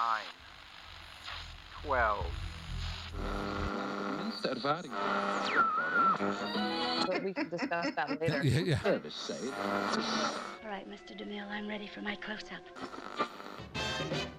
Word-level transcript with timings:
nine, 0.00 0.22
twelve. 1.82 2.26
But 7.06 7.22
we 7.24 7.34
can 7.34 7.48
discuss 7.50 7.94
that 7.96 8.08
later. 8.20 8.40
Yeah, 8.42 8.60
yeah. 8.60 8.78
All 8.84 10.70
right, 10.70 10.88
Mr. 10.88 11.12
DeMille, 11.20 11.48
I'm 11.50 11.68
ready 11.68 11.86
for 11.86 12.00
my 12.00 12.16
close-up. 12.16 12.64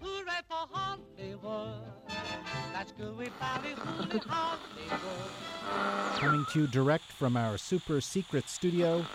Hooray 0.02 0.42
for 0.48 0.68
Hollywood. 0.72 1.82
That's 2.74 2.92
Gooey 2.94 3.30
Valley, 3.40 3.76
Hollywood. 3.76 4.24
Coming 6.16 6.46
to 6.54 6.62
you 6.62 6.68
direct 6.68 7.04
from 7.04 7.38
our 7.38 7.58
super 7.58 8.02
secret 8.02 8.50
studio. 8.50 9.06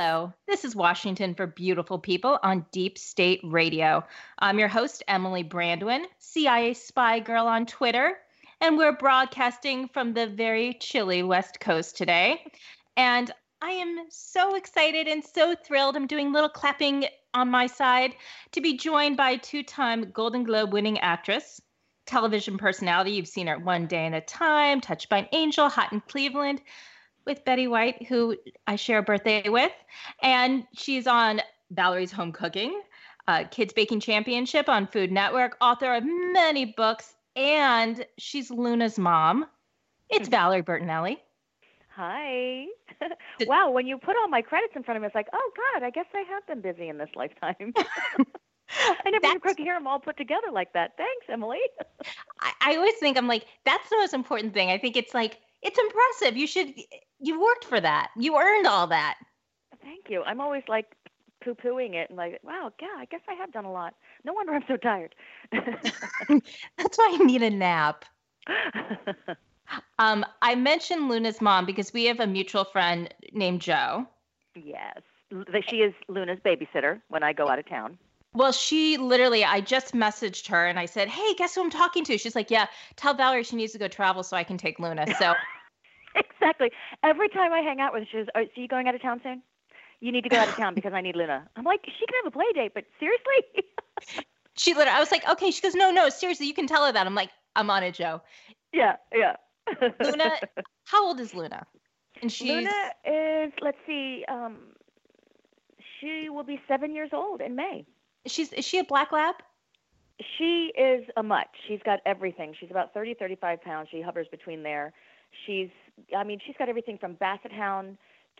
Hello, 0.00 0.32
this 0.46 0.64
is 0.64 0.76
Washington 0.76 1.34
for 1.34 1.48
Beautiful 1.48 1.98
People 1.98 2.38
on 2.44 2.64
Deep 2.70 2.96
State 2.96 3.40
Radio. 3.42 4.04
I'm 4.38 4.60
your 4.60 4.68
host, 4.68 5.02
Emily 5.08 5.42
Brandwin, 5.42 6.04
CIA 6.20 6.74
spy 6.74 7.18
girl 7.18 7.48
on 7.48 7.66
Twitter, 7.66 8.16
and 8.60 8.78
we're 8.78 8.92
broadcasting 8.92 9.88
from 9.88 10.14
the 10.14 10.28
very 10.28 10.74
chilly 10.74 11.24
West 11.24 11.58
Coast 11.58 11.96
today. 11.96 12.44
And 12.96 13.32
I 13.60 13.70
am 13.70 14.06
so 14.08 14.54
excited 14.54 15.08
and 15.08 15.24
so 15.24 15.56
thrilled. 15.56 15.96
I'm 15.96 16.06
doing 16.06 16.32
little 16.32 16.48
clapping 16.48 17.06
on 17.34 17.50
my 17.50 17.66
side 17.66 18.14
to 18.52 18.60
be 18.60 18.76
joined 18.76 19.16
by 19.16 19.34
two 19.34 19.64
time 19.64 20.12
Golden 20.12 20.44
Globe 20.44 20.72
winning 20.72 21.00
actress, 21.00 21.60
television 22.06 22.56
personality. 22.56 23.10
You've 23.10 23.26
seen 23.26 23.48
her 23.48 23.58
One 23.58 23.88
Day 23.88 24.06
at 24.06 24.14
a 24.14 24.20
Time, 24.20 24.80
Touched 24.80 25.08
by 25.08 25.18
an 25.18 25.28
Angel, 25.32 25.68
Hot 25.68 25.92
in 25.92 26.00
Cleveland 26.02 26.62
with 27.24 27.44
Betty 27.44 27.68
White, 27.68 28.06
who 28.06 28.36
I 28.66 28.76
share 28.76 28.98
a 28.98 29.02
birthday 29.02 29.48
with. 29.48 29.72
And 30.22 30.66
she's 30.74 31.06
on 31.06 31.40
Valerie's 31.70 32.12
Home 32.12 32.32
Cooking, 32.32 32.80
uh, 33.26 33.44
Kids 33.50 33.72
Baking 33.72 34.00
Championship 34.00 34.68
on 34.68 34.86
Food 34.86 35.12
Network, 35.12 35.56
author 35.60 35.94
of 35.94 36.04
many 36.04 36.64
books, 36.76 37.14
and 37.36 38.04
she's 38.18 38.50
Luna's 38.50 38.98
mom. 38.98 39.46
It's 40.10 40.28
Valerie 40.28 40.62
Bertinelli. 40.62 41.18
Hi. 41.90 42.64
wow, 43.46 43.70
when 43.70 43.86
you 43.86 43.98
put 43.98 44.16
all 44.16 44.28
my 44.28 44.40
credits 44.40 44.74
in 44.76 44.82
front 44.82 44.96
of 44.96 45.02
me, 45.02 45.06
it's 45.06 45.14
like, 45.14 45.28
oh 45.32 45.50
God, 45.74 45.82
I 45.82 45.90
guess 45.90 46.06
I 46.14 46.20
have 46.20 46.46
been 46.46 46.60
busy 46.60 46.88
in 46.88 46.96
this 46.96 47.10
lifetime. 47.14 47.74
I 49.04 49.10
never 49.10 49.26
even 49.26 49.40
could 49.40 49.58
hear 49.58 49.74
them 49.74 49.86
all 49.86 49.98
put 49.98 50.16
together 50.16 50.48
like 50.52 50.72
that. 50.74 50.92
Thanks, 50.96 51.26
Emily. 51.28 51.60
I, 52.40 52.52
I 52.60 52.76
always 52.76 52.94
think 52.94 53.16
I'm 53.16 53.26
like, 53.26 53.46
that's 53.64 53.88
the 53.88 53.96
most 53.96 54.14
important 54.14 54.54
thing. 54.54 54.70
I 54.70 54.78
think 54.78 54.96
it's 54.96 55.14
like, 55.14 55.38
it's 55.62 55.78
impressive. 55.78 56.36
You 56.36 56.46
should, 56.46 56.74
you 57.20 57.40
worked 57.40 57.64
for 57.64 57.80
that. 57.80 58.10
You 58.16 58.36
earned 58.38 58.66
all 58.66 58.86
that. 58.88 59.16
Thank 59.82 60.08
you. 60.08 60.22
I'm 60.22 60.40
always 60.40 60.62
like 60.68 60.94
poo 61.42 61.54
pooing 61.54 61.94
it 61.94 62.10
and 62.10 62.16
like, 62.16 62.40
wow, 62.42 62.72
yeah, 62.80 62.88
I 62.96 63.04
guess 63.06 63.20
I 63.28 63.34
have 63.34 63.52
done 63.52 63.64
a 63.64 63.72
lot. 63.72 63.94
No 64.24 64.32
wonder 64.32 64.54
I'm 64.54 64.64
so 64.68 64.76
tired. 64.76 65.14
That's 65.52 66.98
why 66.98 67.16
I 67.20 67.24
need 67.24 67.42
a 67.42 67.50
nap. 67.50 68.04
Um, 69.98 70.24
I 70.42 70.54
mentioned 70.54 71.08
Luna's 71.08 71.40
mom 71.40 71.66
because 71.66 71.92
we 71.92 72.06
have 72.06 72.20
a 72.20 72.26
mutual 72.26 72.64
friend 72.64 73.12
named 73.32 73.60
Joe. 73.60 74.06
yes. 74.54 75.00
She 75.68 75.76
is 75.82 75.92
Luna's 76.08 76.38
babysitter 76.42 77.02
when 77.08 77.22
I 77.22 77.34
go 77.34 77.48
out 77.48 77.58
of 77.58 77.68
town. 77.68 77.98
Well, 78.38 78.52
she 78.52 78.96
literally, 78.98 79.44
I 79.44 79.60
just 79.60 79.94
messaged 79.94 80.46
her 80.46 80.68
and 80.68 80.78
I 80.78 80.86
said, 80.86 81.08
Hey, 81.08 81.34
guess 81.34 81.56
who 81.56 81.60
I'm 81.60 81.70
talking 81.70 82.04
to? 82.04 82.16
She's 82.16 82.36
like, 82.36 82.52
Yeah, 82.52 82.68
tell 82.94 83.12
Valerie 83.12 83.42
she 83.42 83.56
needs 83.56 83.72
to 83.72 83.80
go 83.80 83.88
travel 83.88 84.22
so 84.22 84.36
I 84.36 84.44
can 84.44 84.56
take 84.56 84.78
Luna. 84.78 85.12
So 85.18 85.34
exactly. 86.14 86.70
Every 87.02 87.28
time 87.30 87.52
I 87.52 87.62
hang 87.62 87.80
out 87.80 87.92
with 87.92 88.04
her, 88.04 88.08
she 88.08 88.16
says, 88.18 88.28
oh, 88.36 88.44
so 88.44 88.60
you 88.60 88.68
going 88.68 88.86
out 88.86 88.94
of 88.94 89.02
town 89.02 89.20
soon? 89.24 89.42
You 89.98 90.12
need 90.12 90.22
to 90.22 90.28
go 90.28 90.36
out 90.36 90.48
of 90.48 90.54
town 90.54 90.76
because 90.76 90.92
I 90.92 91.00
need 91.00 91.16
Luna. 91.16 91.48
I'm 91.56 91.64
like, 91.64 91.80
she 91.86 92.06
can 92.06 92.14
have 92.22 92.32
a 92.32 92.36
play 92.36 92.44
date, 92.54 92.74
but 92.74 92.84
seriously? 93.00 94.24
she 94.56 94.72
literally, 94.72 94.96
I 94.96 95.00
was 95.00 95.10
like, 95.10 95.28
Okay. 95.28 95.50
She 95.50 95.60
goes, 95.60 95.74
No, 95.74 95.90
no, 95.90 96.08
seriously, 96.08 96.46
you 96.46 96.54
can 96.54 96.68
tell 96.68 96.86
her 96.86 96.92
that. 96.92 97.08
I'm 97.08 97.16
like, 97.16 97.30
I'm 97.56 97.68
on 97.70 97.82
it, 97.82 97.96
Joe. 97.96 98.22
yeah, 98.72 98.94
yeah. 99.12 99.34
Luna, 100.00 100.30
how 100.84 101.04
old 101.04 101.18
is 101.18 101.34
Luna? 101.34 101.66
And 102.22 102.30
she's 102.30 102.48
Luna 102.48 102.70
is, 103.04 103.52
let's 103.60 103.78
see, 103.84 104.24
um, 104.28 104.58
she 106.00 106.28
will 106.28 106.44
be 106.44 106.60
seven 106.68 106.94
years 106.94 107.10
old 107.12 107.40
in 107.40 107.56
May. 107.56 107.84
She's 108.26 108.52
is 108.52 108.64
she 108.64 108.78
a 108.78 108.84
black 108.84 109.12
lab? 109.12 109.36
She 110.36 110.72
is 110.76 111.04
a 111.16 111.22
mutt. 111.22 111.46
She's 111.66 111.80
got 111.84 112.00
everything. 112.04 112.54
She's 112.58 112.70
about 112.70 112.92
30, 112.92 113.14
35 113.14 113.62
pounds. 113.62 113.88
She 113.90 114.00
hovers 114.00 114.26
between 114.30 114.62
there. 114.64 114.92
She's, 115.46 115.68
I 116.16 116.24
mean, 116.24 116.40
she's 116.44 116.56
got 116.58 116.68
everything 116.68 116.98
from 116.98 117.14
Basset 117.14 117.52
Hound 117.52 117.98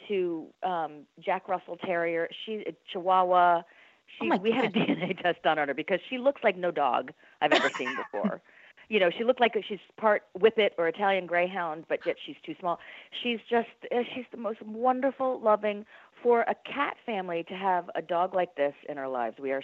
to 0.08 0.46
um, 0.62 1.02
Jack 1.20 1.48
Russell 1.48 1.76
Terrier. 1.76 2.28
She's 2.44 2.62
a 2.66 2.74
Chihuahua. 2.92 3.62
She, 4.06 4.24
Oh 4.24 4.26
my 4.26 4.36
we 4.38 4.50
had 4.50 4.64
a 4.64 4.70
DNA 4.70 5.20
test 5.22 5.42
done 5.42 5.58
on 5.58 5.68
her 5.68 5.74
because 5.74 6.00
she 6.08 6.18
looks 6.18 6.42
like 6.42 6.56
no 6.56 6.70
dog 6.70 7.12
I've 7.40 7.52
ever 7.52 7.70
seen 7.70 7.94
before. 7.96 8.40
You 8.88 8.98
know, 8.98 9.10
she 9.16 9.24
looked 9.24 9.40
like 9.40 9.52
she's 9.68 9.78
part 9.96 10.22
Whippet 10.38 10.70
or 10.78 10.88
Italian 10.88 11.26
Greyhound, 11.26 11.84
but 11.88 12.00
yet 12.06 12.16
she's 12.24 12.36
too 12.44 12.54
small. 12.58 12.78
She's 13.22 13.38
just, 13.48 13.68
uh, 13.92 14.02
she's 14.14 14.24
the 14.30 14.38
most 14.38 14.62
wonderful, 14.62 15.40
loving. 15.40 15.84
For 16.22 16.40
a 16.42 16.54
cat 16.64 16.96
family 17.06 17.44
to 17.48 17.54
have 17.54 17.88
a 17.94 18.02
dog 18.02 18.34
like 18.34 18.56
this 18.56 18.74
in 18.88 18.98
our 18.98 19.08
lives, 19.08 19.36
we 19.38 19.52
are 19.52 19.62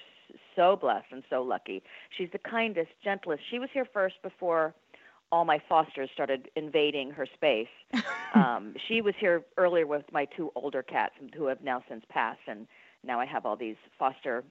so 0.55 0.77
blessed 0.77 1.07
and 1.11 1.23
so 1.29 1.43
lucky. 1.43 1.83
She's 2.17 2.29
the 2.33 2.39
kindest, 2.39 2.91
gentlest. 3.03 3.43
She 3.51 3.59
was 3.59 3.71
here 3.73 3.87
first 3.93 4.17
before 4.23 4.75
all 5.33 5.45
my 5.45 5.61
fosters 5.69 6.11
started 6.13 6.49
invading 6.55 7.11
her 7.11 7.27
space. 7.35 7.67
um, 8.35 8.75
she 8.87 9.01
was 9.01 9.15
here 9.19 9.45
earlier 9.57 9.87
with 9.87 10.05
my 10.13 10.27
two 10.27 10.53
older 10.55 10.83
cats 10.83 11.15
who 11.37 11.47
have 11.47 11.61
now 11.63 11.83
since 11.89 12.05
passed, 12.09 12.41
and 12.47 12.69
now 13.03 13.19
I 13.19 13.27
have 13.27 13.45
all 13.45 13.57
these 13.57 13.77
foster, 13.99 14.45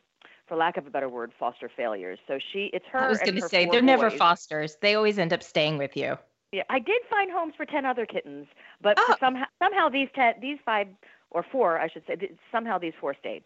for 0.48 0.58
lack 0.58 0.78
of 0.78 0.86
a 0.88 0.90
better 0.90 1.10
word, 1.10 1.32
foster 1.40 1.70
failures. 1.76 2.20
So 2.28 2.38
she, 2.52 2.70
it's 2.74 2.86
her. 2.92 3.00
I 3.00 3.08
was 3.10 3.20
going 3.20 3.36
to 3.36 3.48
say, 3.48 3.66
they're 3.66 3.82
never 3.82 4.10
fosters. 4.10 4.78
They 4.82 4.96
always 4.96 5.18
end 5.20 5.34
up 5.34 5.42
staying 5.44 5.78
with 5.78 5.96
you. 5.96 6.18
Yeah, 6.52 6.64
I 6.70 6.80
did 6.80 7.02
find 7.10 7.32
homes 7.32 7.54
for 7.58 7.66
ten 7.66 7.86
other 7.86 8.06
kittens, 8.06 8.46
but 8.82 8.98
Oh. 9.00 9.16
somehow 9.20 9.46
somehow 9.58 9.90
these 9.90 10.10
ten, 10.14 10.36
these 10.40 10.60
five 10.64 10.88
or 11.32 11.44
four, 11.52 11.80
I 11.80 11.88
should 11.88 12.04
say, 12.06 12.16
th- 12.16 12.34
somehow 12.52 12.78
these 12.78 12.94
four 13.02 13.16
stayed. 13.20 13.44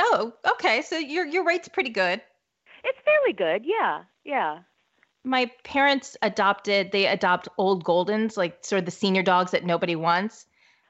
Oh, 0.00 0.32
okay. 0.52 0.82
So 0.82 0.96
your 0.98 1.24
your 1.24 1.44
rate's 1.44 1.68
pretty 1.68 1.90
good. 1.90 2.20
It's 2.82 2.98
fairly 3.04 3.32
good. 3.32 3.64
Yeah, 3.64 4.02
yeah. 4.24 4.58
My 5.22 5.50
parents 5.64 6.16
adopted, 6.22 6.92
they 6.92 7.06
adopt 7.06 7.48
old 7.58 7.84
Goldens, 7.84 8.36
like 8.36 8.64
sort 8.64 8.80
of 8.80 8.84
the 8.86 8.90
senior 8.92 9.22
dogs 9.22 9.52
that 9.52 9.64
nobody 9.64 9.96
wants. 9.96 10.46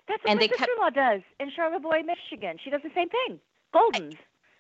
That's 0.09 0.23
what 0.25 0.31
And 0.31 0.39
my 0.39 0.45
they 0.45 0.49
kept- 0.49 0.61
sister-in-law 0.61 0.91
does 0.91 1.23
in 1.41 1.51
Charlevoix, 1.51 2.03
Michigan. 2.03 2.59
She 2.63 2.71
does 2.71 2.83
the 2.83 2.91
same 2.95 3.09
thing. 3.09 3.41
Goldens. 3.75 4.17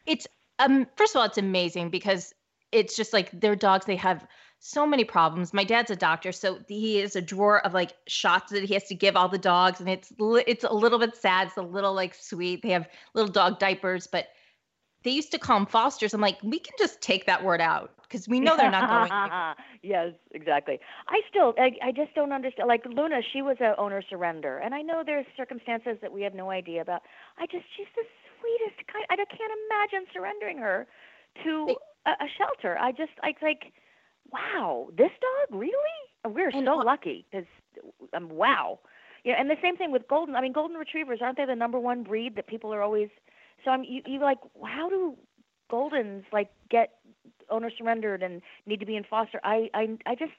It's 0.07 0.27
um 0.59 0.87
first 0.97 1.15
of 1.15 1.21
all, 1.21 1.27
it's 1.27 1.39
amazing 1.39 1.91
because 1.91 2.35
it's 2.73 2.97
just 2.97 3.13
like 3.13 3.31
their 3.41 3.57
dogs, 3.57 3.87
they 3.87 3.97
have 3.97 4.27
so 4.59 4.87
many 4.87 5.05
problems. 5.05 5.53
My 5.53 5.65
dad's 5.65 5.91
a 5.91 5.97
doctor, 5.97 6.33
so 6.33 6.59
he 6.67 6.99
has 6.99 7.15
a 7.15 7.23
drawer 7.23 7.65
of 7.65 7.75
like 7.75 7.95
shots 8.07 8.53
that 8.53 8.65
he 8.65 8.75
has 8.75 8.85
to 8.85 8.95
give 8.95 9.17
all 9.17 9.29
the 9.29 9.39
dogs, 9.39 9.81
and 9.81 9.89
it's 9.89 10.13
it's 10.19 10.65
a 10.65 10.73
little 10.73 10.99
bit 10.99 11.15
sad. 11.15 11.49
It's 11.49 11.57
a 11.57 11.63
little 11.63 11.95
like 11.95 12.15
sweet. 12.15 12.63
They 12.63 12.71
have 12.71 12.89
little 13.15 13.31
dog 13.31 13.59
diapers, 13.59 14.07
but 14.07 14.29
they 15.05 15.11
used 15.11 15.31
to 15.33 15.39
call 15.39 15.59
them 15.59 15.67
fosters. 15.67 16.15
I'm 16.15 16.21
like, 16.21 16.39
we 16.43 16.59
can 16.59 16.75
just 16.79 17.01
take 17.01 17.27
that 17.27 17.45
word 17.45 17.61
out 17.61 17.93
because 18.03 18.27
we 18.27 18.41
know 18.41 18.57
they're 18.57 18.71
not 18.71 18.89
going. 18.89 19.55
yes, 19.83 20.13
exactly. 20.33 20.81
I 21.09 21.21
still, 21.31 21.55
I, 21.59 21.73
I 21.81 21.93
just 21.93 22.15
don't 22.15 22.33
understand. 22.33 22.67
Like 22.67 22.85
Luna, 22.87 23.21
she 23.33 23.43
was 23.43 23.57
a 23.61 23.79
owner 23.79 24.03
surrender, 24.09 24.59
and 24.59 24.75
I 24.75 24.83
know 24.83 25.03
there's 25.05 25.27
circumstances 25.37 25.99
that 26.03 26.13
we 26.13 26.23
have 26.23 26.35
no 26.35 26.51
idea 26.51 26.81
about. 26.81 27.03
I 27.39 27.47
just, 27.47 27.65
she's 27.77 27.87
the 27.95 28.03
sweetest 28.41 28.87
kind. 28.91 29.05
I 29.11 29.17
can't 29.17 29.53
imagine 29.67 30.07
surrendering 30.13 30.59
her 30.59 30.87
to 31.45 31.77
a, 32.07 32.11
a 32.11 32.29
shelter. 32.37 32.79
I 32.79 32.93
just, 32.93 33.13
I 33.23 33.35
like, 33.43 33.73
wow, 34.33 34.89
this 34.97 35.11
dog 35.11 35.59
really? 35.61 35.73
We're 36.25 36.51
And 36.51 36.67
so 36.67 36.77
lucky 36.77 37.27
because, 37.31 37.47
um, 38.15 38.29
wow. 38.31 38.81
Yeah, 39.25 39.35
and 39.39 39.51
the 39.51 39.57
same 39.63 39.77
thing 39.77 39.91
with 39.91 40.07
golden. 40.09 40.37
I 40.37 40.41
mean, 40.41 40.53
golden 40.53 40.77
retrievers 40.77 41.19
aren't 41.21 41.37
they 41.37 41.45
the 41.47 41.55
number 41.55 41.79
one 41.79 42.03
breed 42.05 42.37
that 42.37 42.47
people 42.47 42.73
are 42.73 42.83
always? 42.83 43.09
So 43.65 43.71
I'm 43.71 43.83
you, 43.83 44.03
you 44.07 44.21
like, 44.21 44.39
how 44.65 44.89
do 44.89 45.17
goldens 45.71 46.23
like 46.33 46.49
get 46.71 46.95
owner 47.51 47.71
surrendered 47.77 48.23
and 48.23 48.41
need 48.67 48.81
to 48.81 48.87
be 48.87 48.97
in 48.97 49.05
foster? 49.05 49.41
I 49.43 49.69
I 49.75 49.99
I 50.07 50.15
just 50.15 50.33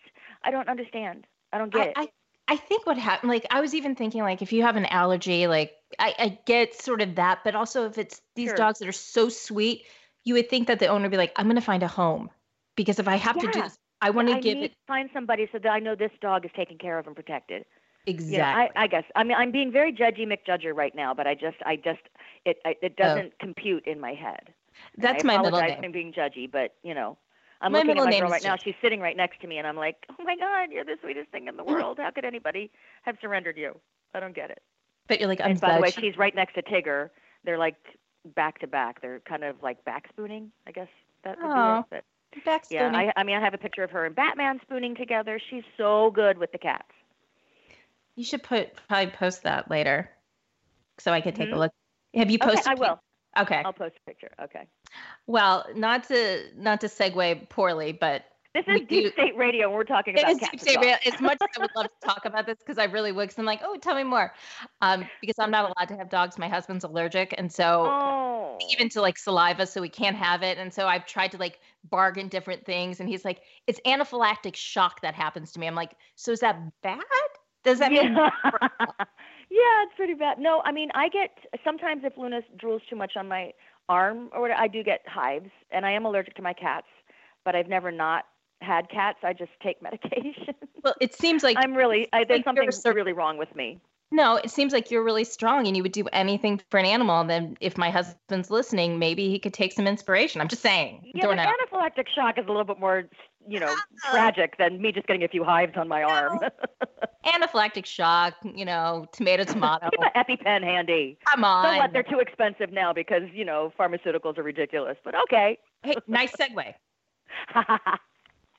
I 0.44 0.52
don't 0.52 0.70
understand. 0.70 1.26
I 1.52 1.58
don't 1.58 1.72
get 1.72 1.82
I, 1.82 1.90
it. 1.90 1.94
I, 1.98 2.08
I 2.48 2.56
think 2.56 2.86
what 2.86 2.98
happened, 2.98 3.30
like, 3.30 3.46
I 3.52 3.62
was 3.62 3.74
even 3.76 3.96
thinking, 3.96 4.22
like, 4.24 4.42
if 4.42 4.54
you 4.54 4.64
have 4.64 4.76
an 4.78 4.86
allergy, 4.86 5.48
like, 5.48 5.74
I, 6.00 6.16
I 6.18 6.40
get 6.46 6.74
sort 6.76 7.02
of 7.02 7.16
that, 7.16 7.40
but 7.44 7.56
also 7.56 7.86
if 7.86 7.98
it's 7.98 8.22
these 8.36 8.50
Sure. 8.50 8.56
dogs 8.56 8.80
that 8.80 8.88
are 8.88 8.94
so 8.94 9.30
sweet, 9.30 9.86
you 10.24 10.34
would 10.36 10.50
think 10.50 10.68
that 10.68 10.80
the 10.80 10.88
owner 10.88 11.04
would 11.04 11.12
be 11.12 11.18
like, 11.18 11.34
I'm 11.36 11.46
going 11.48 11.56
to 11.56 11.62
find 11.62 11.84
a 11.84 11.88
home 11.88 12.30
because 12.76 13.00
if 13.00 13.08
I 13.08 13.16
have 13.16 13.38
to 13.40 13.48
do 13.48 13.62
this, 13.62 13.78
I 14.02 14.10
want 14.12 14.30
to 14.30 14.36
give 14.40 14.58
need 14.58 14.66
it 14.66 14.70
to 14.70 14.76
find 14.88 15.10
somebody 15.14 15.48
so 15.52 15.60
that 15.60 15.70
I 15.70 15.80
know 15.80 15.96
this 15.96 16.12
dog 16.22 16.46
is 16.46 16.52
taken 16.56 16.78
care 16.78 17.00
of 17.00 17.08
and 17.08 17.16
protected. 17.16 17.66
exactly. 18.06 18.38
Know, 18.38 18.44
I, 18.76 18.84
I 18.84 18.88
guess 18.88 19.04
I 19.16 19.24
mean 19.24 19.38
I'm 19.38 19.52
being 19.52 19.72
very 19.72 19.92
judgy 19.92 20.26
McJudger 20.28 20.76
right 20.76 20.96
now, 20.96 21.14
but 21.14 21.28
I 21.28 21.34
just 21.36 21.58
I 21.66 21.76
just 21.76 22.02
it 22.46 22.58
I, 22.66 22.76
it 22.82 22.96
oh. 23.02 23.16
doesn't 23.16 23.40
compute 23.40 23.86
in 23.88 24.00
my 24.00 24.14
head. 24.14 24.54
And 25.02 25.04
That's 25.04 25.24
I 25.24 25.28
my 25.28 25.38
middle 25.38 25.60
apologize 25.60 25.82
name. 25.82 25.84
for 25.84 25.90
being 25.94 26.14
judgy, 26.14 26.52
but 26.52 26.76
you 26.84 26.94
know, 26.94 27.18
I'm 27.62 27.72
My 27.72 27.80
looking 27.80 27.98
at 27.98 28.04
my 28.04 28.20
girl 28.20 28.30
right 28.30 28.44
now. 28.44 28.56
She's 28.64 28.76
sitting 28.82 29.00
right 29.00 29.18
next 29.18 29.42
to 29.42 29.48
me, 29.48 29.58
and 29.58 29.66
I'm 29.66 29.76
like, 29.76 30.06
oh 30.10 30.24
my 30.24 30.36
God, 30.36 30.72
you're 30.72 30.86
the 30.86 30.98
sweetest 31.02 31.30
thing 31.32 31.48
in 31.48 31.58
the 31.58 31.64
world. 31.64 31.98
How 32.00 32.12
could 32.12 32.26
anybody 32.26 32.72
have 33.04 33.18
surrendered 33.22 33.58
you? 33.58 33.80
I 34.14 34.20
don't 34.20 34.36
get 34.36 34.52
it. 34.52 34.62
But 35.08 35.20
you're 35.20 35.30
like, 35.30 35.42
I'm 35.42 35.52
and 35.52 35.62
by 35.62 35.76
the 35.76 35.82
way, 35.82 35.92
she's 35.92 36.18
right 36.18 36.36
next 36.36 36.54
to 36.56 36.62
Tigger. 36.62 37.10
They're 37.44 37.58
like 37.58 37.76
back 38.36 38.60
to 38.60 38.68
back. 38.68 39.02
They're 39.02 39.22
kind 39.22 39.44
of 39.44 39.62
like 39.64 39.84
back 39.86 40.08
spooning, 40.10 40.52
I 40.68 40.72
guess. 40.72 40.88
That 41.24 41.38
would 41.42 41.52
Aw. 41.52 41.82
be 41.82 41.98
it. 41.98 42.04
Back 42.46 42.66
Yeah, 42.70 42.90
spooning. 42.90 43.10
I, 43.16 43.20
I 43.20 43.24
mean, 43.24 43.38
I 43.38 43.42
have 43.42 43.54
a 43.54 43.58
picture 43.58 43.84
of 43.84 43.92
her 43.92 44.06
and 44.06 44.16
Batman 44.16 44.60
spooning 44.62 44.96
together. 44.96 45.40
She's 45.50 45.64
so 45.78 46.12
good 46.12 46.38
with 46.38 46.52
the 46.52 46.58
cats. 46.58 46.92
You 48.16 48.24
should 48.24 48.44
put 48.44 48.70
probably 48.88 49.12
post 49.12 49.44
that 49.44 49.70
later, 49.70 50.10
so 51.00 51.12
I 51.12 51.22
could 51.22 51.36
take 51.36 51.50
a 51.52 51.54
Mhm. 51.54 51.60
look. 51.60 51.72
Have 52.16 52.32
you 52.32 52.40
posted? 52.40 52.60
Okay, 52.60 52.70
posted? 52.70 52.86
I 52.86 52.90
will. 52.90 53.00
Okay. 53.40 53.62
I'll 53.66 53.74
post 53.74 53.96
a 53.98 54.10
picture. 54.10 54.32
Okay. 54.44 54.68
Well, 55.28 55.66
not 55.76 56.04
to 56.06 56.44
not 56.56 56.82
to 56.82 56.88
segue 56.88 57.50
poorly, 57.50 57.92
but 57.92 58.26
This 58.56 58.66
is 58.68 58.80
Deep 58.82 58.90
do- 58.90 59.12
State 59.12 59.38
Radio, 59.38 59.68
and 59.68 59.76
we're 59.76 59.84
talking 59.84 60.16
it 60.16 60.22
about 60.22 60.32
is 60.32 60.40
cats. 60.40 60.52
Deep 60.52 60.62
as 60.62 60.68
State. 60.68 60.78
Radio. 60.80 60.96
As 61.14 61.22
much 61.22 61.38
as 61.42 61.48
I 61.58 61.62
would 61.62 61.70
love 61.76 61.86
to 61.88 62.08
talk 62.08 62.26
about 62.26 62.46
this, 62.48 62.58
because 62.60 62.78
I 62.78 62.86
really 62.86 63.12
would. 63.12 63.24
Because 63.24 63.38
I'm 63.38 63.46
like, 63.46 63.62
oh, 63.64 63.78
tell 63.78 63.96
me 63.96 64.04
more. 64.04 64.34
Um, 64.82 65.06
because 65.22 65.36
I'm 65.40 65.52
not 65.52 65.66
allowed 65.66 65.88
to 65.90 65.98
have 65.98 66.10
dogs. 66.10 66.38
My 66.40 66.48
husband's 66.48 66.84
allergic, 66.84 67.36
and 67.38 67.52
so 67.52 67.86
Oh. 67.88 68.58
even 68.72 68.90
to 68.90 69.02
like 69.02 69.18
saliva, 69.18 69.68
so 69.68 69.82
we 69.82 69.90
can't 69.90 70.16
have 70.16 70.42
it. 70.42 70.58
And 70.58 70.74
so 70.74 70.88
I've 70.88 71.06
tried 71.06 71.32
to 71.34 71.38
like 71.38 71.60
bargain 71.90 72.28
different 72.30 72.66
things, 72.66 73.00
and 73.00 73.08
he's 73.08 73.24
like, 73.24 73.42
it's 73.68 73.80
anaphylactic 73.86 74.56
shock 74.56 75.02
that 75.02 75.14
happens 75.14 75.52
to 75.52 75.60
me. 75.60 75.68
I'm 75.68 75.76
like, 75.76 75.94
so 76.16 76.32
is 76.32 76.40
that 76.40 76.58
bad? 76.82 77.02
Does 77.64 77.80
that 77.80 77.92
mean? 77.92 78.16
yeah. 78.16 78.30
yeah, 79.50 79.84
it's 79.84 79.96
pretty 79.96 80.14
bad. 80.14 80.40
No, 80.40 80.62
I 80.66 80.72
mean, 80.72 80.90
I 80.94 81.10
get 81.10 81.32
sometimes 81.64 82.04
if 82.04 82.18
Luna 82.18 82.42
drools 82.62 82.82
too 82.90 82.96
much 82.96 83.14
on 83.16 83.28
my 83.28 83.54
arm 83.90 84.30
or 84.34 84.42
whatever, 84.42 84.60
I 84.60 84.68
do 84.68 84.84
get 84.84 85.02
hives, 85.06 85.50
and 85.72 85.86
I 85.86 85.92
am 85.92 86.06
allergic 86.06 86.36
to 86.36 86.42
my 86.42 86.54
cats, 86.54 86.88
but 87.46 87.56
I've 87.56 87.70
never 87.70 87.92
not 87.92 88.26
had 88.62 88.90
cats. 88.90 89.20
I 89.24 89.34
just 89.34 89.52
take 89.62 89.82
medication. 89.82 90.56
Well, 90.84 90.96
it 91.00 91.16
seems 91.16 91.44
like 91.44 91.58
I'm 91.60 91.74
really 91.74 92.08
I, 92.14 92.24
there's 92.24 92.40
like 92.40 92.46
something 92.46 92.72
cer- 92.72 92.94
really 92.94 93.14
wrong 93.14 93.38
with 93.38 93.56
me. 93.56 93.80
No, 94.10 94.38
it 94.38 94.50
seems 94.52 94.72
like 94.72 94.90
you're 94.90 95.04
really 95.04 95.26
strong 95.26 95.68
and 95.68 95.76
you 95.76 95.84
would 95.84 95.92
do 95.92 96.06
anything 96.14 96.62
for 96.72 96.78
an 96.80 96.86
animal. 96.86 97.20
And 97.20 97.30
then 97.30 97.58
if 97.60 97.78
my 97.78 97.90
husband's 97.90 98.50
listening, 98.50 99.00
maybe 99.00 99.30
he 99.30 99.38
could 99.38 99.54
take 99.54 99.74
some 99.74 99.86
inspiration. 99.86 100.40
I'm 100.40 100.48
just 100.48 100.62
saying. 100.62 101.12
Yeah, 101.14 101.26
but 101.26 101.38
it 101.38 101.48
anaphylactic 101.48 102.06
shock 102.16 102.38
is 102.38 102.46
a 102.46 102.48
little 102.48 102.64
bit 102.64 102.80
more, 102.80 103.04
you 103.48 103.60
know, 103.60 103.68
uh-huh. 103.72 104.12
tragic 104.12 104.58
than 104.58 104.82
me 104.82 104.92
just 104.92 105.08
getting 105.08 105.24
a 105.24 105.28
few 105.28 105.44
hives 105.44 105.74
on 105.76 105.88
my 105.88 106.04
arm. 106.04 106.40
Anaphylactic 107.26 107.86
shock, 107.86 108.36
you 108.44 108.66
know, 108.66 109.06
tomato, 109.12 109.44
tomato. 109.52 109.90
Keep 109.90 110.02
an 110.02 110.38
EpiPen 110.38 110.64
handy. 110.64 111.18
Come 111.26 111.44
on. 111.44 111.66
So 111.66 111.70
on. 111.70 111.78
what? 111.78 111.94
They're 111.94 112.04
too 112.04 112.20
expensive 112.20 112.72
now 112.72 112.94
because 112.94 113.24
you 113.34 113.46
know 113.46 113.74
pharmaceuticals 113.80 114.38
are 114.38 114.44
ridiculous. 114.44 114.98
But 115.04 115.16
okay. 115.24 115.58
Hey, 115.84 115.96
nice 116.08 116.32
segue. 116.36 116.74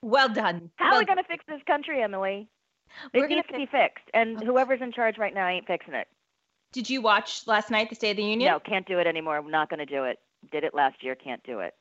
Well 0.02 0.28
done. 0.28 0.70
How 0.76 0.90
well 0.90 0.96
are 0.96 1.00
we 1.00 1.06
gonna 1.06 1.24
fix 1.24 1.44
this 1.48 1.60
country, 1.66 2.02
Emily? 2.02 2.48
It 3.12 3.18
We're 3.18 3.28
needs 3.28 3.46
to 3.48 3.56
be 3.56 3.66
fixed, 3.66 4.04
and 4.14 4.42
oh. 4.42 4.46
whoever's 4.46 4.80
in 4.80 4.92
charge 4.92 5.18
right 5.18 5.34
now 5.34 5.46
ain't 5.46 5.66
fixing 5.66 5.94
it. 5.94 6.08
Did 6.72 6.88
you 6.88 7.02
watch 7.02 7.46
last 7.46 7.70
night 7.70 7.88
the 7.90 7.96
State 7.96 8.12
of 8.12 8.16
the 8.18 8.22
Union? 8.22 8.50
No, 8.50 8.60
can't 8.60 8.86
do 8.86 8.98
it 8.98 9.06
anymore. 9.06 9.36
I'm 9.36 9.50
not 9.50 9.70
gonna 9.70 9.86
do 9.86 10.04
it. 10.04 10.18
Did 10.52 10.64
it 10.64 10.74
last 10.74 11.02
year. 11.02 11.14
Can't 11.14 11.42
do 11.42 11.60
it. 11.60 11.74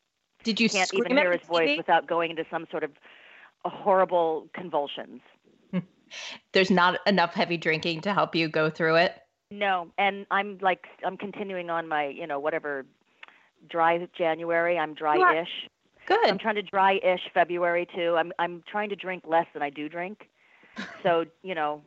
Did 0.43 0.59
you 0.59 0.69
Can't 0.69 0.93
even 0.93 1.17
hear 1.17 1.31
his 1.31 1.41
voice 1.47 1.69
TV? 1.69 1.77
without 1.77 2.07
going 2.07 2.31
into 2.31 2.45
some 2.49 2.67
sort 2.71 2.83
of 2.83 2.91
horrible 3.65 4.47
convulsions. 4.53 5.21
There's 6.53 6.71
not 6.71 6.99
enough 7.05 7.33
heavy 7.33 7.57
drinking 7.57 8.01
to 8.01 8.13
help 8.13 8.35
you 8.35 8.47
go 8.47 8.69
through 8.69 8.95
it. 8.95 9.15
No, 9.51 9.87
and 9.97 10.25
I'm 10.31 10.57
like 10.61 10.87
I'm 11.05 11.17
continuing 11.17 11.69
on 11.69 11.87
my 11.87 12.07
you 12.07 12.27
know 12.27 12.39
whatever 12.39 12.85
dry 13.69 14.07
January. 14.17 14.77
I'm 14.77 14.93
dry-ish. 14.93 15.69
Good. 16.05 16.29
I'm 16.29 16.37
trying 16.37 16.55
to 16.55 16.61
dry-ish 16.61 17.21
February 17.33 17.87
too. 17.93 18.15
I'm 18.17 18.31
I'm 18.39 18.63
trying 18.69 18.89
to 18.89 18.95
drink 18.95 19.23
less 19.27 19.47
than 19.53 19.61
I 19.61 19.69
do 19.69 19.89
drink. 19.89 20.29
So 21.01 21.25
you 21.41 21.55
know, 21.55 21.81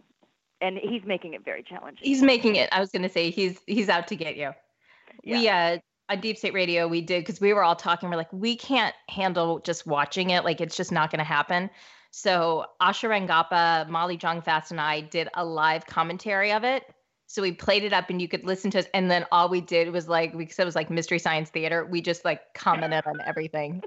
and 0.61 0.77
he's 0.77 1.03
making 1.05 1.35
it 1.35 1.45
very 1.45 1.63
challenging. 1.63 2.05
He's 2.05 2.23
making 2.23 2.57
it. 2.57 2.69
I 2.73 2.81
was 2.81 2.91
going 2.91 3.03
to 3.03 3.09
say 3.09 3.31
he's 3.31 3.61
he's 3.67 3.89
out 3.89 4.09
to 4.09 4.17
get 4.17 4.37
you. 4.37 4.51
We 5.25 5.49
uh 5.49 5.79
on 6.11 6.21
Deep 6.21 6.37
State 6.37 6.53
Radio 6.53 6.89
we 6.89 7.01
did 7.01 7.21
because 7.21 7.41
we 7.41 7.53
were 7.53 7.63
all 7.63 7.77
talking. 7.77 8.11
We're 8.11 8.17
like, 8.17 8.33
we 8.33 8.57
can't 8.57 8.95
handle 9.09 9.61
just 9.61 9.87
watching 9.87 10.31
it. 10.31 10.45
Like 10.45 10.61
it's 10.61 10.77
just 10.77 10.93
not 10.93 11.11
going 11.11 11.19
to 11.19 11.25
happen. 11.25 11.71
So 12.11 12.67
Asha 12.83 13.09
Rangappa, 13.09 13.89
Molly 13.89 14.17
Jong 14.17 14.43
Fast, 14.43 14.73
and 14.73 14.81
I 14.81 15.01
did 15.01 15.29
a 15.35 15.45
live 15.45 15.87
commentary 15.87 16.53
of 16.53 16.65
it. 16.65 16.85
So 17.27 17.43
we 17.43 17.53
played 17.53 17.85
it 17.85 17.93
up 17.93 18.11
and 18.11 18.21
you 18.21 18.27
could 18.27 18.45
listen 18.45 18.73
to 18.73 18.81
us. 18.81 18.87
And 18.93 19.09
then 19.09 19.25
all 19.31 19.49
we 19.49 19.61
did 19.61 19.93
was 19.93 20.09
like 20.09 20.35
we 20.35 20.49
said 20.49 20.65
it 20.65 20.67
was 20.67 20.75
like 20.75 20.91
Mystery 20.91 21.21
Science 21.21 21.49
Theater. 21.51 21.87
We 21.87 22.01
just 22.01 22.25
like 22.25 22.41
commented 22.55 23.07
on 23.07 23.21
everything. 23.25 23.83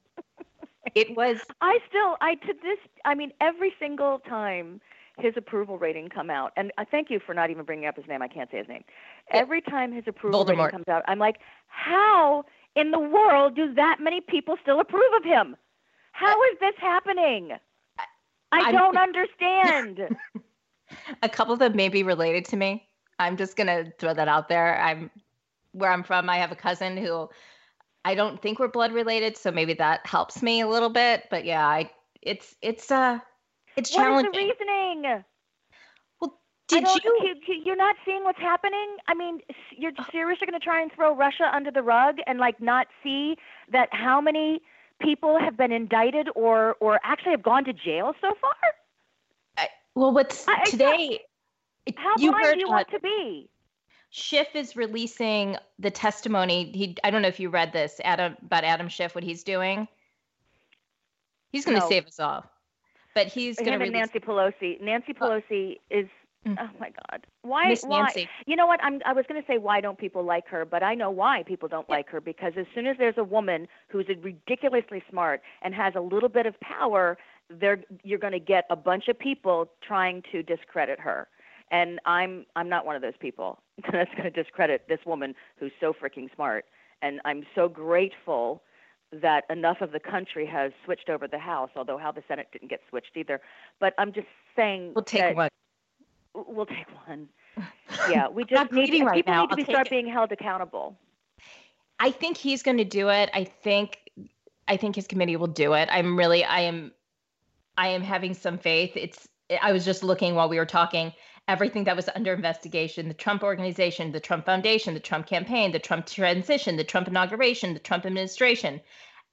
It 0.95 1.17
was 1.17 1.41
I 1.61 1.79
still 1.89 2.15
I 2.21 2.35
to 2.35 2.53
this 2.63 2.79
I 3.03 3.15
mean 3.15 3.33
every 3.41 3.73
single 3.79 4.19
time 4.19 4.79
his 5.19 5.33
approval 5.37 5.77
rating 5.77 6.09
come 6.09 6.29
out 6.29 6.51
and 6.57 6.71
I 6.77 6.85
thank 6.85 7.09
you 7.09 7.19
for 7.19 7.33
not 7.33 7.49
even 7.49 7.63
bringing 7.65 7.85
up 7.85 7.95
his 7.95 8.07
name. 8.07 8.21
I 8.21 8.27
can't 8.27 8.49
say 8.49 8.57
his 8.57 8.67
name. 8.67 8.83
Yeah. 9.29 9.37
Every 9.41 9.61
time 9.61 9.91
his 9.91 10.03
approval 10.07 10.43
Voldemort. 10.43 10.57
rating 10.65 10.69
comes 10.71 10.87
out, 10.87 11.03
I'm 11.07 11.19
like, 11.19 11.37
how 11.67 12.45
in 12.75 12.91
the 12.91 12.99
world 12.99 13.55
do 13.55 13.73
that 13.75 13.97
many 13.99 14.21
people 14.21 14.55
still 14.61 14.79
approve 14.79 15.13
of 15.17 15.23
him? 15.23 15.55
How 16.13 16.41
is 16.51 16.59
this 16.59 16.73
happening? 16.79 17.51
I 18.51 18.59
I'm- 18.59 18.73
don't 18.73 18.97
understand. 19.07 20.15
a 21.21 21.29
couple 21.29 21.53
of 21.53 21.59
them 21.59 21.75
may 21.75 21.89
be 21.89 22.03
related 22.03 22.45
to 22.45 22.55
me. 22.57 22.87
I'm 23.19 23.37
just 23.37 23.55
gonna 23.55 23.91
throw 23.99 24.13
that 24.13 24.27
out 24.27 24.49
there. 24.49 24.79
I'm 24.81 25.11
where 25.73 25.91
I'm 25.91 26.03
from. 26.03 26.29
I 26.29 26.37
have 26.37 26.51
a 26.51 26.55
cousin 26.55 26.97
who 26.97 27.29
I 28.05 28.15
don't 28.15 28.41
think 28.41 28.59
we're 28.59 28.67
blood 28.67 28.91
related, 28.93 29.37
so 29.37 29.51
maybe 29.51 29.73
that 29.75 30.05
helps 30.05 30.41
me 30.41 30.61
a 30.61 30.67
little 30.67 30.89
bit. 30.89 31.25
But 31.29 31.45
yeah, 31.45 31.65
I 31.65 31.91
it's 32.21 32.55
it's 32.61 32.91
uh 32.91 33.19
it's 33.75 33.95
what 33.95 34.25
is 34.25 34.31
the 34.31 34.37
reasoning? 34.37 35.05
I 35.05 35.23
Did 36.67 36.87
you? 37.03 37.19
you- 37.21 37.35
you- 37.47 37.61
You're 37.65 37.75
not 37.75 37.95
seeing 38.05 38.23
what's 38.23 38.39
happening. 38.39 38.97
I 39.07 39.13
mean, 39.13 39.41
you're 39.71 39.91
seriously 40.11 40.47
going 40.47 40.59
to 40.59 40.63
try 40.63 40.81
and 40.81 40.91
throw 40.93 41.13
Russia 41.13 41.53
under 41.53 41.69
the 41.71 41.83
rug 41.83 42.17
and 42.25 42.39
like 42.39 42.59
not 42.61 42.87
see 43.03 43.37
that 43.69 43.89
how 43.93 44.21
many 44.21 44.61
people 44.99 45.37
have 45.37 45.57
been 45.57 45.71
indicted 45.71 46.29
or 46.35 46.75
or 46.79 46.99
actually 47.03 47.31
have 47.31 47.43
gone 47.43 47.65
to 47.65 47.73
jail 47.73 48.15
so 48.21 48.33
far? 48.39 49.67
Well, 49.95 50.11
what's 50.13 50.47
I- 50.47 50.61
I- 50.61 50.63
today? 50.65 51.19
it- 51.85 51.99
How 51.99 52.15
you 52.17 52.31
blind 52.31 52.53
do 52.53 52.59
you 52.61 52.67
uh, 52.67 52.71
want 52.71 52.87
to 52.89 52.99
be? 52.99 53.49
Schiff 54.09 54.55
is 54.55 54.75
releasing 54.75 55.57
the 55.79 55.91
testimony. 55.91 56.71
He 56.71 56.95
I 57.03 57.11
don't 57.11 57.21
know 57.21 57.27
if 57.27 57.39
you 57.39 57.49
read 57.49 57.73
this 57.73 57.99
Adam 58.03 58.37
about 58.43 58.63
Adam 58.63 58.87
Schiff 58.87 59.13
what 59.15 59.23
he's 59.23 59.43
doing. 59.43 59.87
He's 61.51 61.65
going 61.65 61.75
to 61.77 61.81
No. 61.83 61.89
save 61.89 62.07
us 62.07 62.19
all, 62.19 62.45
but 63.15 63.27
he's 63.27 63.57
going 63.57 63.77
to 63.77 63.85
Him 63.85 63.93
Nancy 63.93 64.19
Pelosi. 64.19 64.81
Nancy 64.81 65.13
Pelosi 65.13 65.79
is. 65.89 66.07
Mm. 66.45 66.57
Oh 66.59 66.69
my 66.77 66.89
God! 66.89 67.25
Why? 67.43 67.69
Miss 67.69 67.83
why? 67.83 68.01
Nancy. 68.01 68.27
You 68.45 68.57
know 68.57 68.67
what? 68.67 68.83
I'm. 68.83 69.01
I 69.05 69.13
was 69.13 69.25
going 69.29 69.41
to 69.41 69.47
say 69.47 69.57
why 69.57 69.79
don't 69.79 69.97
people 69.97 70.23
like 70.23 70.47
her, 70.49 70.65
but 70.65 70.83
I 70.83 70.93
know 70.93 71.09
why 71.09 71.43
people 71.43 71.69
don't 71.69 71.85
Yeah. 71.87 71.95
like 71.95 72.09
her 72.09 72.19
because 72.19 72.53
as 72.57 72.65
soon 72.75 72.85
as 72.85 72.97
there's 72.97 73.17
a 73.17 73.23
woman 73.23 73.67
who's 73.87 74.07
ridiculously 74.21 75.01
smart 75.09 75.41
and 75.61 75.73
has 75.73 75.93
a 75.95 76.01
little 76.01 76.27
bit 76.27 76.45
of 76.45 76.59
power, 76.59 77.17
there 77.49 77.81
you're 78.03 78.19
going 78.19 78.33
to 78.33 78.39
get 78.39 78.65
a 78.69 78.75
bunch 78.75 79.07
of 79.07 79.17
people 79.17 79.69
trying 79.81 80.21
to 80.33 80.43
discredit 80.43 80.99
her. 80.99 81.29
And 81.71 81.99
I'm 82.05 82.45
I'm 82.57 82.67
not 82.67 82.85
one 82.85 82.97
of 82.97 83.01
those 83.01 83.17
people 83.19 83.59
that's 83.91 84.11
going 84.11 84.31
to 84.31 84.43
discredit 84.43 84.87
this 84.89 84.99
woman 85.05 85.35
who's 85.57 85.71
so 85.79 85.93
freaking 85.93 86.33
smart. 86.35 86.65
And 87.01 87.21
I'm 87.25 87.45
so 87.55 87.69
grateful 87.69 88.63
that 89.21 89.43
enough 89.49 89.81
of 89.81 89.91
the 89.91 89.99
country 89.99 90.45
has 90.45 90.71
switched 90.85 91.09
over 91.09 91.27
the 91.27 91.37
House, 91.39 91.69
although 91.75 91.97
how 91.97 92.11
the 92.11 92.23
Senate 92.27 92.47
didn't 92.51 92.69
get 92.69 92.81
switched 92.89 93.15
either. 93.15 93.41
But 93.79 93.93
I'm 93.97 94.11
just 94.13 94.27
saying 94.55 94.93
We'll 94.95 95.03
take 95.03 95.35
one. 95.35 95.49
we'll 96.33 96.65
take 96.65 96.87
one. 97.07 97.27
Yeah, 98.09 98.27
we 98.27 98.43
just 98.49 98.71
need 98.71 98.87
bleeding 98.87 99.05
right 99.05 99.15
people 99.15 99.33
now. 99.33 99.41
need 99.41 99.49
to 99.51 99.55
be 99.55 99.63
start 99.65 99.87
it. 99.87 99.91
being 99.91 100.07
held 100.07 100.31
accountable. 100.31 100.97
I 101.99 102.11
think 102.11 102.37
he's 102.37 102.63
going 102.63 102.77
to 102.77 102.83
do 102.85 103.09
it. 103.09 103.29
I 103.33 103.43
think 103.43 103.99
I 104.67 104.77
think 104.77 104.95
his 104.95 105.07
committee 105.07 105.35
will 105.35 105.47
do 105.47 105.73
it. 105.73 105.89
I'm 105.91 106.17
really 106.17 106.43
I 106.43 106.61
am 106.61 106.91
I 107.77 107.87
am 107.89 108.01
having 108.01 108.33
some 108.33 108.57
faith. 108.57 108.91
It's 108.95 109.27
I 109.61 109.71
was 109.71 109.85
just 109.85 110.03
looking 110.03 110.35
while 110.35 110.49
we 110.49 110.57
were 110.57 110.65
talking 110.65 111.13
everything 111.47 111.83
that 111.83 111.95
was 111.95 112.09
under 112.15 112.33
investigation, 112.33 113.07
the 113.07 113.13
Trump 113.13 113.43
organization, 113.43 114.11
the 114.11 114.19
Trump 114.19 114.45
Foundation, 114.45 114.93
the 114.93 114.99
Trump 114.99 115.25
campaign, 115.25 115.71
the 115.71 115.79
Trump 115.79 116.05
transition, 116.05 116.77
the 116.77 116.83
Trump 116.83 117.07
inauguration, 117.07 117.73
the 117.73 117.79
Trump 117.79 118.05
administration. 118.05 118.79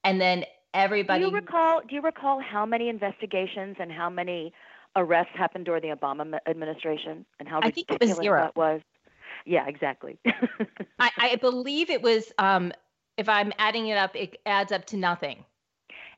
And 0.05 0.21
then 0.21 0.45
everybody 0.75 1.21
Do 1.21 1.27
you 1.27 1.35
recall? 1.35 1.81
Do 1.89 1.95
you 1.95 2.01
recall 2.01 2.41
how 2.41 2.67
many 2.67 2.89
investigations 2.89 3.77
and 3.79 3.93
how 3.93 4.11
many 4.11 4.53
arrests 4.97 5.33
happened 5.37 5.67
during 5.67 5.83
the 5.83 5.95
Obama 5.95 6.39
administration 6.47 7.25
and 7.39 7.49
how 7.49 7.61
I 7.63 7.71
think 7.71 7.91
it 7.91 8.01
was 8.01 8.17
zero. 8.17 8.43
that 8.43 8.57
was? 8.57 8.81
Yeah, 9.47 9.67
exactly. 9.69 10.19
I, 10.99 11.11
I 11.17 11.37
believe 11.37 11.91
it 11.91 12.03
was 12.03 12.33
um 12.39 12.73
if 13.17 13.29
I'm 13.29 13.53
adding 13.59 13.89
it 13.89 13.99
up, 13.99 14.17
it 14.17 14.41
adds 14.47 14.73
up 14.73 14.87
to 14.87 14.97
nothing. 14.97 15.45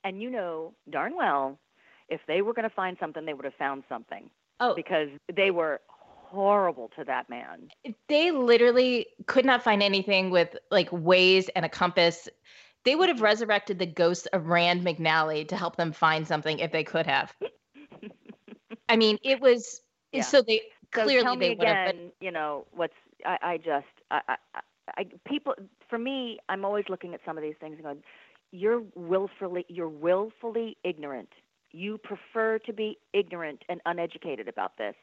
and 0.05 0.23
you 0.23 0.31
know 0.31 0.73
darn 0.89 1.15
well, 1.17 1.59
if 2.09 2.21
they 2.27 2.41
were 2.41 2.55
going 2.55 2.69
to 2.69 2.75
find 2.75 2.97
something, 2.99 3.27
they 3.27 3.35
would 3.35 3.45
have 3.45 3.55
found 3.55 3.83
something 3.89 4.31
Oh, 4.61 4.75
because 4.75 5.09
they 5.35 5.51
were 5.51 5.81
horrible 6.33 6.91
to 6.97 7.05
that 7.05 7.29
man. 7.29 7.69
they 8.09 8.31
literally 8.31 9.07
could 9.27 9.45
not 9.45 9.63
find 9.63 9.83
anything 9.83 10.31
with 10.31 10.57
like 10.71 10.89
ways 10.91 11.49
and 11.55 11.65
a 11.65 11.69
compass. 11.69 12.29
They 12.85 12.95
would 12.97 13.09
have 13.09 13.17
mm-hmm. 13.17 13.25
resurrected 13.25 13.79
the 13.79 13.87
ghost 13.87 14.29
of 14.33 14.47
Rand 14.47 14.83
McNally 14.83 15.47
to 15.49 15.57
help 15.57 15.77
them 15.77 15.93
find 15.93 16.27
something 16.27 16.59
if 16.59 16.73
they 16.73 16.85
could 16.85 17.07
have. 17.07 17.33
I 18.89 18.97
mean, 18.97 19.19
it 19.23 19.41
was 19.41 19.83
Yeah. 20.13 20.23
so 20.23 20.43
they 20.43 20.63
So 20.95 21.05
clearly 21.05 21.23
tell 21.23 21.37
me 21.37 21.49
they 21.51 21.55
would 21.55 21.69
have. 21.69 21.87
But 21.87 21.95
again, 21.95 22.13
you 22.21 22.31
know, 22.31 22.67
what's 22.73 22.95
I, 23.25 23.39
I 23.43 23.57
just 23.59 23.87
I, 24.11 24.21
I, 24.29 24.37
I 24.99 25.07
people 25.27 25.55
for 25.89 25.99
me, 25.99 26.39
I'm 26.49 26.65
always 26.65 26.85
looking 26.89 27.15
at 27.15 27.21
some 27.25 27.37
of 27.37 27.43
these 27.43 27.57
things 27.61 27.75
and 27.75 27.85
going, 27.85 28.03
you're 28.51 28.83
willfully 28.95 29.65
you're 29.69 29.89
willfully 29.89 30.77
ignorant. 30.85 31.31
You 31.73 31.99
prefer 31.99 32.59
to 32.61 32.73
be 32.73 32.99
ignorant 33.13 33.65
and 33.69 33.81
uneducated 33.87 34.49
about 34.49 34.77
this. 34.77 34.95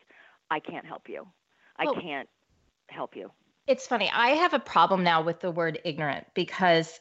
I 0.52 0.60
can't 0.60 0.86
help 0.86 1.10
you. 1.10 1.28
I 1.78 1.86
Well- 1.86 1.96
can't 1.96 2.30
help 2.90 3.16
you. 3.16 3.32
It's 3.68 3.86
funny. 3.86 4.10
I 4.12 4.30
have 4.30 4.54
a 4.54 4.60
problem 4.60 5.04
now 5.04 5.22
with 5.22 5.42
the 5.42 5.52
word 5.52 5.80
ignorant 5.84 6.26
because 6.34 7.00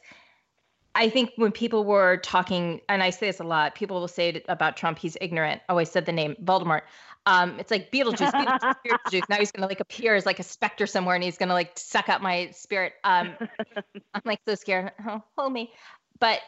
I 0.93 1.09
think 1.09 1.31
when 1.35 1.51
people 1.51 1.83
were 1.83 2.17
talking, 2.17 2.81
and 2.89 3.01
I 3.01 3.09
say 3.09 3.27
this 3.27 3.39
a 3.39 3.43
lot, 3.43 3.73
people 3.73 3.99
will 3.99 4.07
say 4.07 4.29
it 4.29 4.45
about 4.49 4.75
Trump, 4.77 4.99
he's 4.99 5.17
ignorant. 5.21 5.61
Oh, 5.69 5.77
I 5.77 5.83
said 5.83 6.05
the 6.05 6.11
name 6.11 6.35
Voldemort. 6.43 6.81
Um, 7.25 7.59
it's 7.59 7.71
like 7.71 7.91
Beetlejuice, 7.91 8.31
Beetlejuice, 8.31 8.75
Beetlejuice. 8.85 9.29
Now 9.29 9.37
he's 9.37 9.51
gonna 9.51 9.67
like 9.67 9.79
appear 9.79 10.15
as 10.15 10.25
like 10.25 10.39
a 10.39 10.43
specter 10.43 10.85
somewhere, 10.87 11.15
and 11.15 11.23
he's 11.23 11.37
gonna 11.37 11.53
like 11.53 11.77
suck 11.77 12.09
up 12.09 12.21
my 12.21 12.49
spirit. 12.51 12.93
Um, 13.03 13.35
I'm 14.13 14.21
like 14.25 14.39
so 14.47 14.55
scared. 14.55 14.91
Oh, 15.07 15.23
hold 15.37 15.53
me. 15.53 15.71
But 16.19 16.39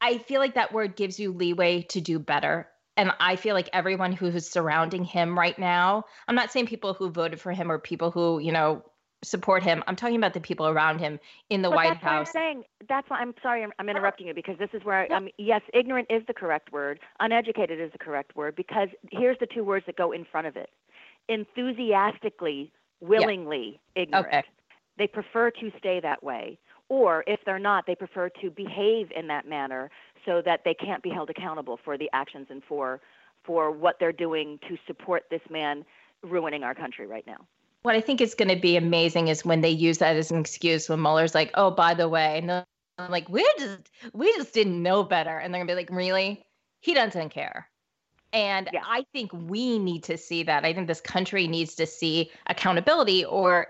I 0.00 0.18
feel 0.18 0.40
like 0.40 0.54
that 0.54 0.72
word 0.72 0.96
gives 0.96 1.20
you 1.20 1.32
leeway 1.32 1.82
to 1.90 2.00
do 2.00 2.18
better. 2.18 2.68
And 2.96 3.12
I 3.20 3.36
feel 3.36 3.54
like 3.54 3.70
everyone 3.72 4.12
who 4.12 4.26
is 4.26 4.50
surrounding 4.50 5.04
him 5.04 5.38
right 5.38 5.58
now, 5.58 6.04
I'm 6.28 6.34
not 6.34 6.50
saying 6.50 6.66
people 6.66 6.92
who 6.92 7.10
voted 7.10 7.40
for 7.40 7.52
him 7.52 7.70
or 7.70 7.78
people 7.78 8.10
who, 8.10 8.40
you 8.40 8.52
know, 8.52 8.82
support 9.22 9.62
him. 9.62 9.82
I'm 9.86 9.96
talking 9.96 10.16
about 10.16 10.34
the 10.34 10.40
people 10.40 10.66
around 10.66 10.98
him 10.98 11.20
in 11.50 11.62
the 11.62 11.68
but 11.68 11.76
White 11.76 11.88
that's 11.88 12.02
what 12.04 12.10
I'm 12.10 12.18
House. 12.18 12.32
saying. 12.32 12.64
That's 12.88 13.08
why 13.10 13.18
I'm 13.18 13.34
sorry. 13.42 13.62
I'm, 13.62 13.72
I'm 13.78 13.88
interrupting 13.88 14.26
you 14.26 14.34
because 14.34 14.58
this 14.58 14.70
is 14.72 14.84
where 14.84 15.02
I, 15.02 15.16
um, 15.16 15.28
yes, 15.38 15.62
ignorant 15.74 16.08
is 16.10 16.22
the 16.26 16.34
correct 16.34 16.72
word. 16.72 17.00
Uneducated 17.20 17.80
is 17.80 17.92
the 17.92 17.98
correct 17.98 18.34
word 18.34 18.56
because 18.56 18.88
here's 19.10 19.38
the 19.38 19.46
two 19.46 19.64
words 19.64 19.86
that 19.86 19.96
go 19.96 20.12
in 20.12 20.24
front 20.24 20.46
of 20.46 20.56
it: 20.56 20.70
enthusiastically, 21.28 22.72
willingly 23.00 23.80
ignorant. 23.94 24.26
Okay. 24.26 24.42
They 24.98 25.06
prefer 25.06 25.50
to 25.50 25.70
stay 25.78 26.00
that 26.00 26.22
way, 26.22 26.58
or 26.90 27.24
if 27.26 27.40
they're 27.46 27.58
not, 27.58 27.86
they 27.86 27.94
prefer 27.94 28.28
to 28.42 28.50
behave 28.50 29.10
in 29.16 29.28
that 29.28 29.46
manner 29.48 29.90
so 30.26 30.42
that 30.44 30.64
they 30.64 30.74
can't 30.74 31.02
be 31.02 31.08
held 31.08 31.30
accountable 31.30 31.78
for 31.82 31.96
the 31.96 32.10
actions 32.12 32.48
and 32.50 32.62
for 32.68 33.00
for 33.42 33.70
what 33.70 33.96
they're 33.98 34.12
doing 34.12 34.58
to 34.68 34.76
support 34.86 35.22
this 35.30 35.40
man 35.48 35.82
ruining 36.22 36.62
our 36.62 36.74
country 36.74 37.06
right 37.06 37.26
now. 37.26 37.38
What 37.82 37.94
I 37.94 38.02
think 38.02 38.20
is 38.20 38.34
going 38.34 38.54
to 38.54 38.60
be 38.60 38.76
amazing 38.76 39.28
is 39.28 39.46
when 39.46 39.62
they 39.62 39.70
use 39.70 39.96
that 39.98 40.16
as 40.16 40.30
an 40.30 40.38
excuse 40.38 40.90
when 40.90 41.00
Mueller's 41.00 41.34
like, 41.34 41.50
"Oh, 41.54 41.70
by 41.70 41.94
the 41.94 42.08
way," 42.08 42.36
and 42.36 42.50
they're 42.50 42.66
like, 43.08 43.28
"We 43.30 43.48
just 43.58 43.90
we 44.12 44.30
just 44.34 44.52
didn't 44.52 44.82
know 44.82 45.02
better," 45.02 45.38
and 45.38 45.54
they're 45.54 45.60
gonna 45.60 45.72
be 45.72 45.76
like, 45.76 45.90
"Really? 45.90 46.44
He 46.80 46.92
doesn't 46.92 47.30
care." 47.30 47.70
And 48.32 48.68
Yeah. 48.72 48.82
I 48.84 49.04
think 49.12 49.32
we 49.32 49.78
need 49.78 50.04
to 50.04 50.18
see 50.18 50.42
that. 50.42 50.64
I 50.64 50.74
think 50.74 50.86
this 50.88 51.00
country 51.00 51.48
needs 51.48 51.74
to 51.76 51.86
see 51.86 52.30
accountability, 52.46 53.24
or 53.24 53.68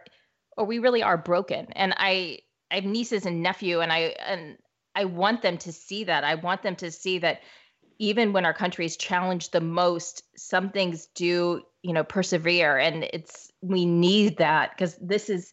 or 0.57 0.65
we 0.65 0.79
really 0.81 1.03
are 1.03 1.17
broken. 1.17 1.67
And 1.73 1.95
I 1.97 2.41
I 2.71 2.77
have 2.77 2.85
nieces 2.85 3.27
and 3.27 3.43
nephew, 3.43 3.81
and 3.81 3.93
I 3.93 4.15
and 4.27 4.59
I 4.95 5.05
want 5.05 5.43
them 5.43 5.59
to 5.59 5.73
see 5.73 6.05
that. 6.05 6.25
I 6.25 6.37
want 6.37 6.63
them 6.63 6.77
to 6.77 6.91
see 6.91 7.19
that 7.19 7.41
even 7.99 8.33
when 8.33 8.47
our 8.47 8.55
country 8.55 8.87
is 8.87 8.97
challenged 8.97 9.53
the 9.53 9.61
most, 9.61 10.23
some 10.37 10.71
things 10.71 11.07
do, 11.15 11.63
you 11.83 11.93
know, 11.93 12.03
persevere. 12.03 12.79
And 12.79 13.05
it's 13.13 13.53
we 13.61 13.85
need 13.85 14.39
that 14.39 14.71
because 14.71 14.97
this 14.97 15.29
is 15.29 15.53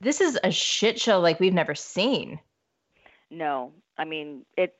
this 0.00 0.20
is 0.20 0.38
a 0.42 0.50
shit 0.50 1.00
show 1.00 1.20
like 1.20 1.40
we've 1.40 1.54
never 1.54 1.74
seen. 1.74 2.40
No, 3.30 3.72
I 3.96 4.04
mean 4.04 4.44
it. 4.56 4.76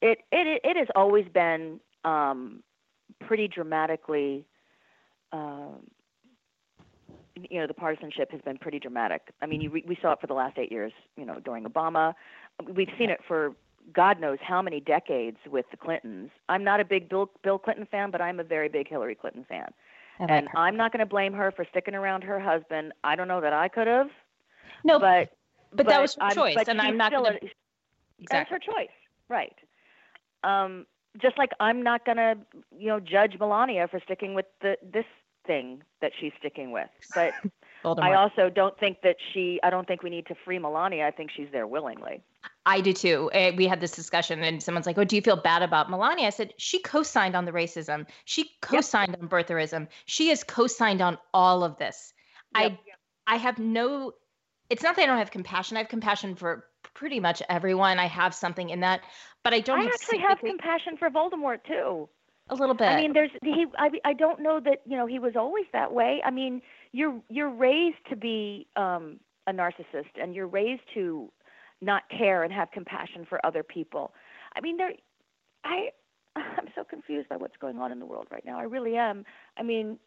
It 0.00 0.18
it 0.30 0.60
it 0.62 0.76
has 0.76 0.88
always 0.94 1.26
been 1.28 1.80
um, 2.04 2.62
pretty 3.20 3.48
dramatically. 3.48 4.44
Um, 5.32 5.88
you 7.36 7.60
know, 7.60 7.66
the 7.66 7.74
partisanship 7.74 8.30
has 8.32 8.40
been 8.40 8.58
pretty 8.58 8.78
dramatic. 8.78 9.32
I 9.42 9.46
mean, 9.46 9.60
you, 9.60 9.70
we 9.70 9.84
we 9.86 9.98
saw 10.00 10.12
it 10.12 10.20
for 10.20 10.26
the 10.26 10.34
last 10.34 10.58
eight 10.58 10.70
years. 10.70 10.92
You 11.16 11.24
know, 11.24 11.40
during 11.40 11.64
Obama, 11.64 12.14
we've 12.72 12.90
seen 12.98 13.10
it 13.10 13.20
for 13.26 13.54
God 13.92 14.20
knows 14.20 14.38
how 14.40 14.62
many 14.62 14.80
decades 14.80 15.36
with 15.50 15.66
the 15.70 15.76
Clintons. 15.76 16.30
I'm 16.48 16.64
not 16.64 16.80
a 16.80 16.84
big 16.84 17.08
Bill 17.08 17.30
Bill 17.42 17.58
Clinton 17.58 17.86
fan, 17.90 18.10
but 18.10 18.20
I'm 18.20 18.40
a 18.40 18.44
very 18.44 18.68
big 18.68 18.88
Hillary 18.88 19.14
Clinton 19.14 19.44
fan. 19.48 19.68
Like 20.20 20.30
And 20.30 20.48
her. 20.48 20.58
I'm 20.58 20.76
not 20.76 20.92
going 20.92 21.00
to 21.00 21.06
blame 21.06 21.32
her 21.32 21.50
for 21.50 21.66
sticking 21.70 21.94
around 21.94 22.22
her 22.22 22.38
husband. 22.38 22.92
I 23.02 23.16
don't 23.16 23.28
know 23.28 23.40
that 23.40 23.52
I 23.52 23.68
could 23.68 23.88
have, 23.88 24.10
no, 24.84 24.98
but 25.00 25.32
but 25.72 25.86
that 25.86 26.00
was 26.00 26.14
her 26.14 26.22
I'm- 26.22 26.34
choice, 26.34 26.56
and 26.68 26.80
I'm 26.80 26.96
not 26.96 27.10
still 27.10 27.24
gonna 27.24 27.36
exactly. 27.36 27.54
that's 28.30 28.50
her 28.50 28.58
choice, 28.58 28.94
right? 29.28 29.56
Um, 30.44 30.86
just 31.20 31.36
like 31.36 31.50
I'm 31.60 31.82
not 31.82 32.04
gonna, 32.06 32.36
you 32.76 32.88
know, 32.88 33.00
judge 33.00 33.36
Melania 33.38 33.88
for 33.88 34.00
sticking 34.00 34.34
with 34.34 34.46
the 34.60 34.76
this 34.82 35.04
thing 35.46 35.82
that 36.00 36.12
she's 36.20 36.32
sticking 36.38 36.72
with. 36.72 36.88
But 37.14 37.32
I 37.84 38.14
also 38.14 38.50
don't 38.50 38.78
think 38.78 38.98
that 39.02 39.16
she. 39.32 39.60
I 39.62 39.70
don't 39.70 39.86
think 39.86 40.02
we 40.02 40.10
need 40.10 40.26
to 40.26 40.34
free 40.44 40.58
Melania. 40.58 41.06
I 41.06 41.10
think 41.10 41.30
she's 41.36 41.48
there 41.52 41.66
willingly. 41.66 42.22
I 42.66 42.80
do 42.80 42.92
too. 42.92 43.30
Eh, 43.32 43.52
We 43.56 43.66
had 43.66 43.80
this 43.80 43.92
discussion, 43.92 44.42
and 44.42 44.62
someone's 44.62 44.86
like, 44.86 44.98
"Oh, 44.98 45.04
do 45.04 45.16
you 45.16 45.22
feel 45.22 45.36
bad 45.36 45.62
about 45.62 45.90
Melania?" 45.90 46.26
I 46.26 46.30
said, 46.30 46.54
"She 46.56 46.80
co-signed 46.80 47.36
on 47.36 47.44
the 47.44 47.52
racism. 47.52 48.06
She 48.24 48.50
co-signed 48.62 49.16
on 49.20 49.28
birtherism. 49.28 49.88
She 50.06 50.28
has 50.28 50.42
co-signed 50.44 51.02
on 51.02 51.18
all 51.32 51.62
of 51.62 51.76
this. 51.76 52.14
I, 52.54 52.78
I 53.26 53.36
have 53.36 53.58
no. 53.58 54.12
It's 54.70 54.82
not 54.82 54.96
that 54.96 55.02
I 55.02 55.06
don't 55.06 55.18
have 55.18 55.30
compassion. 55.30 55.76
I 55.76 55.80
have 55.80 55.88
compassion 55.88 56.36
for 56.36 56.66
pretty 56.94 57.20
much 57.20 57.42
everyone. 57.48 57.98
I 57.98 58.06
have 58.06 58.34
something 58.34 58.70
in 58.70 58.80
that, 58.80 59.02
but 59.42 59.52
I 59.52 59.60
don't 59.60 59.78
I 59.78 59.82
have 59.82 59.92
actually 59.92 60.18
have 60.18 60.38
compassion 60.38 60.96
for 60.96 61.10
Voldemort 61.10 61.64
too. 61.66 62.08
A 62.50 62.54
little 62.54 62.74
bit. 62.74 62.88
I 62.88 62.96
mean, 62.96 63.12
there's 63.12 63.30
he. 63.42 63.66
I 63.78 63.90
I 64.04 64.12
don't 64.12 64.40
know 64.40 64.60
that 64.60 64.80
you 64.84 64.96
know 64.96 65.06
he 65.06 65.18
was 65.18 65.32
always 65.36 65.64
that 65.72 65.92
way. 65.92 66.20
I 66.24 66.30
mean, 66.30 66.60
you're 66.92 67.20
you're 67.30 67.50
raised 67.50 67.98
to 68.10 68.16
be 68.16 68.66
um, 68.76 69.18
a 69.46 69.52
narcissist, 69.52 70.20
and 70.20 70.34
you're 70.34 70.46
raised 70.46 70.82
to 70.94 71.30
not 71.80 72.02
care 72.10 72.42
and 72.42 72.52
have 72.52 72.70
compassion 72.70 73.26
for 73.28 73.44
other 73.44 73.62
people. 73.62 74.12
I 74.56 74.60
mean, 74.60 74.76
there. 74.76 74.92
I 75.64 75.88
I'm 76.36 76.68
so 76.74 76.84
confused 76.84 77.28
by 77.28 77.36
what's 77.36 77.56
going 77.56 77.78
on 77.78 77.92
in 77.92 77.98
the 77.98 78.06
world 78.06 78.26
right 78.30 78.44
now. 78.44 78.58
I 78.58 78.64
really 78.64 78.96
am. 78.96 79.24
I 79.56 79.62
mean, 79.62 79.98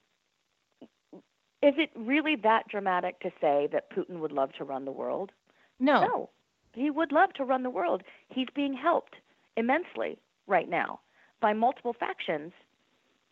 is 0.83 1.73
it 1.77 1.89
really 1.95 2.35
that 2.43 2.67
dramatic 2.69 3.19
to 3.21 3.31
say 3.41 3.67
that 3.71 3.91
Putin 3.91 4.19
would 4.19 4.31
love 4.31 4.51
to 4.53 4.63
run 4.63 4.85
the 4.85 4.91
world? 4.91 5.31
no, 5.79 6.01
No, 6.01 6.29
he 6.73 6.91
would 6.91 7.11
love 7.11 7.33
to 7.33 7.43
run 7.43 7.63
the 7.63 7.69
world. 7.69 8.03
He's 8.29 8.47
being 8.53 8.73
helped 8.73 9.15
immensely 9.55 10.19
right 10.47 10.69
now 10.69 10.99
by 11.39 11.53
multiple 11.53 11.93
factions 11.93 12.53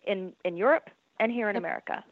in 0.03 0.33
in 0.43 0.57
Europe 0.57 0.89
and 1.19 1.31
here 1.31 1.49
in 1.49 1.55
America. 1.55 2.03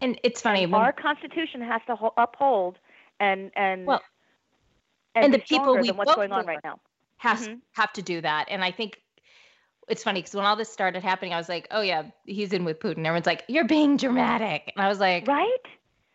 and 0.00 0.18
it's 0.22 0.40
funny. 0.40 0.64
when- 0.66 0.80
Our 0.80 0.92
Constitution 0.92 1.60
has 1.60 1.80
to 1.86 1.96
ho- 1.96 2.14
uphold 2.16 2.78
and 3.18 3.50
and 3.56 3.86
Well, 3.86 4.02
and, 5.16 5.24
and 5.24 5.34
the 5.34 5.38
people 5.40 5.76
we 5.76 5.90
what's 5.90 6.10
vote 6.10 6.16
going 6.16 6.32
on 6.32 6.46
right 6.46 6.62
now. 6.62 6.78
has 7.16 7.48
Mhm. 7.48 7.60
have 7.72 7.92
to 7.94 8.02
do 8.02 8.20
that. 8.20 8.46
And 8.48 8.62
I 8.62 8.70
think 8.70 9.02
it's 9.88 10.04
funny 10.04 10.20
because 10.20 10.34
when 10.36 10.44
all 10.44 10.54
this 10.54 10.72
started 10.72 11.02
happening, 11.02 11.32
I 11.34 11.36
was 11.38 11.48
like, 11.48 11.66
"Oh 11.72 11.80
yeah, 11.80 12.04
he's 12.26 12.52
in 12.52 12.64
with 12.64 12.78
Putin." 12.78 12.98
Everyone's 12.98 13.26
like, 13.26 13.42
"You're 13.48 13.64
being 13.64 13.96
dramatic," 13.96 14.72
and 14.76 14.84
I 14.84 14.88
was 14.88 15.00
like, 15.00 15.26
Right? 15.26 15.56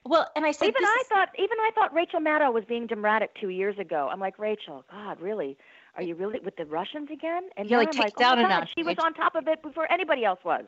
"Well," 0.06 0.30
and 0.36 0.46
I 0.46 0.52
said, 0.52 0.68
even 0.70 0.86
I 0.86 0.98
is- 1.02 1.08
thought 1.08 1.30
even 1.38 1.58
I 1.60 1.72
thought 1.76 1.94
Rachel 1.94 2.22
Maddow 2.22 2.54
was 2.54 2.64
being 2.66 2.88
dramatic 2.88 3.34
two 3.34 3.50
years 3.50 3.78
ago. 3.80 4.08
I'm 4.10 4.20
like 4.22 4.40
Rachel, 4.40 4.86
God, 4.90 5.20
really? 5.20 5.58
Are 5.96 6.02
you 6.02 6.16
really 6.16 6.40
with 6.40 6.56
the 6.56 6.66
Russians 6.66 7.10
again? 7.12 7.44
And 7.56 7.70
You're 7.70 7.80
like, 7.80 7.90
I'm 7.94 8.00
like, 8.00 8.14
oh 8.18 8.22
down 8.22 8.40
a 8.40 8.44
God, 8.44 8.68
she 8.76 8.84
was 8.84 8.98
on 9.04 9.14
top 9.14 9.36
of 9.36 9.48
it 9.48 9.62
before 9.62 9.92
anybody 9.92 10.26
else 10.26 10.40
was. 10.44 10.66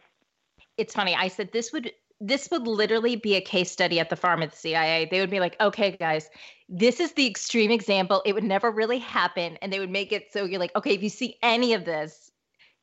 it's 0.78 0.94
funny. 0.94 1.16
I 1.16 1.28
said 1.30 1.52
this 1.52 1.72
would 1.74 1.92
this 2.22 2.50
would 2.50 2.66
literally 2.66 3.18
be 3.18 3.36
a 3.36 3.42
case 3.42 3.70
study 3.72 4.00
at 4.00 4.10
the 4.10 4.16
farm 4.16 4.42
at 4.42 4.52
the 4.52 4.58
CIA. 4.58 5.08
They 5.12 5.20
would 5.20 5.30
be 5.30 5.40
like, 5.40 5.60
"Okay, 5.60 5.92
guys, 5.98 6.30
this 6.70 7.00
is 7.00 7.12
the 7.14 7.28
extreme 7.28 7.72
example. 7.72 8.22
It 8.26 8.34
would 8.34 8.44
never 8.44 8.72
really 8.72 9.00
happen," 9.00 9.58
and 9.62 9.74
they 9.74 9.80
would 9.80 9.90
make 9.90 10.12
it 10.12 10.32
so 10.32 10.46
you're 10.46 10.60
like, 10.60 10.76
"Okay, 10.76 10.94
if 10.94 11.04
you 11.04 11.10
see 11.10 11.38
any 11.42 11.74
of 11.74 11.86
this." 11.86 12.32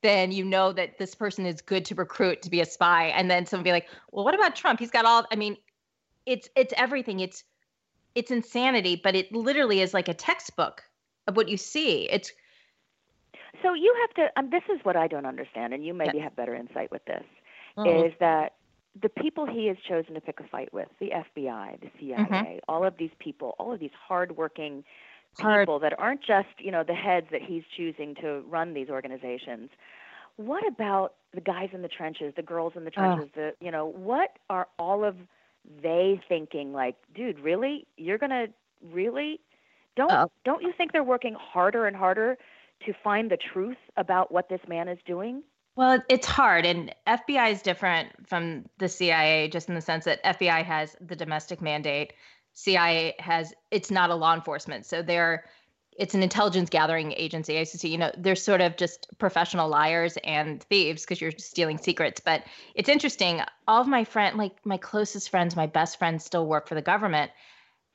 Then 0.02 0.32
you 0.32 0.44
know 0.44 0.72
that 0.72 0.98
this 0.98 1.14
person 1.14 1.46
is 1.46 1.62
good 1.62 1.84
to 1.86 1.94
recruit 1.94 2.42
to 2.42 2.50
be 2.50 2.60
a 2.60 2.66
spy, 2.66 3.06
and 3.06 3.30
then 3.30 3.46
someone 3.46 3.62
would 3.62 3.68
be 3.68 3.72
like, 3.72 3.88
"Well, 4.10 4.24
what 4.24 4.34
about 4.34 4.56
Trump? 4.56 4.80
He's 4.80 4.90
got 4.90 5.04
all." 5.04 5.24
I 5.30 5.36
mean, 5.36 5.56
it's 6.26 6.48
it's 6.56 6.74
everything. 6.76 7.20
It's 7.20 7.44
it's 8.14 8.30
insanity, 8.30 9.00
but 9.02 9.14
it 9.14 9.32
literally 9.32 9.80
is 9.80 9.94
like 9.94 10.08
a 10.08 10.14
textbook 10.14 10.82
of 11.32 11.36
what 11.36 11.48
you 11.48 11.56
see. 11.56 12.08
It's 12.10 12.32
So 13.62 13.74
you 13.74 13.94
have 14.02 14.14
to. 14.14 14.38
Um, 14.38 14.50
this 14.50 14.62
is 14.72 14.84
what 14.84 14.96
I 14.96 15.08
don't 15.08 15.26
understand, 15.26 15.72
and 15.74 15.84
you 15.84 15.94
maybe 15.94 16.18
have 16.18 16.36
better 16.36 16.54
insight 16.54 16.90
with 16.90 17.04
this. 17.06 17.24
Is 18.06 18.12
that 18.20 18.54
the 19.00 19.08
people 19.08 19.46
he 19.46 19.66
has 19.66 19.76
chosen 19.88 20.14
to 20.14 20.20
pick 20.20 20.40
a 20.40 20.44
fight 20.44 20.72
with, 20.74 20.88
the 21.00 21.10
FBI, 21.10 21.80
the 21.80 21.90
CIA, 21.98 22.60
all 22.68 22.84
of 22.84 22.96
these 22.98 23.10
people, 23.18 23.54
all 23.58 23.72
of 23.72 23.80
these 23.80 23.94
hardworking 24.08 24.84
Hard- 25.40 25.62
people 25.62 25.78
that 25.78 25.98
aren't 25.98 26.20
just 26.22 26.48
you 26.58 26.70
know 26.70 26.84
the 26.84 26.94
heads 26.94 27.26
that 27.30 27.40
he's 27.42 27.62
choosing 27.76 28.14
to 28.16 28.42
run 28.48 28.74
these 28.74 28.90
organizations. 28.90 29.70
What 30.36 30.66
about 30.66 31.14
the 31.34 31.40
guys 31.40 31.70
in 31.72 31.82
the 31.82 31.88
trenches, 31.88 32.34
the 32.36 32.42
girls 32.42 32.74
in 32.76 32.84
the 32.84 32.90
trenches? 32.90 33.30
The 33.34 33.54
you 33.60 33.70
know 33.70 33.86
what 33.86 34.38
are 34.50 34.68
all 34.78 35.04
of 35.04 35.16
they 35.82 36.20
thinking? 36.28 36.72
Like, 36.72 36.96
dude, 37.14 37.38
really? 37.38 37.86
You're 37.96 38.18
gonna 38.18 38.48
really? 38.92 39.40
Don't 39.96 40.10
Oh. 40.10 40.30
don't 40.44 40.62
you 40.62 40.72
think 40.72 40.92
they're 40.92 41.04
working 41.04 41.34
harder 41.34 41.86
and 41.86 41.96
harder 41.96 42.38
to 42.86 42.92
find 43.04 43.30
the 43.30 43.36
truth 43.36 43.76
about 43.96 44.32
what 44.32 44.48
this 44.48 44.60
man 44.68 44.88
is 44.88 44.98
doing? 45.06 45.42
Well, 45.74 46.02
it's 46.08 46.26
hard, 46.26 46.66
and 46.66 46.94
FBI 47.06 47.50
is 47.50 47.62
different 47.62 48.28
from 48.28 48.66
the 48.78 48.88
CIA, 48.88 49.48
just 49.48 49.68
in 49.68 49.74
the 49.74 49.80
sense 49.80 50.04
that 50.04 50.22
FBI 50.22 50.62
has 50.62 50.94
the 51.00 51.16
domestic 51.16 51.62
mandate. 51.62 52.12
CIA 52.52 53.14
has 53.18 53.54
it's 53.70 53.90
not 53.90 54.10
a 54.10 54.14
law 54.14 54.34
enforcement, 54.34 54.84
so 54.84 55.02
they're 55.02 55.44
it's 55.98 56.14
an 56.14 56.22
intelligence 56.22 56.70
gathering 56.70 57.12
agency. 57.12 57.54
ICC, 57.54 57.90
you 57.90 57.98
know, 57.98 58.10
they're 58.16 58.34
sort 58.34 58.62
of 58.62 58.76
just 58.78 59.06
professional 59.18 59.68
liars 59.68 60.16
and 60.24 60.62
thieves 60.64 61.02
because 61.02 61.20
you're 61.20 61.32
stealing 61.32 61.76
secrets. 61.76 62.18
But 62.18 62.44
it's 62.74 62.88
interesting. 62.88 63.42
All 63.68 63.80
of 63.80 63.86
my 63.88 64.04
friend, 64.04 64.38
like 64.38 64.64
my 64.64 64.78
closest 64.78 65.28
friends, 65.30 65.54
my 65.54 65.66
best 65.66 65.98
friends, 65.98 66.24
still 66.24 66.46
work 66.46 66.66
for 66.66 66.74
the 66.74 66.82
government, 66.82 67.30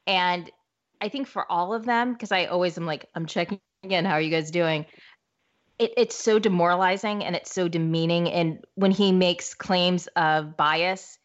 and 0.05 0.51
I 1.01 1.09
think 1.09 1.27
for 1.27 1.49
all 1.51 1.73
of 1.73 1.85
them, 1.85 2.13
because 2.13 2.31
I 2.31 2.45
always 2.45 2.77
am 2.77 2.85
like, 2.85 3.05
I'm 3.15 3.25
checking 3.25 3.59
in. 3.83 4.05
How 4.05 4.13
are 4.13 4.21
you 4.21 4.31
guys 4.31 4.51
doing? 4.51 4.85
It, 5.79 5.93
it's 5.97 6.15
so 6.15 6.39
demoralizing 6.39 7.23
and 7.23 7.35
it's 7.35 7.53
so 7.53 7.67
demeaning. 7.67 8.29
And 8.29 8.65
when 8.75 8.91
he 8.91 9.11
makes 9.11 9.53
claims 9.53 10.07
of 10.15 10.57
bias, 10.57 11.19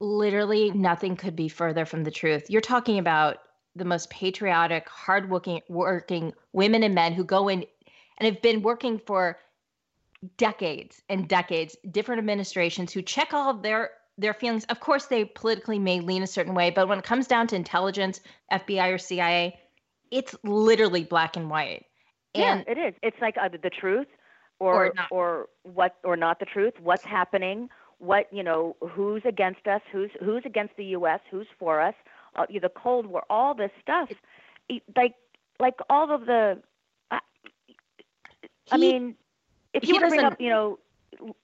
literally 0.00 0.70
nothing 0.72 1.16
could 1.16 1.36
be 1.36 1.48
further 1.48 1.86
from 1.86 2.04
the 2.04 2.10
truth. 2.10 2.50
You're 2.50 2.60
talking 2.60 2.98
about 2.98 3.38
the 3.76 3.84
most 3.84 4.10
patriotic, 4.10 4.88
hardworking 4.88 5.60
working 5.68 6.32
women 6.52 6.82
and 6.82 6.94
men 6.94 7.12
who 7.12 7.24
go 7.24 7.48
in 7.48 7.64
and 8.18 8.26
have 8.26 8.42
been 8.42 8.62
working 8.62 8.98
for 8.98 9.38
decades 10.36 11.02
and 11.08 11.28
decades, 11.28 11.76
different 11.90 12.18
administrations 12.18 12.92
who 12.92 13.02
check 13.02 13.34
all 13.34 13.50
of 13.50 13.62
their 13.62 13.90
their 14.18 14.34
feelings. 14.34 14.64
Of 14.66 14.80
course, 14.80 15.06
they 15.06 15.24
politically 15.24 15.78
may 15.78 16.00
lean 16.00 16.22
a 16.22 16.26
certain 16.26 16.54
way, 16.54 16.70
but 16.70 16.88
when 16.88 16.98
it 16.98 17.04
comes 17.04 17.26
down 17.26 17.46
to 17.48 17.56
intelligence, 17.56 18.20
FBI 18.52 18.92
or 18.92 18.98
CIA, 18.98 19.58
it's 20.10 20.34
literally 20.44 21.04
black 21.04 21.36
and 21.36 21.50
white. 21.50 21.86
And 22.34 22.64
yeah, 22.66 22.72
it 22.72 22.78
is. 22.78 22.94
It's 23.02 23.16
like 23.20 23.36
either 23.38 23.58
the 23.58 23.70
truth 23.70 24.06
or 24.60 24.86
Or 24.86 24.92
not. 24.94 25.06
or 25.10 25.48
what 25.62 25.96
or 26.04 26.16
not 26.16 26.38
the 26.38 26.46
truth. 26.46 26.74
What's 26.80 27.04
happening? 27.04 27.68
What 27.98 28.32
you 28.32 28.42
know? 28.42 28.76
Who's 28.88 29.22
against 29.24 29.66
us? 29.66 29.80
Who's 29.92 30.10
who's 30.20 30.42
against 30.44 30.76
the 30.76 30.84
U.S.? 30.86 31.20
Who's 31.30 31.46
for 31.58 31.80
us? 31.80 31.94
Uh, 32.36 32.46
the 32.50 32.68
Cold 32.68 33.06
War. 33.06 33.24
All 33.30 33.54
this 33.54 33.70
stuff. 33.80 34.10
Like 34.96 35.14
like 35.60 35.74
all 35.88 36.12
of 36.12 36.26
the. 36.26 36.60
I, 37.10 37.20
I 38.72 38.76
He- 38.76 38.80
mean, 38.92 39.14
if 39.72 39.86
you 39.86 39.94
want 39.94 40.04
to 40.06 40.08
bring 40.10 40.24
up, 40.24 40.40
you 40.40 40.50
know, 40.50 40.78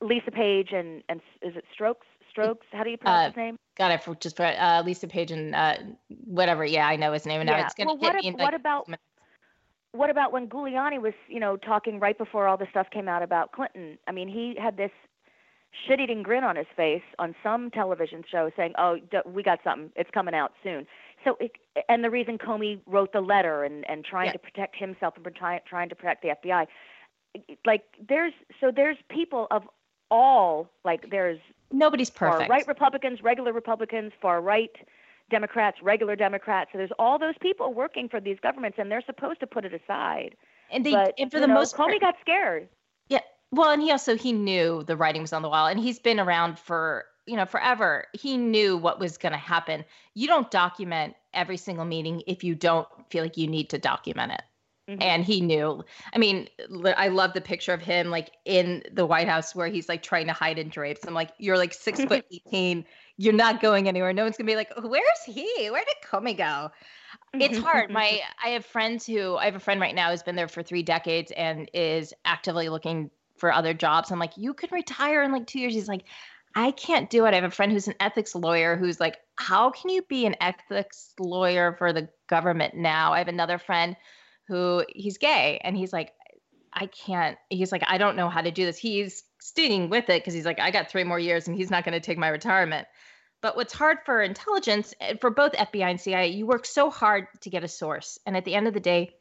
Lisa 0.01 0.31
Page 0.31 0.71
and 0.73 1.03
and 1.09 1.21
is 1.43 1.57
it 1.57 1.65
Strokes? 1.73 2.07
Strokes? 2.31 2.67
How 2.73 2.85
do 2.85 2.91
you 2.91 2.97
pronounce 2.99 3.25
Uh, 3.25 3.29
his 3.31 3.37
name? 3.37 3.57
got 3.77 3.91
it 3.91 4.03
for 4.03 4.15
just 4.17 4.37
for 4.37 4.45
uh, 4.45 4.83
Lisa 4.83 5.07
Page 5.09 5.31
and 5.31 5.55
uh, 5.55 5.75
whatever. 6.25 6.65
Yeah, 6.65 6.87
I 6.87 6.97
know 6.97 7.13
his 7.13 7.27
name. 7.27 7.41
And 7.41 7.49
now 7.49 7.57
Yeah. 7.59 7.67
it's 7.67 7.75
gonna 7.75 7.89
Well, 7.95 7.99
hit 7.99 8.15
what 8.15 8.23
me 8.23 8.29
in 8.29 8.35
what 8.35 8.41
like 8.53 8.55
about- 8.55 8.89
what 9.93 10.09
about 10.11 10.31
when 10.33 10.47
Giuliani 10.49 11.01
was, 11.01 11.15
you 11.29 11.41
know, 11.41 11.57
talking 11.57 11.99
right 11.99 12.17
before 12.17 12.47
all 12.47 12.57
the 12.57 12.67
stuff 12.71 12.89
came 12.91 13.09
out 13.09 13.23
about 13.23 13.51
Clinton? 13.53 13.99
I 14.07 14.13
mean, 14.13 14.29
he 14.29 14.55
had 14.61 14.77
this 14.77 14.93
shit-eating 15.87 16.23
grin 16.23 16.45
on 16.45 16.57
his 16.57 16.67
face 16.77 17.03
on 17.19 17.35
some 17.43 17.71
television 17.71 18.25
show, 18.31 18.51
saying, 18.57 18.75
"Oh, 18.79 18.99
d- 18.99 19.19
we 19.25 19.43
got 19.43 19.61
something. 19.65 19.91
It's 19.97 20.11
coming 20.11 20.35
out 20.35 20.53
soon." 20.63 20.87
So, 21.25 21.37
it, 21.41 21.53
and 21.89 22.03
the 22.05 22.11
reason 22.11 22.39
Comey 22.39 22.81
wrote 22.87 23.13
the 23.13 23.21
letter 23.21 23.65
and 23.65 23.89
and 23.91 24.05
trying 24.05 24.27
Yeah. 24.27 24.33
to 24.33 24.39
protect 24.39 24.77
himself 24.77 25.17
and 25.17 25.35
trying 25.35 25.61
trying 25.67 25.89
to 25.89 25.95
protect 25.97 26.23
the 26.23 26.31
FBI, 26.31 26.67
like 27.65 27.83
there's 28.09 28.33
so 28.61 28.71
there's 28.71 28.97
people 29.09 29.47
of 29.51 29.69
all 30.11 30.69
like 30.85 31.09
there's 31.11 31.39
Nobody's 31.73 32.11
far 32.11 32.33
perfect. 32.33 32.51
right 32.51 32.67
Republicans, 32.67 33.23
regular 33.23 33.53
Republicans, 33.53 34.13
far 34.21 34.41
right 34.41 34.75
Democrats, 35.31 35.79
regular 35.83 36.17
Democrats. 36.17 36.71
So 36.73 36.79
there's 36.79 36.91
all 36.99 37.19
those 37.19 37.39
people 37.41 37.73
working 37.73 38.09
for 38.09 38.21
these 38.21 38.39
governments, 38.43 38.79
and 38.79 38.91
they're 38.91 39.03
supposed 39.07 39.41
to 39.41 39.47
put 39.47 39.65
it 39.65 39.73
aside. 39.73 40.35
and 40.71 40.85
they 40.85 40.93
but 40.93 41.15
and 41.19 41.31
for 41.31 41.41
the 41.41 41.47
know, 41.47 41.55
most 41.55 41.75
Comey 41.75 41.99
part, 41.99 42.01
got 42.01 42.15
scared. 42.21 42.69
Yeah. 43.09 43.21
Well, 43.53 43.71
and 43.71 43.83
he 43.83 43.91
also 43.91 44.17
he 44.17 44.33
knew 44.33 44.83
the 44.85 44.97
writing 44.97 45.23
was 45.23 45.33
on 45.33 45.43
the 45.43 45.49
wall 45.49 45.67
and 45.67 45.81
he's 45.81 45.99
been 45.99 46.21
around 46.21 46.59
for, 46.59 47.07
you 47.27 47.37
know, 47.37 47.47
forever. 47.47 48.07
He 48.13 48.37
knew 48.37 48.77
what 48.77 49.01
was 49.01 49.17
going 49.19 49.33
to 49.33 49.39
happen. 49.39 49.85
You 50.15 50.27
don't 50.27 50.51
document 50.51 51.15
every 51.35 51.57
single 51.57 51.85
meeting 51.85 52.23
if 52.27 52.45
you 52.45 52.55
don't 52.55 52.87
feel 53.11 53.23
like 53.23 53.37
you 53.37 53.47
need 53.47 53.71
to 53.71 53.79
document 53.79 54.33
it. 54.33 54.43
Mhm. 54.89 55.03
And 55.03 55.25
he 55.25 55.41
knew. 55.41 55.85
I 56.13 56.19
mean, 56.19 56.49
I 56.97 57.09
love 57.09 57.33
the 57.33 57.41
picture 57.41 57.73
of 57.73 57.81
him 57.81 58.11
like 58.11 58.31
in 58.45 58.83
the 58.93 59.07
White 59.07 59.29
House 59.29 59.55
where 59.55 59.69
he's 59.69 59.89
like 59.89 60.03
trying 60.03 60.27
to 60.27 60.33
hide 60.33 60.59
in 60.59 60.69
drapes. 60.69 61.07
I'm 61.07 61.15
like, 61.15 61.31
you're 61.39 61.59
like 61.59 61.73
six 61.73 62.03
foot 62.03 62.25
18. 62.33 62.85
You're 63.17 63.35
not 63.35 63.61
going 63.61 63.89
anywhere. 63.89 64.13
No 64.13 64.25
one's 64.25 64.37
gonna 64.37 64.47
be 64.47 64.57
like, 64.57 64.73
where's 64.83 65.25
he? 65.27 65.69
Where 65.71 65.85
did 65.85 65.97
Comey 66.09 66.37
go? 66.37 66.71
it's 67.35 67.59
hard. 67.59 67.91
My 67.91 68.21
I 68.43 68.51
have 68.51 68.65
friends 68.65 69.07
who 69.07 69.37
I 69.37 69.45
have 69.45 69.55
a 69.55 69.61
friend 69.61 69.81
right 69.81 69.95
now 69.95 70.11
who's 70.11 70.23
been 70.23 70.37
there 70.37 70.49
for 70.49 70.63
three 70.63 70.83
decades 70.83 71.33
and 71.37 71.71
is 71.75 72.13
actively 72.25 72.69
looking 72.69 73.11
for 73.37 73.53
other 73.53 73.75
jobs. 73.75 74.11
I'm 74.11 74.19
like, 74.19 74.37
you 74.37 74.55
could 74.55 74.73
retire 74.73 75.23
in 75.23 75.33
like 75.33 75.47
two 75.47 75.61
years. 75.61 75.75
He's 75.75 75.89
like, 75.89 76.05
I 76.55 76.73
can't 76.73 77.09
do 77.09 77.27
it. 77.27 77.33
I 77.33 77.37
have 77.37 77.45
a 77.45 77.51
friend 77.51 77.71
who's 77.71 77.89
an 77.89 77.95
ethics 78.01 78.35
lawyer 78.35 78.77
who's 78.77 79.01
like, 79.01 79.17
how 79.37 79.71
can 79.71 79.91
you 79.91 80.03
be 80.03 80.27
an 80.27 80.37
ethics 80.41 81.15
lawyer 81.19 81.75
for 81.79 81.93
the 81.93 82.09
government 82.27 82.75
now? 82.75 83.13
I 83.13 83.19
have 83.19 83.29
another 83.29 83.59
friend 83.59 83.97
who 84.51 84.85
he's 84.89 85.17
gay 85.17 85.61
and 85.63 85.77
he's 85.77 85.93
like, 85.93 86.13
I 86.73 86.87
can't. 86.87 87.39
He's 87.49 87.71
like, 87.71 87.85
I 87.87 87.99
don't 87.99 88.17
know 88.17 88.29
how 88.29 88.43
to 88.43 88.51
do 88.51 88.67
this. 88.67 88.77
He's 88.77 89.23
sticking 89.41 89.89
with 89.91 90.11
it 90.11 90.21
because 90.21 90.35
he's 90.35 90.45
like, 90.45 90.59
I 90.59 90.73
got 90.73 90.91
three 90.91 91.05
more 91.05 91.19
years 91.19 91.47
and 91.47 91.57
he's 91.57 91.71
not 91.71 91.85
going 91.85 91.95
to 91.95 92.01
take 92.01 92.19
my 92.19 92.29
retirement. 92.29 92.89
But 93.43 93.57
what's 93.57 93.73
hard 93.73 93.99
for 94.05 94.21
intelligence, 94.21 94.93
eh, 95.01 95.15
for 95.21 95.31
both 95.31 95.53
FBI 95.53 95.89
and 95.89 96.01
CIA, 96.01 96.29
you 96.29 96.47
work 96.47 96.67
so 96.67 96.91
hard 96.91 97.29
to 97.43 97.51
get 97.51 97.65
a 97.65 97.69
source. 97.69 98.19
And 98.27 98.37
at 98.37 98.45
the 98.45 98.55
end 98.55 98.67
of 98.67 98.75
the 98.75 98.81
day, 98.81 99.15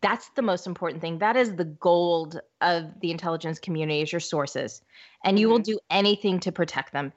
that's 0.00 0.28
the 0.30 0.42
most 0.42 0.66
important 0.66 1.02
thing. 1.02 1.18
That 1.18 1.36
is 1.36 1.54
the 1.54 1.64
gold 1.64 2.40
of 2.60 3.00
the 3.00 3.10
intelligence 3.10 3.60
community 3.60 4.00
is 4.00 4.10
your 4.10 4.20
sources. 4.20 4.82
And 5.22 5.38
you 5.38 5.48
will 5.48 5.60
do 5.60 5.78
anything 5.90 6.40
to 6.40 6.50
protect 6.50 6.92
them. 6.92 7.12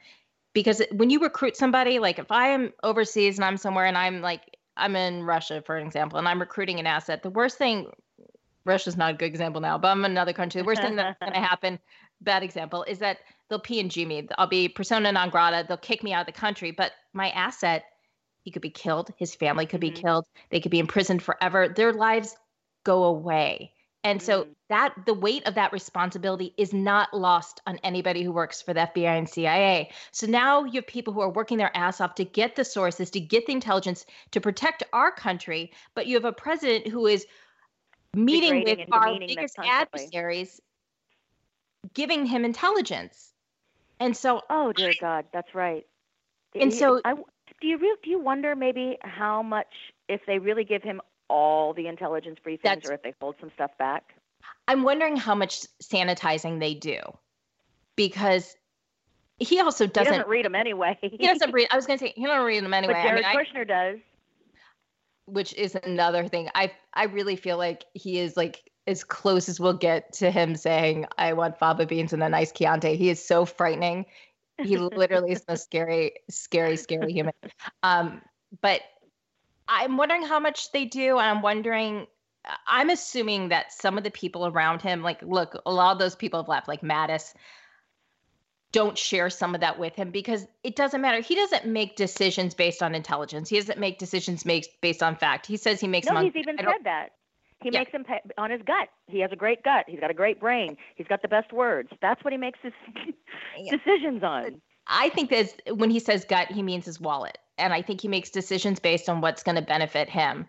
Because 0.54 0.82
when 0.92 1.10
you 1.10 1.20
recruit 1.20 1.58
somebody, 1.58 2.00
like 2.00 2.20
if 2.20 2.32
I 2.32 2.50
am 2.50 2.74
overseas 2.84 3.38
and 3.38 3.46
I'm 3.46 3.58
somewhere 3.58 3.86
and 3.86 3.98
I'm 3.98 4.22
like, 4.22 4.55
I'm 4.78 4.96
in 4.96 5.24
Russia, 5.24 5.62
for 5.66 5.78
an 5.78 5.86
example, 5.86 6.20
and 6.20 6.28
I'm 6.28 6.40
recruiting 6.40 6.80
an 6.80 6.88
asset, 6.88 7.24
the 7.24 7.30
worst 7.30 7.58
thing, 7.58 7.88
Russia's 8.66 8.98
not 8.98 9.14
a 9.14 9.18
good 9.18 9.28
example 9.28 9.62
now, 9.62 9.78
but 9.78 9.90
I'm 9.90 10.04
in 10.06 10.12
another 10.12 10.34
country. 10.34 10.62
The 10.62 10.66
worst 10.66 10.82
thing 10.82 10.96
that's 10.96 11.18
going 11.26 11.34
to 11.42 11.48
happen, 11.48 11.80
bad 12.22 12.44
example, 12.44 12.84
is 12.84 13.00
that 13.00 13.20
they'll 13.50 13.60
P 13.60 13.80
and 13.80 13.92
G 13.92 14.06
me. 14.06 14.28
I'll 14.38 14.48
be 14.48 14.68
persona 14.70 15.12
non 15.12 15.30
grata. 15.30 15.66
They'll 15.68 15.78
kick 15.78 16.04
me 16.04 16.14
out 16.14 16.22
of 16.22 16.34
the 16.34 16.40
country. 16.40 16.72
But 16.72 16.94
my 17.14 17.30
asset, 17.32 17.86
he 18.44 18.52
could 18.52 18.64
be 18.64 18.72
killed. 18.72 19.12
His 19.18 19.36
family 19.36 19.68
could 19.68 19.82
be 19.82 19.92
Mhm. 19.92 20.02
killed. 20.02 20.26
They 20.50 20.60
could 20.60 20.72
be 20.72 20.80
imprisoned 20.80 21.22
forever. 21.24 21.70
Their 21.70 21.94
lives 21.94 22.36
go 22.84 23.04
away. 23.04 23.75
And 24.06 24.22
so 24.22 24.44
Mm. 24.44 24.56
that 24.70 24.94
the 25.08 25.16
weight 25.16 25.48
of 25.48 25.56
that 25.56 25.74
responsibility 25.74 26.54
is 26.58 26.72
not 26.74 27.12
lost 27.12 27.60
on 27.66 27.80
anybody 27.84 28.22
who 28.22 28.32
works 28.32 28.62
for 28.62 28.72
the 28.72 28.82
FBI 28.82 29.18
and 29.18 29.28
CIA. 29.28 29.92
So 30.12 30.28
now 30.28 30.64
you 30.64 30.74
have 30.74 30.86
people 30.88 31.12
who 31.12 31.22
are 31.22 31.30
working 31.30 31.58
their 31.58 31.76
ass 31.76 32.00
off 32.00 32.14
to 32.16 32.24
get 32.24 32.56
the 32.56 32.64
sources, 32.64 33.10
to 33.12 33.20
get 33.20 33.48
the 33.48 33.54
intelligence, 33.54 34.06
to 34.32 34.40
protect 34.40 34.84
our 34.94 35.12
country. 35.12 35.72
But 35.96 36.06
you 36.06 36.16
have 36.16 36.26
a 36.26 36.32
president 36.32 36.88
who 36.88 37.08
is 37.08 37.26
meeting 38.16 38.64
with 38.64 38.80
our 38.92 39.18
biggest 39.18 39.58
adversaries, 39.58 40.62
giving 41.96 42.28
him 42.28 42.46
intelligence. 42.46 43.34
And 44.00 44.16
so 44.16 44.44
Oh 44.52 44.72
dear 44.72 44.94
God, 45.02 45.26
that's 45.34 45.56
right. 45.56 45.88
And 46.54 46.72
He- 46.72 46.78
so- 46.78 47.02
I, 47.04 47.16
do 47.16 47.68
you 47.68 47.80
do 47.80 48.10
you 48.10 48.20
wonder 48.20 48.56
maybe 48.56 48.98
how 49.02 49.42
much 49.42 49.74
if 50.08 50.22
they 50.28 50.38
really 50.38 50.64
give 50.64 50.84
him 50.84 51.02
all 51.30 51.74
the 51.74 51.88
intelligence 51.88 52.38
briefings, 52.46 52.62
That's- 52.64 52.90
or 52.90 52.94
if 52.94 53.04
they 53.04 53.14
hold 53.20 53.36
some 53.40 53.52
stuff 53.56 53.72
back? 53.78 54.16
I'm 54.68 54.84
wondering 54.84 55.16
how 55.16 55.36
much 55.36 55.62
sanitizing 55.84 56.60
they 56.60 56.74
do 56.76 57.00
because 57.96 58.56
he 59.38 59.60
also 59.60 59.86
doesn't. 59.88 60.14
doesn't 60.14 60.28
read 60.28 60.46
them 60.46 60.56
anyway. 60.56 60.98
he 61.02 61.18
doesn't 61.18 61.52
read. 61.52 61.68
I 61.72 61.76
was 61.76 61.86
going 61.86 62.00
to 62.00 62.06
say 62.06 62.14
he 62.16 62.26
doesn't 62.26 62.46
read 62.46 62.64
them 62.64 62.74
anyway. 62.74 62.94
but 62.94 63.00
I 63.00 63.04
Jared 63.04 63.26
mean, 63.26 63.26
I- 63.26 63.44
Kushner 63.44 63.68
does. 63.68 64.00
which 65.26 65.54
is 65.56 65.76
another 65.76 66.28
thing. 66.28 66.50
I 66.56 66.72
I 66.94 67.06
really 67.06 67.36
feel 67.36 67.58
like 67.58 67.86
he 67.94 68.20
is 68.20 68.38
like 68.38 68.70
as 68.88 69.04
close 69.04 69.50
as 69.50 69.60
we'll 69.60 69.74
get 69.74 70.14
to 70.14 70.30
him 70.30 70.56
saying, 70.56 71.06
"I 71.18 71.34
want 71.34 71.58
fava 71.58 71.86
beans 71.88 72.14
and 72.14 72.22
a 72.24 72.30
nice 72.30 72.52
Chianti." 72.52 72.96
He 72.96 73.10
is 73.10 73.24
so 73.24 73.46
frightening. 73.46 74.06
He 74.62 74.78
literally 74.78 75.32
is 75.32 75.42
the 75.42 75.58
scary, 75.58 76.14
scary, 76.30 76.78
scary 76.78 77.12
human. 77.12 77.34
Um, 77.84 78.22
but 78.62 78.82
I'm 79.68 79.98
wondering 79.98 80.24
how 80.24 80.40
much 80.40 80.72
they 80.72 80.86
do, 80.86 81.18
and 81.18 81.28
I'm 81.28 81.42
wondering. 81.42 82.08
I'm 82.68 82.92
assuming 82.92 83.50
that 83.50 83.74
some 83.74 83.98
of 83.98 84.04
the 84.04 84.12
people 84.12 84.46
around 84.46 84.80
him, 84.84 85.02
like, 85.02 85.20
look, 85.24 85.60
a 85.66 85.72
lot 85.72 85.94
of 85.94 85.98
those 86.00 86.16
people 86.16 86.40
have 86.40 86.48
left, 86.48 86.68
like 86.68 86.82
Mattis, 86.82 87.34
don't 88.72 88.96
share 88.98 89.32
some 89.32 89.56
of 89.56 89.62
that 89.62 89.80
with 89.80 89.96
him 89.96 90.12
because 90.12 90.46
it 90.64 90.76
doesn't 90.76 91.02
matter. 91.02 91.22
He 91.22 91.34
doesn't 91.34 91.66
make 91.66 91.96
decisions 91.96 92.54
based 92.54 92.84
on 92.84 92.94
intelligence. 92.94 93.50
He 93.50 93.56
doesn't 93.56 93.80
make 93.80 93.98
decisions 93.98 94.46
makes 94.46 94.68
based 94.82 95.02
on 95.02 95.16
fact. 95.16 95.48
He 95.48 95.58
says 95.58 95.80
he 95.80 95.88
makes 95.88 96.06
them 96.06 96.14
No, 96.14 96.20
on. 96.20 96.26
he's 96.26 96.36
even 96.36 96.56
said 96.58 96.84
that. 96.84 97.14
He 97.64 97.70
Yeah. 97.72 97.80
makes 97.80 97.92
them 97.92 98.04
pa- 98.04 98.20
on 98.38 98.52
his 98.52 98.62
gut. 98.62 98.90
He 99.08 99.22
has 99.22 99.32
a 99.32 99.36
great 99.36 99.64
gut. 99.64 99.86
He's 99.88 100.00
got 100.00 100.12
a 100.12 100.14
great 100.14 100.40
brain. 100.40 100.78
He's 100.96 101.08
got 101.08 101.22
the 101.24 101.28
best 101.28 101.52
words. 101.54 101.90
That's 102.02 102.24
what 102.24 102.32
he 102.34 102.38
makes 102.38 102.60
his 102.62 102.74
Yeah. 103.58 103.78
decisions 103.78 104.24
on. 104.24 104.62
I 104.88 105.10
think 105.10 105.30
that 105.32 105.78
when 105.78 105.90
he 105.90 106.00
says 106.00 106.26
gut, 106.26 106.52
he 106.52 106.62
means 106.64 106.86
his 106.86 107.00
wallet, 107.00 107.38
and 107.58 107.74
I 107.74 107.82
think 107.82 108.02
he 108.02 108.08
makes 108.08 108.30
decisions 108.30 108.80
based 108.80 109.10
on 109.10 109.22
what's 109.22 109.44
going 109.44 109.56
to 109.56 109.62
benefit 109.62 110.10
him. 110.10 110.48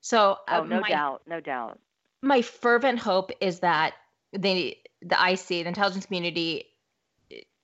So, 0.00 0.38
uh, 0.48 0.60
Oh, 0.60 0.64
no 0.64 0.80
my, 0.80 0.88
doubt, 0.88 1.22
no 1.26 1.40
doubt. 1.40 1.78
my 2.22 2.42
fervent 2.42 2.98
hope 2.98 3.30
is 3.40 3.60
that 3.60 3.94
they, 4.32 4.78
the 5.02 5.16
IC, 5.32 5.46
the 5.48 5.66
intelligence 5.66 6.06
community, 6.06 6.66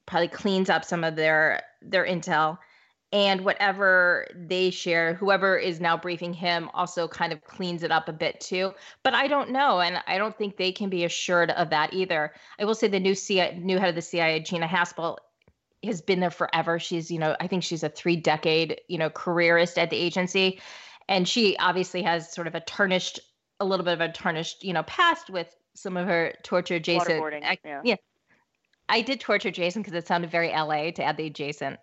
probably 0.07 0.29
cleans 0.29 0.71
up 0.71 0.85
some 0.85 1.05
of 1.05 1.17
their 1.17 1.63
their 1.83 2.07
intel, 2.07 2.59
and 3.13 3.45
whatever 3.45 4.27
they 4.35 4.71
share 4.71 5.15
whoever 5.15 5.57
is 5.57 5.79
now 5.81 5.97
briefing 5.97 6.33
him 6.35 6.69
also 6.75 7.07
kind 7.07 7.33
of 7.33 7.43
cleans 7.45 7.83
it 7.85 7.93
up 7.93 8.09
a 8.09 8.13
bit 8.13 8.41
too 8.41 8.73
but 9.05 9.15
i 9.15 9.29
don't 9.29 9.51
know 9.51 9.81
and 9.81 10.03
i 10.09 10.19
don't 10.19 10.37
think 10.37 10.57
they 10.57 10.73
can 10.73 10.91
be 10.91 11.05
assured 11.05 11.51
of 11.53 11.71
that 11.71 11.95
either 11.95 12.33
i 12.59 12.65
will 12.65 12.75
say 12.75 12.89
the 12.89 12.99
new 12.99 13.15
CIA, 13.15 13.57
new 13.63 13.79
head 13.79 13.89
of 13.91 13.95
the 13.95 14.03
cia 14.03 14.41
gina 14.41 14.67
haspel 14.67 15.19
has 15.85 16.01
been 16.01 16.21
there 16.21 16.31
forever. 16.31 16.79
She's 16.79 17.11
you 17.11 17.19
know 17.19 17.37
i 17.41 17.47
think 17.47 17.63
she's 17.63 17.83
a 17.83 17.89
three 17.89 18.17
decade 18.17 18.81
you 18.89 18.99
know 18.99 19.11
careerist 19.11 19.79
at 19.79 19.91
the 19.91 19.97
agency. 19.97 20.61
And 21.09 21.29
she 21.29 21.57
obviously 21.59 22.03
has 22.03 22.33
sort 22.33 22.47
of 22.47 22.55
a 22.55 22.61
tarnished 22.61 23.21
a 23.61 23.65
little 23.65 23.85
bit 23.85 23.95
of 23.95 24.01
a 24.01 24.11
tarnished 24.11 24.65
you 24.65 24.73
know 24.73 24.83
past 24.85 25.31
with 25.31 25.55
some 25.75 25.97
of 25.97 26.07
her 26.07 26.35
torture 26.43 26.79
jason 26.79 27.23
ac- 27.43 27.59
yeah. 27.65 27.81
yeah. 27.85 27.97
I 28.89 29.01
did 29.03 29.21
torture 29.21 29.51
jason 29.51 29.83
because 29.83 29.95
it 29.95 30.07
sounded 30.07 30.31
very 30.31 30.49
la 30.51 30.91
to 30.91 31.03
add 31.03 31.17
the 31.17 31.27
adjacent. 31.27 31.79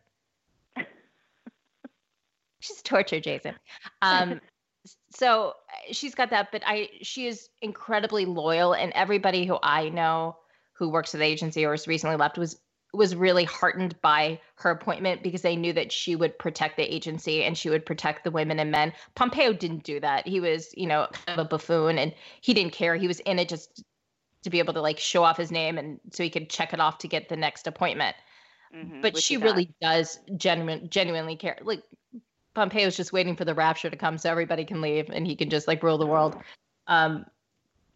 She's 2.59 2.81
torture 2.81 3.19
jason 3.19 3.55
um 4.01 4.39
so 5.15 5.49
uh, 5.49 5.93
she's 5.93 6.15
got 6.15 6.29
that 6.31 6.51
but 6.51 6.63
i 6.65 6.89
she 7.01 7.27
is 7.27 7.49
incredibly 7.61 8.25
loyal 8.25 8.73
and 8.73 8.91
everybody 8.93 9.45
who 9.45 9.57
i 9.61 9.89
know 9.89 10.35
who 10.73 10.89
works 10.89 11.13
at 11.13 11.19
the 11.19 11.25
agency 11.25 11.65
or 11.65 11.71
has 11.71 11.87
recently 11.87 12.15
left 12.15 12.37
was 12.37 12.59
was 12.93 13.15
really 13.15 13.43
heartened 13.45 13.99
by 14.01 14.39
her 14.55 14.69
appointment 14.69 15.23
because 15.23 15.41
they 15.41 15.55
knew 15.55 15.73
that 15.73 15.91
she 15.91 16.15
would 16.15 16.37
protect 16.37 16.77
the 16.77 16.93
agency 16.93 17.43
and 17.43 17.57
she 17.57 17.69
would 17.69 17.85
protect 17.85 18.23
the 18.23 18.31
women 18.31 18.59
and 18.59 18.71
men. 18.71 18.93
Pompeo 19.15 19.53
didn't 19.53 19.83
do 19.83 19.99
that. 19.99 20.27
He 20.27 20.39
was, 20.39 20.73
you 20.75 20.87
know, 20.87 21.07
kind 21.11 21.39
of 21.39 21.45
a 21.45 21.49
buffoon 21.49 21.97
and 21.97 22.13
he 22.41 22.53
didn't 22.53 22.73
care. 22.73 22.95
He 22.95 23.07
was 23.07 23.19
in 23.21 23.39
it 23.39 23.49
just 23.49 23.83
to 24.43 24.49
be 24.49 24.59
able 24.59 24.73
to 24.73 24.81
like 24.81 24.99
show 24.99 25.23
off 25.23 25.37
his 25.37 25.51
name 25.51 25.77
and 25.77 25.99
so 26.11 26.23
he 26.23 26.29
could 26.29 26.49
check 26.49 26.73
it 26.73 26.79
off 26.79 26.97
to 26.99 27.07
get 27.07 27.29
the 27.29 27.37
next 27.37 27.67
appointment. 27.67 28.15
Mhm, 28.73 29.01
But 29.01 29.17
she 29.17 29.37
really 29.37 29.73
does 29.81 30.19
genuine, 30.37 30.89
genuinely 30.89 31.35
care. 31.35 31.57
Like 31.61 31.83
Pompeo's 32.53 32.97
just 32.97 33.13
waiting 33.13 33.35
for 33.35 33.45
the 33.45 33.53
rapture 33.55 33.89
to 33.89 33.97
come 33.97 34.17
so 34.17 34.29
everybody 34.29 34.65
can 34.65 34.81
leave 34.81 35.09
and 35.09 35.25
he 35.25 35.35
can 35.35 35.49
just 35.49 35.67
like 35.67 35.83
rule 35.83 35.97
the 35.97 36.07
world. 36.07 36.37
Um, 36.87 37.25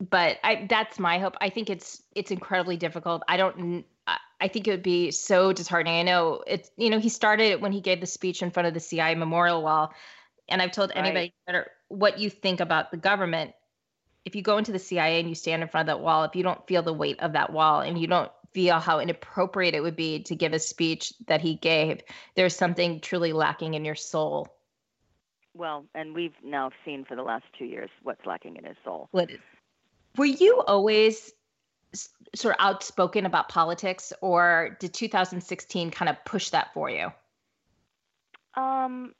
but 0.10 0.40
I 0.44 0.66
that's 0.70 1.00
my 1.00 1.20
hope. 1.20 1.36
I 1.42 1.50
think 1.50 1.70
it's 1.70 2.04
it's 2.16 2.32
incredibly 2.32 2.78
difficult. 2.78 3.24
I 3.28 3.38
don't. 3.38 3.86
I- 4.42 4.48
think 4.48 4.68
it 4.68 4.72
would 4.72 4.84
be 4.84 5.12
so 5.12 5.54
disheartening. 5.54 6.00
I 6.00 6.04
know 6.04 6.44
it's 6.48 6.70
you 6.78 6.90
know 6.90 7.00
he 7.00 7.10
started 7.10 7.46
it 7.46 7.62
when 7.62 7.72
he 7.72 7.82
gave 7.82 8.00
the 8.02 8.08
speech 8.08 8.42
in 8.42 8.52
front 8.52 8.68
of 8.68 8.74
the 8.74 8.80
CIA 8.80 9.16
memorial 9.16 9.62
wall, 9.64 9.94
and 10.48 10.62
I've 10.62 10.72
told 10.72 10.90
Right. 10.90 10.98
anybody 11.06 11.34
no 11.48 11.54
matter 11.54 11.72
what 11.88 12.20
you 12.20 12.30
think 12.30 12.60
about 12.60 12.92
the 12.92 12.98
government, 12.98 13.54
if 14.26 14.36
you 14.36 14.42
go 14.42 14.58
into 14.58 14.72
the 14.72 14.80
CIA 14.80 15.20
and 15.20 15.30
you 15.30 15.36
stand 15.36 15.62
in 15.62 15.70
front 15.70 15.88
of 15.90 15.96
that 15.98 16.04
wall, 16.04 16.24
if 16.24 16.36
you 16.36 16.44
don't 16.44 16.66
feel 16.68 16.82
the 16.82 16.94
weight 16.94 17.20
of 17.20 17.34
that 17.34 17.52
wall 17.54 17.82
and 17.82 18.00
you 18.00 18.08
don't 18.08 18.32
feel 18.54 18.80
how 18.80 19.00
inappropriate 19.00 19.76
it 19.76 19.82
would 19.82 19.96
be 19.96 20.24
to 20.24 20.36
give 20.36 20.54
a 20.54 20.60
speech 20.60 21.14
that 21.28 21.42
he 21.42 21.56
gave, 21.56 22.02
there's 22.36 22.56
something 22.56 23.00
truly 23.02 23.34
lacking 23.34 23.74
in 23.74 23.84
your 23.86 23.96
soul. 23.96 24.48
Well, 25.54 25.86
and 25.94 26.14
we've 26.16 26.36
now 26.44 26.72
seen 26.84 27.06
for 27.06 27.16
the 27.16 27.24
last 27.24 27.46
two 27.58 27.66
years 27.66 27.90
what's 28.04 28.26
lacking 28.26 28.56
in 28.58 28.66
his 28.66 28.78
soul. 28.84 29.08
What 29.12 29.30
is? 29.30 29.40
Were 30.18 30.26
you 30.26 30.62
always 30.62 31.34
sort 32.36 32.56
of 32.56 32.66
outspoken 32.66 33.26
about 33.26 33.50
politics, 33.50 34.14
or 34.22 34.78
did 34.80 34.94
2016 34.94 35.92
kind 35.92 36.10
of 36.10 36.24
push 36.26 36.50
that 36.50 36.74
for 36.74 36.90
you? 36.90 37.12
Um, 38.56 39.14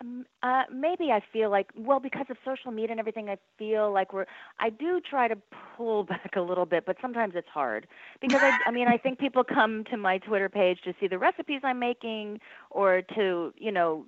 um, 0.00 0.26
uh, 0.42 0.64
maybe 0.72 1.10
I 1.10 1.22
feel 1.32 1.50
like, 1.50 1.70
well, 1.76 2.00
because 2.00 2.26
of 2.28 2.36
social 2.44 2.70
media 2.70 2.90
and 2.90 3.00
everything, 3.00 3.28
I 3.28 3.38
feel 3.58 3.92
like 3.92 4.12
we're. 4.12 4.26
I 4.60 4.70
do 4.70 5.00
try 5.00 5.28
to 5.28 5.36
pull 5.76 6.04
back 6.04 6.32
a 6.36 6.40
little 6.40 6.66
bit, 6.66 6.84
but 6.86 6.96
sometimes 7.00 7.34
it's 7.34 7.48
hard 7.48 7.86
because 8.20 8.42
I, 8.42 8.58
I 8.66 8.70
mean, 8.70 8.88
I 8.88 8.98
think 8.98 9.18
people 9.18 9.42
come 9.44 9.84
to 9.90 9.96
my 9.96 10.18
Twitter 10.18 10.48
page 10.48 10.80
to 10.84 10.94
see 11.00 11.06
the 11.06 11.18
recipes 11.18 11.60
I'm 11.64 11.78
making, 11.78 12.40
or 12.70 13.02
to, 13.14 13.52
you 13.56 13.72
know, 13.72 14.04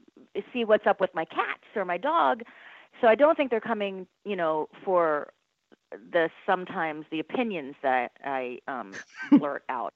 see 0.52 0.64
what's 0.64 0.86
up 0.86 1.00
with 1.00 1.14
my 1.14 1.24
cats 1.24 1.64
or 1.74 1.84
my 1.84 1.96
dog. 1.96 2.42
So 3.00 3.06
I 3.06 3.14
don't 3.14 3.36
think 3.36 3.50
they're 3.50 3.60
coming, 3.60 4.06
you 4.24 4.36
know, 4.36 4.68
for 4.84 5.32
the 5.90 6.30
sometimes 6.46 7.06
the 7.10 7.20
opinions 7.20 7.74
that 7.82 8.12
I 8.24 8.58
um, 8.68 8.92
blurt 9.38 9.64
out. 9.68 9.94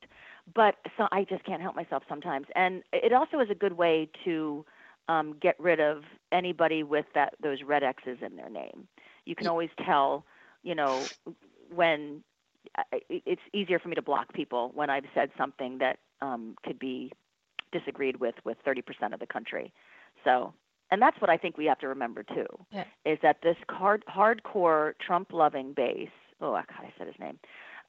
But 0.54 0.76
so 0.96 1.06
I 1.12 1.24
just 1.24 1.44
can't 1.44 1.62
help 1.62 1.76
myself 1.76 2.02
sometimes, 2.08 2.46
and 2.56 2.82
it 2.92 3.12
also 3.12 3.38
is 3.40 3.48
a 3.50 3.54
good 3.54 3.74
way 3.74 4.08
to 4.24 4.64
um, 5.08 5.36
get 5.40 5.58
rid 5.58 5.80
of 5.80 6.02
anybody 6.32 6.82
with 6.82 7.06
that 7.14 7.34
those 7.42 7.58
red 7.64 7.82
X's 7.82 8.18
in 8.24 8.36
their 8.36 8.50
name. 8.50 8.88
You 9.24 9.36
can 9.36 9.46
always 9.46 9.70
tell, 9.84 10.24
you 10.62 10.74
know, 10.74 11.04
when 11.72 12.24
it's 13.08 13.42
easier 13.52 13.78
for 13.78 13.88
me 13.88 13.94
to 13.94 14.02
block 14.02 14.32
people 14.32 14.72
when 14.74 14.90
I've 14.90 15.04
said 15.14 15.30
something 15.36 15.78
that 15.78 15.98
um, 16.20 16.56
could 16.64 16.78
be 16.78 17.12
disagreed 17.72 18.20
with 18.20 18.34
with 18.44 18.56
30% 18.66 18.82
of 19.12 19.20
the 19.20 19.26
country. 19.26 19.72
So, 20.24 20.54
and 20.92 21.00
that's 21.02 21.18
what 21.20 21.30
I 21.30 21.38
think 21.38 21.56
we 21.56 21.64
have 21.64 21.78
to 21.78 21.88
remember 21.88 22.22
too, 22.22 22.46
Yeah. 22.70 22.84
is 23.04 23.18
that 23.22 23.40
this 23.42 23.56
hard, 23.70 24.04
hardcore 24.06 24.92
Trump-loving 25.04 25.72
base. 25.72 26.10
Oh, 26.40 26.52
God, 26.52 26.64
I 26.78 26.92
said 26.98 27.06
his 27.06 27.18
name. 27.18 27.38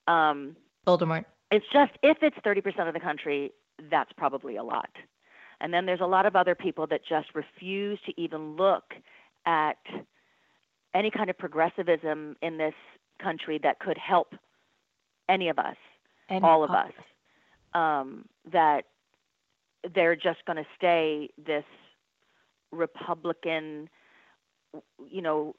Um, 0.08 0.56
Voldemort. 0.88 1.26
it's 1.52 1.66
just 1.72 1.92
if 2.02 2.18
it's 2.24 2.38
30% 2.46 2.88
of 2.88 2.94
the 2.94 3.00
country, 3.02 3.52
that's 3.92 4.12
probably 4.14 4.56
a 4.56 4.64
lot. 4.64 4.90
And 5.60 5.74
then 5.74 5.86
there's 5.86 6.00
a 6.02 6.06
lot 6.06 6.26
of 6.26 6.36
other 6.38 6.56
people 6.56 6.88
that 6.88 7.02
just 7.08 7.28
refuse 7.36 8.00
to 8.06 8.14
even 8.20 8.56
look 8.56 8.94
at 9.46 9.78
any 10.94 11.12
kind 11.12 11.30
of 11.30 11.38
progressivism 11.38 12.38
in 12.42 12.58
this 12.58 12.74
country 13.22 13.60
that 13.64 13.80
could 13.80 13.98
help 13.98 14.34
any 15.28 15.50
of 15.50 15.60
us, 15.60 15.78
And 16.30 16.44
all 16.46 16.64
of 16.64 16.72
us. 16.72 16.92
Um, 17.74 18.26
that 18.52 18.84
they're 19.94 20.16
just 20.16 20.46
going 20.46 20.58
to 20.58 20.66
stay 20.78 21.30
this 21.38 21.66
Republican, 22.74 23.90
you 25.08 25.22
know, 25.22 25.56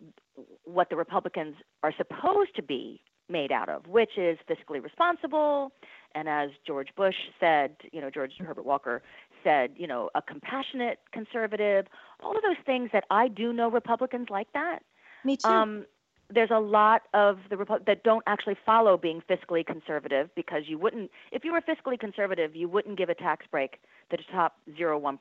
what 0.64 0.90
the 0.90 0.96
Republicans 0.96 1.56
are 1.82 1.92
supposed 1.96 2.54
to 2.56 2.62
be 2.62 3.00
made 3.28 3.52
out 3.52 3.68
of, 3.68 3.86
which 3.86 4.18
is 4.18 4.38
fiscally 4.48 4.82
responsible, 4.82 5.72
and 6.14 6.28
as 6.28 6.50
George 6.66 6.88
Bush 6.96 7.14
said, 7.40 7.76
you 7.92 8.00
know, 8.00 8.10
George 8.10 8.32
Herbert 8.38 8.66
Walker 8.66 9.02
said, 9.42 9.70
you 9.76 9.86
know, 9.86 10.10
a 10.14 10.22
compassionate 10.22 10.98
conservative, 11.12 11.86
all 12.22 12.36
of 12.36 12.42
those 12.42 12.62
things 12.66 12.90
that 12.92 13.04
I 13.10 13.28
do 13.28 13.52
know 13.52 13.70
Republicans 13.70 14.28
like 14.30 14.52
that. 14.52 14.80
Me 15.24 15.36
too. 15.36 15.48
Um, 15.48 15.86
there's 16.30 16.50
a 16.50 16.60
lot 16.60 17.02
of 17.12 17.38
the 17.50 17.56
Repu- 17.56 17.84
that 17.86 18.02
don't 18.02 18.22
actually 18.26 18.56
follow 18.64 18.96
being 18.96 19.22
fiscally 19.28 19.64
conservative 19.64 20.30
because 20.34 20.62
you 20.66 20.78
wouldn't, 20.78 21.10
if 21.32 21.44
you 21.44 21.52
were 21.52 21.60
fiscally 21.60 21.98
conservative, 21.98 22.56
you 22.56 22.68
wouldn't 22.68 22.96
give 22.96 23.08
a 23.08 23.14
tax 23.14 23.46
break 23.50 23.78
the 24.10 24.18
top 24.30 24.56
0.1%. 24.78 25.18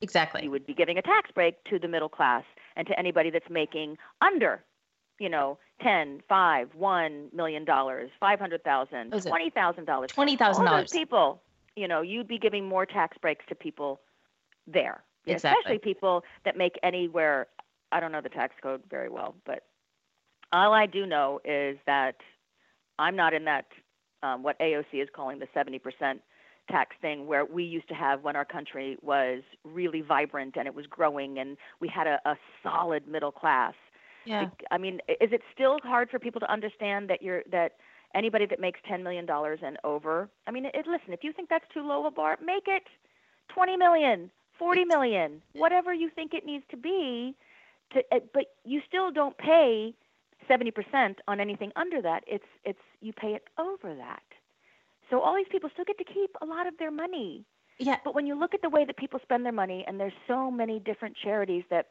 exactly. 0.00 0.42
You 0.44 0.50
would 0.50 0.66
be 0.66 0.74
giving 0.74 0.98
a 0.98 1.02
tax 1.02 1.30
break 1.32 1.62
to 1.64 1.78
the 1.78 1.88
middle 1.88 2.08
class 2.08 2.44
and 2.76 2.86
to 2.86 2.98
anybody 2.98 3.30
that's 3.30 3.48
making 3.50 3.96
under, 4.20 4.62
you 5.18 5.28
know, 5.28 5.58
10, 5.82 6.22
5, 6.28 6.74
1 6.74 7.28
million 7.32 7.64
dollars, 7.64 8.10
500,000, 8.20 9.12
$20,000. 9.12 10.06
$20,000. 10.06 10.58
All 10.58 10.76
those 10.76 10.90
people, 10.90 11.42
you 11.74 11.88
know, 11.88 12.00
you'd 12.00 12.28
be 12.28 12.38
giving 12.38 12.66
more 12.66 12.86
tax 12.86 13.16
breaks 13.18 13.44
to 13.48 13.54
people 13.54 14.00
there. 14.66 15.02
Exactly. 15.26 15.60
Especially 15.60 15.78
people 15.78 16.24
that 16.44 16.56
make 16.56 16.78
anywhere, 16.82 17.48
I 17.92 18.00
don't 18.00 18.12
know 18.12 18.20
the 18.20 18.28
tax 18.28 18.54
code 18.62 18.82
very 18.88 19.08
well, 19.08 19.34
but 19.44 19.64
all 20.52 20.72
I 20.72 20.86
do 20.86 21.04
know 21.06 21.40
is 21.44 21.76
that 21.86 22.16
I'm 22.98 23.16
not 23.16 23.34
in 23.34 23.44
that, 23.44 23.66
um, 24.22 24.42
what 24.42 24.58
AOC 24.60 25.02
is 25.02 25.08
calling 25.14 25.38
the 25.38 25.46
70% 25.54 25.80
tax 26.70 26.96
thing 27.00 27.26
where 27.26 27.44
we 27.44 27.64
used 27.64 27.88
to 27.88 27.94
have 27.94 28.22
when 28.22 28.36
our 28.36 28.44
country 28.44 28.96
was 29.02 29.42
really 29.64 30.00
vibrant 30.00 30.56
and 30.56 30.66
it 30.66 30.74
was 30.74 30.86
growing 30.86 31.38
and 31.38 31.56
we 31.80 31.88
had 31.88 32.06
a, 32.06 32.20
a 32.24 32.36
solid 32.62 33.06
middle 33.06 33.32
class. 33.32 33.74
yeah. 34.24 34.48
I 34.70 34.78
mean, 34.78 35.00
is 35.08 35.32
it 35.32 35.42
still 35.54 35.78
hard 35.82 36.10
for 36.10 36.18
people 36.18 36.40
to 36.40 36.50
understand 36.50 37.08
that 37.10 37.22
you're 37.22 37.42
that 37.52 37.72
anybody 38.14 38.46
that 38.46 38.60
makes 38.60 38.80
ten 38.88 39.02
million 39.02 39.26
dollars 39.26 39.60
and 39.62 39.76
over? 39.84 40.28
I 40.46 40.50
mean, 40.50 40.66
it, 40.66 40.86
listen, 40.86 41.12
if 41.12 41.22
you 41.22 41.32
think 41.32 41.48
that's 41.48 41.66
too 41.72 41.86
low 41.86 42.06
a 42.06 42.10
bar, 42.10 42.36
make 42.44 42.64
it 42.66 42.84
twenty 43.48 43.76
million, 43.76 44.30
forty 44.58 44.84
million, 44.84 45.42
whatever 45.52 45.94
you 45.94 46.10
think 46.10 46.34
it 46.34 46.44
needs 46.44 46.64
to 46.70 46.76
be. 46.76 47.34
To, 47.92 48.02
uh, 48.10 48.18
but 48.34 48.46
you 48.64 48.80
still 48.88 49.12
don't 49.12 49.38
pay 49.38 49.94
seventy 50.48 50.72
percent 50.72 51.20
on 51.28 51.38
anything 51.40 51.70
under 51.76 52.02
that. 52.02 52.24
It's 52.26 52.50
it's 52.64 52.80
you 53.00 53.12
pay 53.12 53.34
it 53.34 53.44
over 53.58 53.94
that. 53.94 54.22
So 55.10 55.20
all 55.20 55.36
these 55.36 55.46
people 55.50 55.70
still 55.72 55.84
get 55.84 55.98
to 55.98 56.04
keep 56.04 56.30
a 56.40 56.46
lot 56.46 56.66
of 56.66 56.76
their 56.78 56.90
money. 56.90 57.44
Yeah. 57.78 57.96
But 58.04 58.14
when 58.14 58.26
you 58.26 58.38
look 58.38 58.54
at 58.54 58.62
the 58.62 58.70
way 58.70 58.84
that 58.84 58.96
people 58.96 59.20
spend 59.22 59.44
their 59.44 59.52
money, 59.52 59.84
and 59.86 60.00
there's 60.00 60.12
so 60.26 60.50
many 60.50 60.78
different 60.78 61.16
charities 61.22 61.64
that 61.70 61.88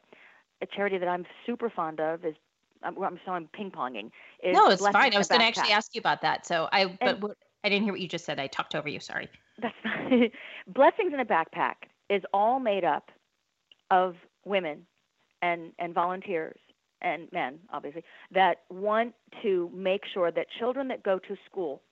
a 0.62 0.66
charity 0.66 0.98
that 0.98 1.08
I'm 1.08 1.24
super 1.44 1.70
fond 1.70 2.00
of 2.00 2.24
is 2.24 2.34
I'm, 2.82 3.00
I'm 3.02 3.20
so 3.24 3.32
I'm 3.32 3.48
ping 3.52 3.70
ponging. 3.70 4.10
No, 4.44 4.68
it's 4.68 4.86
fine. 4.86 5.08
in 5.08 5.14
I 5.14 5.18
was 5.18 5.28
going 5.28 5.40
to 5.40 5.46
actually 5.46 5.72
ask 5.72 5.94
you 5.94 6.00
about 6.00 6.22
that. 6.22 6.46
So 6.46 6.68
I, 6.72 6.86
but 6.86 6.98
And- 7.00 7.22
what, 7.22 7.36
I 7.64 7.68
didn't 7.68 7.84
hear 7.84 7.92
what 7.92 8.00
you 8.00 8.08
just 8.08 8.24
said. 8.24 8.38
I 8.38 8.46
talked 8.46 8.74
over 8.74 8.88
you. 8.88 9.00
Sorry. 9.00 9.28
That's 9.60 9.74
fine. 9.82 10.30
Blessings 10.68 11.12
in 11.12 11.20
a 11.20 11.24
Backpack 11.24 11.74
is 12.10 12.22
all 12.32 12.60
made 12.60 12.84
up 12.84 13.10
of 13.90 14.14
women 14.44 14.86
and 15.42 15.72
and 15.78 15.94
volunteers 15.94 16.58
and 17.02 17.28
men, 17.32 17.58
obviously, 17.72 18.02
that 18.32 18.62
want 18.70 19.14
to 19.42 19.70
make 19.74 20.02
sure 20.12 20.30
that 20.30 20.46
children 20.58 20.88
that 20.88 21.02
go 21.02 21.18
to 21.18 21.36
school 21.50 21.82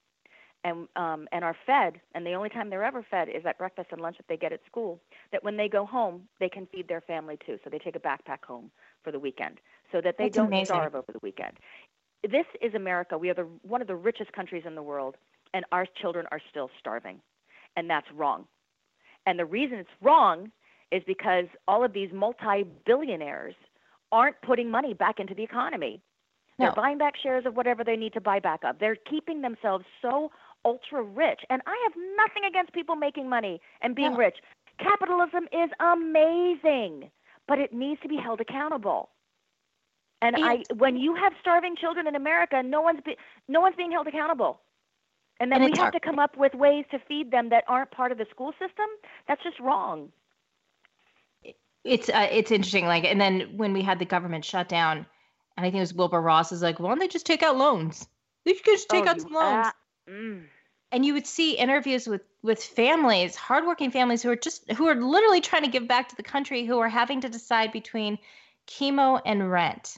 and 0.65 0.87
um, 0.97 1.27
and 1.31 1.45
are 1.45 1.55
fed, 1.65 2.01
and 2.13 2.25
the 2.25 2.33
only 2.33 2.49
time 2.49 2.69
they're 2.69 2.83
ever 2.83 3.05
fed 3.09 3.29
is 3.29 3.45
at 3.45 3.57
breakfast 3.57 3.89
and 3.91 4.01
lunch 4.01 4.17
that 4.17 4.25
they 4.27 4.35
get 4.35 4.51
at 4.51 4.59
school. 4.65 4.99
That 5.31 5.43
when 5.43 5.55
they 5.55 5.69
go 5.69 5.85
home, 5.85 6.23
they 6.39 6.49
can 6.49 6.65
feed 6.65 6.87
their 6.89 7.01
family 7.01 7.37
too. 7.45 7.57
So 7.63 7.69
they 7.69 7.77
take 7.77 7.95
a 7.95 7.99
backpack 7.99 8.43
home 8.45 8.71
for 9.03 9.11
the 9.11 9.19
weekend, 9.19 9.59
so 9.91 10.01
that 10.01 10.17
they 10.17 10.25
That's 10.25 10.35
don't 10.35 10.47
amazing. 10.47 10.65
starve 10.65 10.95
over 10.95 11.11
the 11.13 11.19
weekend. 11.21 11.53
This 12.23 12.47
is 12.61 12.73
America. 12.73 13.17
We 13.17 13.29
are 13.29 13.35
the 13.35 13.47
one 13.61 13.81
of 13.81 13.87
the 13.87 13.95
richest 13.95 14.33
countries 14.33 14.63
in 14.65 14.75
the 14.75 14.83
world, 14.83 15.15
and 15.53 15.63
our 15.71 15.85
children 16.01 16.25
are 16.31 16.41
still 16.49 16.69
starving, 16.79 17.21
and 17.77 17.89
that's 17.89 18.07
wrong. 18.11 18.45
And 19.27 19.37
the 19.39 19.45
reason 19.45 19.77
it's 19.77 19.89
wrong 20.01 20.51
is 20.91 21.03
because 21.05 21.45
all 21.67 21.83
of 21.83 21.93
these 21.93 22.11
multi-billionaires 22.13 23.55
aren't 24.11 24.41
putting 24.41 24.69
money 24.69 24.93
back 24.93 25.19
into 25.19 25.35
the 25.35 25.43
economy. 25.43 26.01
They're 26.57 26.71
buying 26.71 26.97
back 26.97 27.15
shares 27.21 27.45
of 27.45 27.57
whatever 27.57 27.83
they 27.83 27.97
need 27.97 28.13
to 28.13 28.21
buy 28.21 28.39
back 28.39 28.63
of. 28.63 28.79
They're 28.79 28.95
keeping 28.95 29.41
themselves 29.41 29.83
so 30.01 30.31
ultra 30.65 31.03
rich. 31.03 31.41
And 31.49 31.61
I 31.67 31.77
have 31.85 31.93
nothing 32.17 32.43
against 32.49 32.73
people 32.73 32.95
making 32.95 33.29
money 33.29 33.61
and 33.81 33.95
being 33.95 34.13
No. 34.13 34.17
rich. 34.17 34.37
Capitalism 34.79 35.45
is 35.53 35.71
amazing, 35.79 37.11
but 37.47 37.59
it 37.59 37.73
needs 37.73 38.01
to 38.01 38.09
be 38.09 38.17
held 38.17 38.41
accountable. 38.41 39.09
And, 40.21 40.37
I, 40.41 40.65
when 40.75 40.97
you 40.97 41.15
have 41.15 41.33
starving 41.41 41.75
children 41.77 42.07
in 42.07 42.15
America, 42.15 42.63
no 42.63 42.81
one's 42.81 43.01
be, 43.05 43.17
no 43.47 43.61
one's 43.61 43.75
being 43.77 43.91
held 43.91 44.07
accountable. 44.07 44.61
And 45.39 45.51
then 45.51 45.61
And 45.61 45.63
we 45.63 45.73
have 45.77 45.91
to 45.91 45.99
come 45.99 46.19
up 46.19 46.37
with 46.37 46.53
ways 46.55 46.85
to 46.91 46.99
feed 47.07 47.31
them 47.31 47.49
that 47.49 47.63
aren't 47.67 47.91
part 47.91 48.11
of 48.11 48.17
the 48.17 48.25
school 48.31 48.51
system. 48.53 48.87
That's 49.27 49.43
just 49.43 49.59
wrong. 49.59 50.11
it's 51.83 52.09
uh, 52.09 52.27
it's 52.31 52.51
interesting 52.51 52.85
like 52.85 53.03
and 53.05 53.21
then 53.21 53.41
when 53.57 53.73
we 53.73 53.81
had 53.81 53.99
the 53.99 54.05
government 54.05 54.43
shutdown 54.45 54.97
and 54.97 55.05
i 55.57 55.61
think 55.63 55.75
it 55.75 55.79
was 55.81 55.93
wilbur 55.93 56.21
ross 56.21 56.51
is 56.51 56.61
like 56.61 56.79
why 56.79 56.89
don't 56.89 56.99
they 56.99 57.07
just 57.07 57.25
take 57.25 57.43
out 57.43 57.57
loans 57.57 58.07
they 58.45 58.53
could 58.53 58.65
just 58.65 58.89
take 58.89 59.05
Oh, 59.05 59.07
out 59.07 59.21
some 59.21 59.33
loans 59.33 59.67
ah, 59.67 59.73
mm. 60.09 60.43
And 60.91 61.05
you 61.05 61.13
would 61.13 61.27
see 61.27 61.57
interviews 61.57 62.07
with 62.07 62.21
with 62.41 62.63
families 62.63 63.35
hardworking 63.35 63.91
families 63.91 64.21
who 64.21 64.29
are 64.29 64.35
just 64.35 64.69
who 64.71 64.87
are 64.87 64.95
literally 64.95 65.41
trying 65.41 65.63
to 65.63 65.69
give 65.69 65.87
back 65.87 66.09
to 66.09 66.15
the 66.15 66.23
country 66.23 66.65
who 66.65 66.79
are 66.79 66.89
having 66.89 67.21
to 67.21 67.29
decide 67.29 67.71
between 67.71 68.17
chemo 68.67 69.21
and 69.25 69.51
rent 69.51 69.97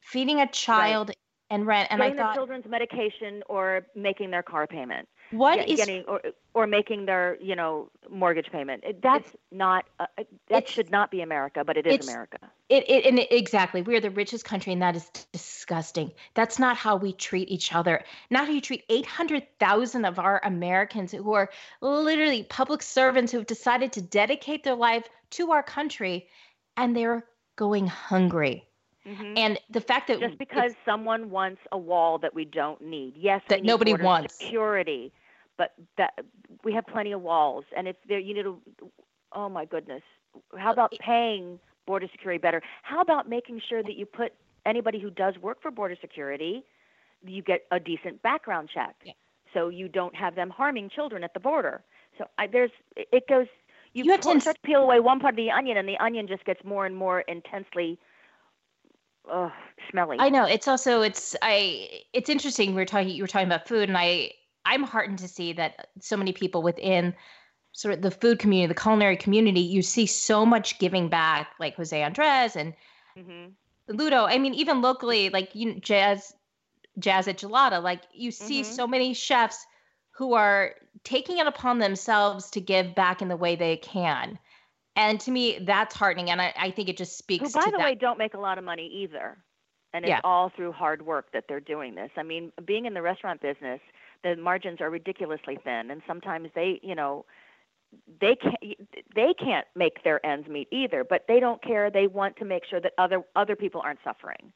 feeding 0.00 0.40
a 0.40 0.46
child 0.48 1.10
and 1.50 1.66
rent 1.66 1.88
and 1.90 2.00
Getting 2.00 2.18
i 2.18 2.22
thought 2.22 2.34
children's 2.34 2.66
medication 2.66 3.42
or 3.48 3.86
making 3.94 4.30
their 4.30 4.42
car 4.42 4.66
payment. 4.66 5.08
What 5.30 5.56
Get- 5.56 5.68
is 5.68 5.76
getting 5.76 6.04
or 6.04 6.20
or 6.54 6.66
making 6.66 7.06
their 7.06 7.36
you 7.40 7.56
know 7.56 7.90
mortgage 8.08 8.50
payment. 8.50 8.84
That's 9.02 9.28
not 9.50 9.86
uh, 9.98 10.06
uh, 10.18 10.24
that 10.48 10.68
should 10.68 10.90
not 10.90 11.10
be 11.10 11.20
America, 11.20 11.64
but 11.64 11.76
it 11.76 11.86
is 11.86 12.08
America. 12.08 12.38
It, 12.68 12.88
it 12.88 13.06
and 13.06 13.18
it, 13.18 13.30
exactly. 13.30 13.82
We 13.82 13.96
are 13.96 14.00
the 14.00 14.10
richest 14.10 14.44
country, 14.44 14.72
and 14.72 14.82
that 14.82 14.96
is 14.96 15.08
disgusting. 15.32 16.12
That's 16.34 16.58
not 16.58 16.76
how 16.76 16.96
we 16.96 17.12
treat 17.12 17.48
each 17.48 17.74
other. 17.74 18.04
Not 18.30 18.46
how 18.46 18.52
you 18.52 18.60
treat 18.60 18.84
800,000 18.88 20.04
of 20.04 20.18
our 20.18 20.40
Americans 20.44 21.12
who 21.12 21.32
are 21.34 21.50
literally 21.80 22.44
public 22.44 22.82
servants 22.82 23.32
who 23.32 23.38
have 23.38 23.46
decided 23.46 23.92
to 23.92 24.02
dedicate 24.02 24.64
their 24.64 24.74
life 24.74 25.08
to 25.30 25.52
our 25.52 25.62
country, 25.62 26.28
and 26.76 26.96
they're 26.96 27.24
going 27.56 27.86
hungry. 27.86 28.65
Mhm. 29.06 29.38
And 29.38 29.58
the 29.70 29.80
fact 29.80 30.08
that 30.08 30.20
Just 30.20 30.38
because 30.38 30.72
someone 30.84 31.30
wants 31.30 31.60
a 31.72 31.78
wall 31.78 32.18
that 32.18 32.34
we 32.34 32.44
don't 32.44 32.80
need. 32.80 33.16
Yes, 33.16 33.42
That 33.48 33.62
need 33.62 33.66
nobody 33.68 33.94
wants. 33.94 34.34
security, 34.34 35.12
but 35.56 35.74
that 35.96 36.14
we 36.64 36.72
have 36.72 36.86
plenty 36.86 37.12
of 37.12 37.22
walls, 37.22 37.64
and 37.76 37.86
it's 37.88 37.98
there. 38.08 38.18
You 38.18 38.34
need 38.34 38.42
to. 38.42 38.60
Oh 39.32 39.48
my 39.48 39.64
goodness. 39.64 40.02
How 40.56 40.72
about 40.72 40.92
paying 40.98 41.58
border 41.86 42.08
security 42.10 42.38
better? 42.38 42.62
How 42.82 43.00
about 43.00 43.28
making 43.28 43.60
sure 43.68 43.82
that 43.82 43.94
you 43.94 44.06
put 44.06 44.32
anybody 44.64 44.98
who 44.98 45.10
does 45.10 45.38
work 45.38 45.62
for 45.62 45.70
border 45.70 45.96
security, 46.00 46.64
you 47.24 47.42
get 47.42 47.64
a 47.70 47.78
decent 47.78 48.20
background 48.22 48.68
check, 48.72 48.96
Yeah. 49.04 49.12
so 49.54 49.68
you 49.68 49.88
don't 49.88 50.14
have 50.16 50.34
them 50.34 50.50
harming 50.50 50.90
children 50.90 51.22
at 51.24 51.32
the 51.34 51.40
border. 51.40 51.82
So 52.18 52.26
I, 52.38 52.46
there's 52.46 52.72
it 52.96 53.26
goes. 53.28 53.46
You, 53.94 54.04
You 54.04 54.10
have 54.12 54.20
to 54.20 54.24
pull- 54.24 54.32
ins- 54.32 54.42
start 54.42 54.56
to 54.56 54.62
peel 54.62 54.82
away 54.82 55.00
one 55.00 55.20
part 55.20 55.32
of 55.34 55.36
the 55.36 55.50
onion, 55.50 55.76
and 55.78 55.88
the 55.88 55.96
onion 55.98 56.26
just 56.26 56.44
gets 56.44 56.62
more 56.64 56.84
and 56.86 56.94
more 56.96 57.20
intensely. 57.22 57.98
Ugh, 59.30 59.52
smelly. 59.90 60.18
I 60.18 60.28
know 60.30 60.44
it's 60.44 60.68
also 60.68 61.02
it's 61.02 61.36
I 61.42 62.02
it's 62.12 62.28
interesting. 62.30 62.74
We 62.74 62.82
are 62.82 62.86
talking 62.86 63.08
you 63.08 63.22
were 63.22 63.28
talking 63.28 63.48
about 63.48 63.68
food, 63.68 63.88
and 63.88 63.98
I 63.98 64.32
I'm 64.64 64.82
heartened 64.82 65.18
to 65.20 65.28
see 65.28 65.52
that 65.54 65.88
so 66.00 66.16
many 66.16 66.32
people 66.32 66.62
within 66.62 67.14
sort 67.72 67.94
of 67.94 68.02
the 68.02 68.10
food 68.10 68.38
community, 68.38 68.68
the 68.72 68.80
culinary 68.80 69.16
community, 69.16 69.60
you 69.60 69.82
see 69.82 70.06
so 70.06 70.46
much 70.46 70.78
giving 70.78 71.08
back, 71.08 71.48
like 71.60 71.76
Jose 71.76 72.02
Andres 72.02 72.56
and 72.56 72.74
hmm 73.16 73.46
Ludo. 73.88 74.24
I 74.24 74.38
mean, 74.38 74.54
even 74.54 74.80
locally, 74.82 75.30
like 75.30 75.54
you 75.54 75.78
jazz 75.80 76.34
jazz 76.98 77.28
at 77.28 77.38
Gelada, 77.38 77.82
like 77.82 78.02
you 78.12 78.30
see 78.30 78.62
Mhm. 78.62 78.64
so 78.64 78.86
many 78.86 79.14
chefs 79.14 79.66
who 80.12 80.32
are 80.34 80.74
taking 81.04 81.38
it 81.38 81.46
upon 81.46 81.78
themselves 81.78 82.50
to 82.50 82.60
give 82.60 82.94
back 82.94 83.20
in 83.22 83.28
the 83.28 83.36
way 83.36 83.54
they 83.56 83.76
can. 83.76 84.38
And 84.96 85.20
to 85.20 85.30
me, 85.30 85.58
that's 85.60 85.94
heartening. 85.94 86.30
And 86.30 86.40
I, 86.40 86.52
I 86.58 86.70
think 86.70 86.88
it 86.88 86.96
just 86.96 87.18
speaks 87.18 87.42
Who, 87.42 87.50
by 87.50 87.70
the 87.72 87.78
that. 87.78 87.84
way, 87.84 87.94
don't 87.94 88.18
make 88.18 88.34
a 88.34 88.38
lot 88.40 88.58
of 88.58 88.64
money 88.64 88.86
either. 89.02 89.38
And 89.92 90.04
it's 90.04 90.10
Yeah. 90.10 90.20
all 90.24 90.50
through 90.50 90.72
hard 90.72 91.02
work 91.02 91.32
that 91.32 91.44
they're 91.48 91.60
doing 91.60 91.94
this. 91.94 92.10
I 92.16 92.22
mean, 92.22 92.52
being 92.64 92.86
in 92.86 92.94
the 92.94 93.02
restaurant 93.02 93.40
business, 93.40 93.80
the 94.22 94.36
margins 94.36 94.80
are 94.80 94.90
ridiculously 94.90 95.56
thin, 95.62 95.90
and 95.90 96.02
sometimes 96.06 96.50
they, 96.54 96.80
you 96.82 96.94
know, 96.94 97.24
they 98.20 98.36
can't 98.36 98.88
they 99.14 99.34
can't 99.34 99.66
make 99.74 100.02
their 100.04 100.24
ends 100.26 100.48
meet 100.48 100.68
either. 100.70 101.04
But 101.04 101.26
they 101.28 101.40
don't 101.40 101.62
care. 101.62 101.90
They 101.90 102.06
want 102.06 102.36
to 102.38 102.44
make 102.44 102.64
sure 102.66 102.80
that 102.80 102.92
other 102.98 103.22
other 103.36 103.56
people 103.56 103.80
aren't 103.82 104.00
suffering. 104.04 104.52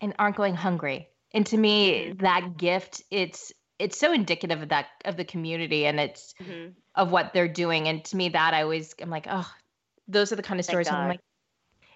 and 0.00 0.14
aren't 0.18 0.36
going 0.36 0.54
hungry. 0.54 1.08
And 1.32 1.46
to 1.46 1.56
me, 1.56 2.12
Mhm. 2.12 2.18
that 2.20 2.56
gift, 2.56 3.02
it's 3.10 3.52
it's 3.78 3.98
so 3.98 4.12
indicative 4.12 4.62
of 4.62 4.68
that 4.70 4.86
of 5.04 5.16
the 5.16 5.24
community 5.24 5.86
and 5.86 6.00
it's 6.00 6.34
hmm 6.42 6.68
of 6.94 7.12
what 7.12 7.34
they're 7.34 7.46
doing. 7.46 7.88
And 7.88 8.02
to 8.06 8.16
me, 8.16 8.30
that 8.30 8.54
I 8.54 8.62
always 8.62 8.94
I'm 9.02 9.10
like, 9.10 9.26
oh, 9.28 9.50
those 10.08 10.32
are 10.32 10.36
the 10.36 10.42
kind 10.42 10.58
of 10.58 10.64
stories. 10.64 10.88
I'm 10.88 11.08
like, 11.08 11.20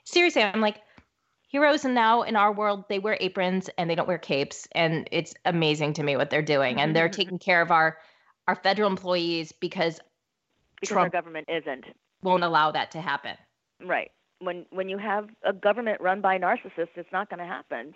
seriously, 0.05 0.43
I'm 0.43 0.61
like, 0.61 0.83
heroes 1.49 1.85
and 1.85 1.95
now 1.95 2.23
in 2.23 2.37
our 2.37 2.53
world 2.53 2.85
they 2.89 2.99
wear 2.99 3.17
aprons 3.21 3.71
and 3.79 3.89
they 3.89 3.95
don't 3.95 4.09
wear 4.09 4.19
capes, 4.19 4.69
and 4.73 5.09
it's 5.11 5.35
amazing 5.45 5.95
to 5.95 6.03
me 6.03 6.17
what 6.17 6.31
they're 6.31 6.43
doing. 6.43 6.81
And 6.81 6.95
they're 6.95 7.09
taking 7.09 7.39
care 7.39 7.63
of 7.63 7.71
our 7.71 7.99
our 8.47 8.57
federal 8.57 8.91
employees 8.91 9.53
because 9.53 10.01
Because 10.81 10.97
our 10.97 11.09
government 11.09 11.49
isn't 11.49 11.87
won't 12.23 12.45
allow 12.45 12.71
that 12.73 12.91
to 12.93 13.01
happen. 13.01 13.37
right. 13.85 14.11
When 14.41 14.67
when 14.71 14.89
you 14.89 14.99
have 14.99 15.29
a 15.45 15.53
government 15.53 16.01
run 16.01 16.21
by 16.21 16.39
narcissists, 16.39 16.97
it's 16.97 17.13
not 17.13 17.29
going 17.31 17.41
to 17.41 17.47
happen. 17.47 17.95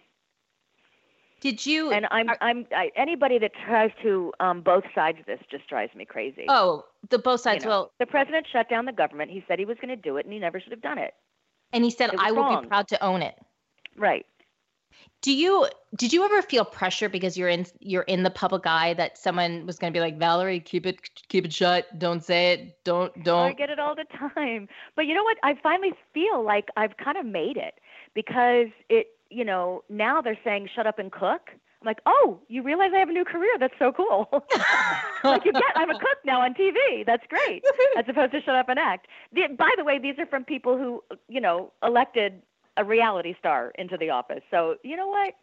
Did 1.40 1.66
you? 1.66 1.92
And 1.92 2.06
I'm 2.10 2.28
are- 2.30 2.38
I'm 2.40 2.66
I, 2.74 2.90
anybody 2.96 3.38
that 3.38 3.52
tries 3.66 3.90
to 4.02 4.32
um, 4.40 4.62
both 4.62 4.84
sides 4.94 5.18
of 5.20 5.26
this 5.26 5.40
just 5.50 5.68
drives 5.68 5.94
me 5.94 6.04
crazy. 6.04 6.46
oh, 6.48 6.84
the 7.10 7.18
both 7.18 7.40
sides. 7.40 7.64
know, 7.64 7.70
well, 7.70 7.92
the 7.98 8.06
president 8.06 8.46
shut 8.50 8.68
down 8.70 8.86
the 8.86 8.92
government. 8.92 9.30
He 9.30 9.44
said 9.46 9.58
he 9.58 9.64
was 9.64 9.76
going 9.76 9.90
to 9.90 9.96
do 9.96 10.16
it, 10.16 10.24
and 10.24 10.32
he 10.32 10.38
never 10.38 10.60
should 10.60 10.72
have 10.72 10.82
done 10.82 10.98
it. 10.98 11.14
and 11.72 11.84
he 11.84 11.90
said, 11.90 12.10
I 12.18 12.32
will 12.32 12.42
wrong. 12.42 12.62
be 12.62 12.68
proud 12.68 12.88
to 12.88 13.02
own 13.02 13.20
it. 13.20 13.34
Right. 13.96 14.24
Do 15.22 15.32
you 15.32 15.66
did 15.96 16.12
you 16.12 16.24
ever 16.24 16.40
feel 16.40 16.64
pressure 16.64 17.08
because 17.08 17.36
you're 17.36 17.48
in 17.48 17.66
you're 17.80 18.02
in 18.02 18.22
the 18.22 18.30
public 18.30 18.66
eye 18.66 18.94
that 18.94 19.18
someone 19.18 19.66
was 19.66 19.78
going 19.78 19.92
to 19.92 19.96
be 19.96 20.00
like 20.00 20.18
Valerie, 20.18 20.60
keep 20.60 20.86
it 20.86 21.10
keep 21.28 21.44
it 21.44 21.52
shut, 21.52 21.98
don't 21.98 22.22
say 22.22 22.52
it, 22.52 22.84
don't 22.84 23.12
don't. 23.24 23.48
I 23.48 23.52
get 23.54 23.70
it 23.70 23.78
all 23.80 23.96
the 23.96 24.04
time. 24.16 24.68
But 24.94 25.06
you 25.06 25.14
know 25.14 25.24
what? 25.24 25.36
I 25.42 25.58
finally 25.62 25.92
feel 26.12 26.44
like 26.44 26.68
I've 26.76 26.96
kind 26.96 27.16
of 27.16 27.26
made 27.26 27.56
it 27.56 27.74
because 28.14 28.68
it, 28.88 29.08
you 29.30 29.44
know, 29.44 29.82
now 29.88 30.20
they're 30.20 30.38
saying 30.44 30.68
shut 30.74 30.86
up 30.86 30.98
and 30.98 31.10
cook. 31.10 31.50
I'm 31.50 31.86
like, 31.86 32.00
oh, 32.06 32.40
you 32.48 32.62
realize 32.62 32.90
I 32.94 32.98
have 32.98 33.10
a 33.10 33.12
new 33.12 33.24
career? 33.24 33.52
That's 33.60 33.74
so 33.78 33.92
cool. 33.92 34.28
like 35.24 35.44
you 35.44 35.52
get, 35.52 35.62
I'm 35.74 35.90
a 35.90 35.98
cook 35.98 36.18
now 36.24 36.40
on 36.40 36.54
TV. 36.54 37.04
That's 37.04 37.24
great. 37.28 37.62
As 37.98 38.04
opposed 38.08 38.32
to 38.32 38.40
shut 38.40 38.54
up 38.54 38.70
and 38.70 38.78
act. 38.78 39.06
The, 39.34 39.42
by 39.58 39.70
the 39.76 39.84
way, 39.84 39.98
these 39.98 40.18
are 40.18 40.26
from 40.26 40.44
people 40.44 40.78
who, 40.78 41.02
you 41.28 41.40
know, 41.42 41.72
elected 41.82 42.40
a 42.76 42.84
reality 42.84 43.34
star 43.38 43.72
into 43.78 43.96
the 43.98 44.10
office. 44.10 44.40
So 44.50 44.76
you 44.82 44.96
know 44.96 45.08
what? 45.08 45.34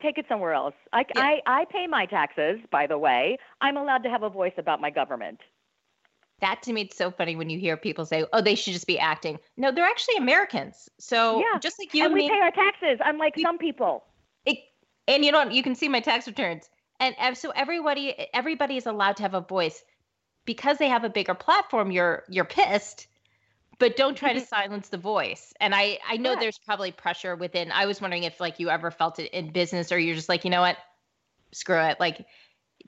Take 0.00 0.18
it 0.18 0.26
somewhere 0.28 0.52
else. 0.52 0.74
I, 0.92 1.04
Yeah. 1.16 1.22
I, 1.22 1.40
I 1.46 1.64
pay 1.64 1.86
my 1.86 2.06
taxes, 2.06 2.60
by 2.70 2.86
the 2.86 2.98
way. 2.98 3.38
I'm 3.60 3.76
allowed 3.76 4.02
to 4.04 4.10
have 4.10 4.22
a 4.22 4.28
voice 4.28 4.52
about 4.58 4.80
my 4.80 4.90
government. 4.90 5.40
That 6.42 6.62
to 6.64 6.72
me 6.74 6.82
it's 6.82 6.96
so 6.96 7.10
funny 7.10 7.34
when 7.34 7.48
you 7.48 7.58
hear 7.58 7.76
people 7.78 8.04
say, 8.04 8.24
"Oh, 8.34 8.42
they 8.42 8.54
should 8.54 8.74
just 8.74 8.86
be 8.86 8.98
acting." 8.98 9.38
No, 9.56 9.72
they're 9.72 9.86
actually 9.86 10.16
Americans. 10.16 10.90
So 10.98 11.40
Yeah, 11.40 11.58
just 11.58 11.78
like 11.78 11.94
you 11.94 12.02
and 12.04 12.12
and 12.12 12.14
we 12.14 12.28
me, 12.28 12.30
pay 12.30 12.40
our 12.40 12.50
taxes, 12.50 12.98
unlike 13.04 13.34
We- 13.36 13.42
some 13.42 13.56
people. 13.58 14.04
it, 14.44 14.58
and 15.08 15.24
you 15.24 15.32
know 15.32 15.38
what? 15.38 15.52
You 15.52 15.62
can 15.62 15.74
see 15.74 15.88
my 15.88 16.00
tax 16.00 16.26
returns, 16.26 16.68
and 17.00 17.14
uh, 17.18 17.34
so 17.34 17.50
everybody 17.50 18.14
everybody 18.34 18.76
is 18.76 18.84
allowed 18.86 19.16
to 19.16 19.22
have 19.22 19.34
a 19.34 19.40
voice 19.40 19.82
because 20.44 20.76
they 20.78 20.88
have 20.88 21.04
a 21.04 21.08
bigger 21.10 21.34
platform. 21.34 21.90
You're 21.90 22.24
you're 22.28 22.44
pissed, 22.44 23.06
but 23.78 23.96
don't 23.96 24.16
try 24.16 24.32
to 24.32 24.40
silence 24.40 24.88
the 24.88 24.98
voice. 24.98 25.54
And 25.60 25.74
I 25.74 25.98
I 26.08 26.16
know 26.16 26.30
Correct. 26.30 26.40
there's 26.42 26.58
probably 26.58 26.92
pressure 26.92 27.36
within. 27.36 27.70
I 27.72 27.86
was 27.86 28.00
wondering 28.00 28.24
if 28.24 28.40
like 28.40 28.58
you 28.60 28.68
ever 28.68 28.90
felt 28.90 29.18
it 29.18 29.30
in 29.32 29.52
business, 29.52 29.90
or 29.92 29.98
you're 29.98 30.16
just 30.16 30.28
like, 30.28 30.44
you 30.44 30.50
know 30.50 30.60
what, 30.60 30.76
screw 31.52 31.78
it, 31.80 31.98
like. 32.00 32.26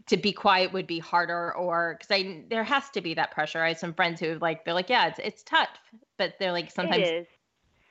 To 0.08 0.16
be 0.18 0.32
quiet 0.32 0.72
would 0.72 0.86
be 0.86 0.98
harder, 0.98 1.54
or 1.54 1.96
because 1.98 2.10
I 2.10 2.42
there 2.50 2.64
has 2.64 2.90
to 2.90 3.00
be 3.00 3.14
that 3.14 3.30
pressure. 3.30 3.62
I 3.62 3.68
have 3.68 3.78
some 3.78 3.94
friends 3.94 4.20
who 4.20 4.38
like 4.38 4.64
they're 4.64 4.74
like, 4.74 4.90
yeah, 4.90 5.06
it's 5.06 5.18
it's 5.18 5.42
tough, 5.42 5.70
but 6.18 6.34
they're 6.38 6.52
like 6.52 6.70
sometimes 6.70 7.08
it 7.08 7.14
is 7.14 7.26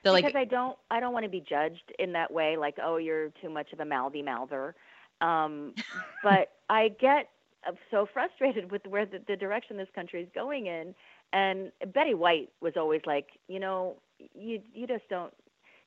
they're 0.03 0.13
because 0.13 0.33
like, 0.33 0.35
I 0.35 0.45
don't 0.45 0.77
I 0.91 0.99
don't 0.99 1.13
want 1.13 1.23
to 1.23 1.29
be 1.29 1.39
judged 1.39 1.91
in 1.97 2.13
that 2.13 2.31
way, 2.31 2.57
like 2.57 2.77
oh 2.83 2.97
you're 2.97 3.29
too 3.41 3.49
much 3.49 3.73
of 3.73 3.79
a 3.79 3.85
mouthy 3.85 4.21
mouther. 4.21 4.75
Um, 5.21 5.73
but 6.23 6.51
I 6.69 6.89
get 6.99 7.29
uh, 7.67 7.71
so 7.89 8.07
frustrated 8.11 8.71
with 8.71 8.85
where 8.85 9.05
the, 9.05 9.21
the 9.27 9.35
direction 9.35 9.77
this 9.77 9.87
country 9.95 10.21
is 10.21 10.29
going 10.35 10.67
in. 10.67 10.93
And 11.31 11.71
Betty 11.93 12.13
White 12.13 12.49
was 12.61 12.73
always 12.75 13.01
like, 13.05 13.27
you 13.47 13.59
know, 13.59 13.95
you 14.35 14.61
you 14.73 14.85
just 14.85 15.07
don't. 15.09 15.33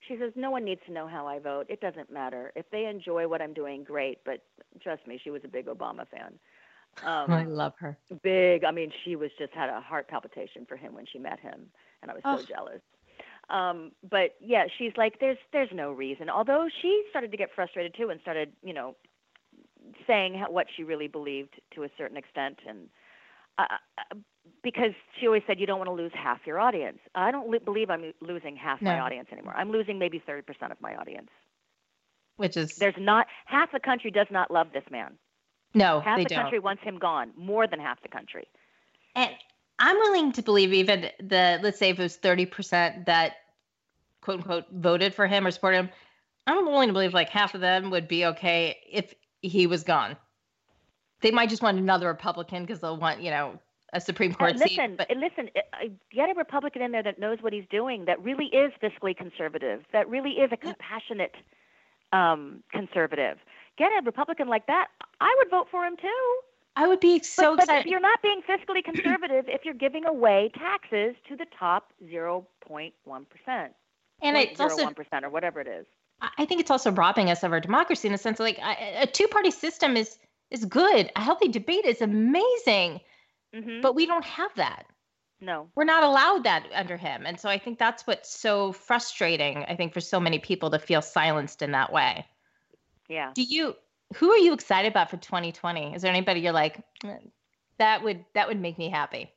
She 0.08 0.16
says 0.18 0.32
no 0.36 0.50
one 0.50 0.64
needs 0.64 0.80
to 0.86 0.92
know 0.92 1.06
how 1.06 1.26
I 1.26 1.38
vote. 1.38 1.66
It 1.68 1.80
doesn't 1.80 2.10
matter 2.12 2.52
if 2.54 2.68
they 2.70 2.86
enjoy 2.86 3.26
what 3.28 3.42
I'm 3.42 3.52
doing. 3.54 3.84
Great, 3.84 4.18
but 4.24 4.42
trust 4.82 5.06
me, 5.06 5.18
she 5.22 5.30
was 5.30 5.42
a 5.44 5.48
big 5.48 5.66
Obama 5.66 6.06
fan. 6.08 6.38
Um, 7.02 7.30
I 7.30 7.44
love 7.44 7.74
her. 7.78 7.98
big. 8.22 8.64
I 8.64 8.70
mean, 8.70 8.90
she 9.04 9.16
was 9.16 9.30
just 9.38 9.52
had 9.52 9.68
a 9.68 9.80
heart 9.80 10.08
palpitation 10.08 10.64
for 10.66 10.76
him 10.76 10.94
when 10.94 11.04
she 11.06 11.18
met 11.18 11.38
him, 11.40 11.66
and 12.02 12.10
I 12.10 12.14
was 12.14 12.22
so 12.30 12.38
Oh. 12.38 12.42
jealous. 12.48 12.80
Um, 13.50 13.92
but 14.10 14.34
yeah, 14.40 14.66
she's 14.78 14.92
like, 14.96 15.18
there's 15.20 15.38
there's 15.52 15.70
no 15.72 15.92
reason. 15.92 16.28
Although 16.30 16.68
she 16.82 17.04
started 17.10 17.30
to 17.32 17.36
get 17.36 17.50
frustrated 17.54 17.94
too, 17.94 18.08
and 18.10 18.20
started, 18.22 18.52
you 18.62 18.72
know, 18.72 18.96
saying 20.06 20.34
how, 20.34 20.50
what 20.50 20.66
she 20.76 20.82
really 20.84 21.08
believed 21.08 21.54
to 21.74 21.84
a 21.84 21.88
certain 21.96 22.16
extent, 22.16 22.58
and 22.68 22.88
uh, 23.58 23.64
uh, 23.98 24.16
because 24.62 24.92
she 25.18 25.26
always 25.26 25.42
said 25.46 25.60
you 25.60 25.66
don't 25.66 25.78
want 25.78 25.88
to 25.88 25.94
lose 25.94 26.12
half 26.14 26.40
your 26.46 26.58
audience. 26.58 26.98
I 27.14 27.30
don't 27.30 27.48
li- 27.50 27.58
believe 27.64 27.90
I'm 27.90 28.12
losing 28.20 28.56
half 28.56 28.82
my 28.82 28.98
audience 29.00 29.28
anymore. 29.32 29.54
I'm 29.56 29.70
losing 29.70 29.98
maybe 29.98 30.18
thirty 30.24 30.42
percent 30.42 30.72
of 30.72 30.80
my 30.80 30.94
audience. 30.96 31.30
Which 32.36 32.56
is 32.56 32.76
There's 32.76 32.94
not 32.98 33.26
half 33.46 33.72
the 33.72 33.80
country 33.80 34.10
does 34.10 34.26
not 34.30 34.50
love 34.50 34.68
this 34.74 34.84
man. 34.90 35.14
no, 35.74 36.00
Half 36.00 36.18
the 36.18 36.24
don't. 36.26 36.42
country 36.42 36.58
wants 36.58 36.82
him 36.82 36.98
gone. 36.98 37.30
More 37.36 37.66
than 37.66 37.80
half 37.80 38.02
the 38.02 38.08
country. 38.08 38.46
And 39.14 39.30
I'm 39.78 39.96
willing 39.96 40.32
to 40.32 40.42
believe 40.42 40.72
even 40.74 41.08
the 41.18 41.58
let's 41.62 41.78
say 41.78 41.90
if 41.90 41.98
it 41.98 42.02
was 42.02 42.18
30% 42.18 43.06
that 43.06 43.36
quote 44.20 44.38
unquote 44.38 44.64
voted 44.72 45.14
for 45.14 45.26
him 45.26 45.46
or 45.46 45.50
supported 45.50 45.78
him, 45.78 45.90
I'm 46.46 46.66
willing 46.66 46.88
to 46.88 46.92
believe 46.92 47.14
like 47.14 47.30
half 47.30 47.54
of 47.54 47.60
them 47.62 47.90
would 47.90 48.08
be 48.08 48.26
okay 48.26 48.76
if 48.90 49.14
he 49.40 49.66
was 49.66 49.82
gone. 49.84 50.16
They 51.26 51.32
might 51.32 51.48
just 51.50 51.60
want 51.60 51.76
another 51.76 52.06
Republican 52.06 52.62
because 52.62 52.78
they'll 52.78 52.96
want, 52.96 53.20
you 53.20 53.30
know, 53.30 53.58
a 53.92 54.00
Supreme 54.00 54.30
Uh, 54.30 54.36
Court 54.36 54.52
listen, 54.56 54.68
seat. 54.68 54.96
But 54.96 55.10
uh, 55.10 55.18
listen. 55.18 55.50
uh, 55.56 55.60
uh, 55.72 55.88
Get 56.12 56.30
a 56.30 56.34
Republican 56.34 56.82
in 56.82 56.92
there 56.92 57.02
that 57.02 57.18
knows 57.18 57.38
what 57.40 57.52
he's 57.52 57.66
doing. 57.68 58.04
That 58.04 58.22
really 58.22 58.46
is 58.46 58.72
fiscally 58.80 59.16
conservative. 59.16 59.82
That 59.92 60.08
really 60.08 60.34
is 60.38 60.52
a 60.52 60.56
compassionate 60.56 61.34
um, 62.12 62.62
conservative. 62.70 63.38
Get 63.76 63.90
a 63.90 64.02
Republican 64.04 64.46
like 64.46 64.68
that. 64.68 64.86
I 65.20 65.34
would 65.38 65.50
vote 65.50 65.66
for 65.68 65.84
him 65.84 65.96
too. 65.96 66.36
I 66.76 66.86
would 66.86 67.00
be 67.00 67.20
so 67.24 67.56
but, 67.56 67.56
but 67.56 67.62
excited. 67.64 67.90
you're 67.90 67.98
not 67.98 68.22
being 68.22 68.42
fiscally 68.48 68.84
conservative, 68.84 69.46
if 69.48 69.64
you're 69.64 69.74
giving 69.74 70.04
away 70.04 70.52
taxes 70.56 71.16
to 71.28 71.34
the 71.34 71.46
top 71.58 71.92
0.1 72.04 72.44
percent, 73.28 73.72
And 74.22 74.36
it's 74.36 74.60
also 74.60 74.88
or 75.24 75.30
whatever 75.30 75.60
it 75.60 75.66
is. 75.66 75.86
I 76.38 76.44
think 76.44 76.60
it's 76.60 76.70
also 76.70 76.92
robbing 76.92 77.30
us 77.30 77.42
of 77.42 77.52
our 77.52 77.60
democracy 77.60 78.06
in 78.06 78.12
the 78.12 78.18
sense 78.18 78.38
of 78.38 78.44
like 78.44 78.58
a 78.60 79.06
two-party 79.06 79.50
system 79.50 79.96
is 79.96 80.18
is 80.50 80.64
good. 80.64 81.10
A 81.16 81.20
healthy 81.20 81.48
debate 81.48 81.84
is 81.84 82.00
amazing, 82.02 83.00
hmm 83.54 83.80
but 83.82 83.94
we 83.94 84.06
don't 84.06 84.24
have 84.24 84.54
that. 84.56 84.86
no, 85.40 85.68
we're 85.76 85.84
not 85.84 86.02
allowed 86.04 86.44
that 86.44 86.66
under 86.74 86.96
him. 86.96 87.26
And 87.26 87.38
so 87.40 87.48
i 87.48 87.58
think 87.58 87.78
that's 87.78 88.06
what's 88.06 88.30
so 88.40 88.72
frustrating 88.72 89.64
i 89.68 89.76
think 89.76 89.92
for 89.92 90.00
so 90.00 90.18
many 90.20 90.38
people 90.38 90.70
to 90.70 90.78
feel 90.78 91.02
silenced 91.02 91.62
in 91.62 91.72
that 91.72 91.92
way. 91.92 92.26
Yeah. 93.08 93.32
do 93.34 93.42
you 93.42 93.74
who 94.16 94.30
are 94.30 94.38
you 94.38 94.52
excited 94.52 94.90
about 94.92 95.10
for 95.10 95.16
2020 95.16 95.94
is 95.94 96.02
there 96.02 96.12
anybody 96.12 96.40
you're 96.40 96.52
like 96.52 96.78
"Eh, 97.04 97.18
that 97.78 98.02
would 98.04 98.24
that 98.34 98.48
would 98.48 98.60
make 98.60 98.78
me 98.78 98.88
happy 98.90 99.32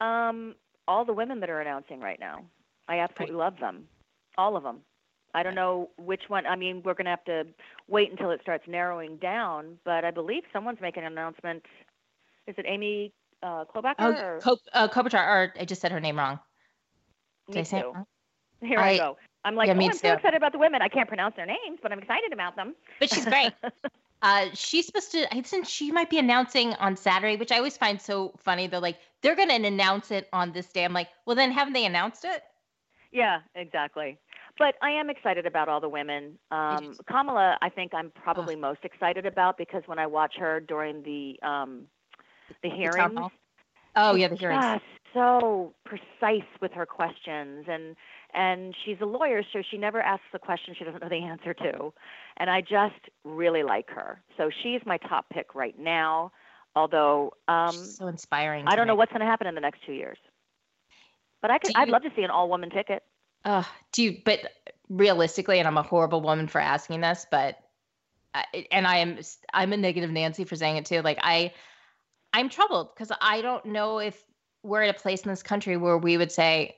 Um, 0.00 0.54
all 0.86 1.04
the 1.04 1.12
women 1.12 1.40
that 1.40 1.50
are 1.50 1.60
announcing 1.60 2.00
right 2.00 2.20
now, 2.20 2.44
I 2.88 3.00
absolutely 3.00 3.36
love 3.36 3.58
them, 3.60 3.88
all 4.36 4.56
of 4.56 4.62
them. 4.62 4.80
I 5.34 5.42
don't 5.42 5.54
know 5.54 5.90
which 5.98 6.22
one. 6.28 6.46
I 6.46 6.56
mean, 6.56 6.82
we're 6.84 6.94
going 6.94 7.04
to 7.04 7.10
have 7.10 7.24
to 7.24 7.44
wait 7.86 8.10
until 8.10 8.30
it 8.30 8.40
starts 8.42 8.64
narrowing 8.66 9.16
down. 9.16 9.78
But 9.84 10.04
I 10.04 10.10
believe 10.10 10.42
someone's 10.52 10.80
making 10.80 11.04
an 11.04 11.12
announcement. 11.12 11.64
Is 12.46 12.54
it 12.58 12.64
Amy 12.66 13.12
uh, 13.42 13.64
Klobuchar? 13.66 13.94
oh 13.98 14.12
or? 14.12 14.38
Cop- 14.40 14.58
uh, 14.72 14.88
Klobuchar, 14.88 15.14
or 15.14 15.54
i 15.60 15.64
just 15.64 15.80
said 15.80 15.92
her 15.92 16.00
name 16.00 16.18
wrong 16.18 16.40
did 17.48 17.54
me 17.54 17.60
i 17.60 17.64
say 17.64 17.78
it 17.78 17.82
too. 17.82 17.94
Here 18.66 18.78
I, 18.78 18.90
I- 18.90 18.96
go. 18.96 19.16
I'm 19.44 19.54
like, 19.54 19.68
yeah, 19.68 19.74
oh, 19.74 19.86
I'm 19.86 19.96
so 19.96 20.12
excited 20.12 20.36
about 20.36 20.52
the 20.52 20.58
women. 20.58 20.82
I 20.82 20.88
can't 20.88 21.08
pronounce 21.08 21.36
their 21.36 21.46
names, 21.46 21.78
but 21.80 21.92
I'm 21.92 22.00
excited 22.00 22.32
about 22.32 22.56
them. 22.56 22.74
but 22.98 23.08
she's 23.08 23.24
great 23.24 23.52
uh 24.22 24.46
she's 24.52 24.86
supposed 24.86 25.12
to 25.12 25.32
i 25.32 25.40
think 25.40 25.66
she 25.66 25.92
might 25.92 26.10
be 26.10 26.18
announcing 26.18 26.74
on 26.74 26.96
saturday 26.96 27.36
which 27.36 27.52
i 27.52 27.56
always 27.56 27.76
find 27.76 28.00
so 28.02 28.32
funny 28.38 28.66
they're 28.66 28.80
like 28.80 28.98
they're 29.22 29.36
going 29.36 29.48
to 29.48 29.54
announce 29.54 30.10
it 30.10 30.28
on 30.32 30.50
this 30.52 30.66
day 30.72 30.84
i'm 30.84 30.92
like 30.92 31.08
well 31.24 31.36
then 31.36 31.52
haven't 31.52 31.72
they 31.72 31.84
announced 31.86 32.24
it 32.24 32.42
Yeah, 33.12 33.40
exactly. 33.54 34.18
But 34.58 34.74
I 34.82 34.90
am 34.90 35.08
excited 35.08 35.46
about 35.46 35.68
all 35.68 35.80
the 35.80 35.88
women. 35.88 36.38
Um, 36.50 36.96
Kamala, 37.08 37.58
I 37.62 37.68
think 37.68 37.94
I'm 37.94 38.10
probably 38.10 38.56
most 38.56 38.80
excited 38.84 39.24
about 39.26 39.56
because 39.56 39.82
when 39.86 39.98
I 39.98 40.06
watch 40.06 40.34
her 40.38 40.60
during 40.60 41.02
the 41.02 41.38
um, 41.46 41.86
the 42.62 42.70
The 42.70 42.74
hearings, 42.76 43.14
hall? 43.16 43.32
oh 43.96 44.14
yeah 44.14 44.28
the 44.28 44.36
hearings. 44.36 44.64
just 44.64 44.84
so 45.14 45.74
precise 45.84 46.46
with 46.60 46.72
her 46.72 46.86
questions 46.86 47.66
and 47.68 47.96
and 48.34 48.74
she's 48.84 48.98
a 49.00 49.06
lawyer 49.06 49.42
so 49.52 49.62
she 49.70 49.78
never 49.78 50.00
asks 50.02 50.26
a 50.34 50.38
question 50.38 50.74
she 50.78 50.84
doesn't 50.84 51.02
know 51.02 51.08
the 51.08 51.24
answer 51.24 51.54
to. 51.54 51.92
And 52.36 52.50
i 52.50 52.60
just 52.60 53.00
really 53.24 53.62
like 53.62 53.88
her. 53.90 54.20
So 54.36 54.50
she's 54.62 54.80
my 54.84 54.98
top 54.98 55.30
pick 55.30 55.54
right 55.54 55.78
now 55.78 56.32
although 56.76 57.32
um 57.48 57.74
so 57.74 58.06
inspiring 58.06 58.66
i 58.66 58.76
don't 58.76 58.86
know 58.86 58.94
me. 58.94 58.98
what's 58.98 59.12
going 59.12 59.20
to 59.20 59.26
happen 59.26 59.46
in 59.46 59.54
the 59.54 59.60
next 59.60 59.84
two 59.86 59.92
years. 59.92 60.18
But 61.40 61.50
i 61.50 61.58
could 61.58 61.72
Do 61.72 61.80
i'd 61.80 61.88
love 61.88 62.02
to 62.02 62.10
see 62.16 62.22
an 62.22 62.30
all 62.30 62.48
woman 62.48 62.70
ticket 62.70 63.02
Uh, 63.44 63.62
do 63.92 64.02
you, 64.02 64.22
but 64.24 64.40
realistically, 64.88 65.58
and 65.58 65.68
I'm 65.68 65.78
a 65.78 65.82
horrible 65.82 66.20
woman 66.20 66.48
for 66.48 66.60
asking 66.60 67.00
this, 67.00 67.26
but, 67.30 67.58
and 68.70 68.86
I 68.86 68.98
am, 68.98 69.18
I'm 69.54 69.72
a 69.72 69.76
negative 69.76 70.10
Nancy 70.10 70.44
for 70.44 70.56
saying 70.56 70.76
it 70.76 70.86
too. 70.86 71.02
Like 71.02 71.18
I, 71.22 71.52
I'm 72.32 72.48
troubled 72.48 72.94
because 72.94 73.10
I 73.20 73.40
don't 73.40 73.64
know 73.64 73.98
if 73.98 74.22
we're 74.62 74.82
at 74.82 74.94
a 74.94 74.98
place 74.98 75.22
in 75.22 75.30
this 75.30 75.42
country 75.42 75.76
where 75.76 75.98
we 75.98 76.16
would 76.16 76.32
say, 76.32 76.76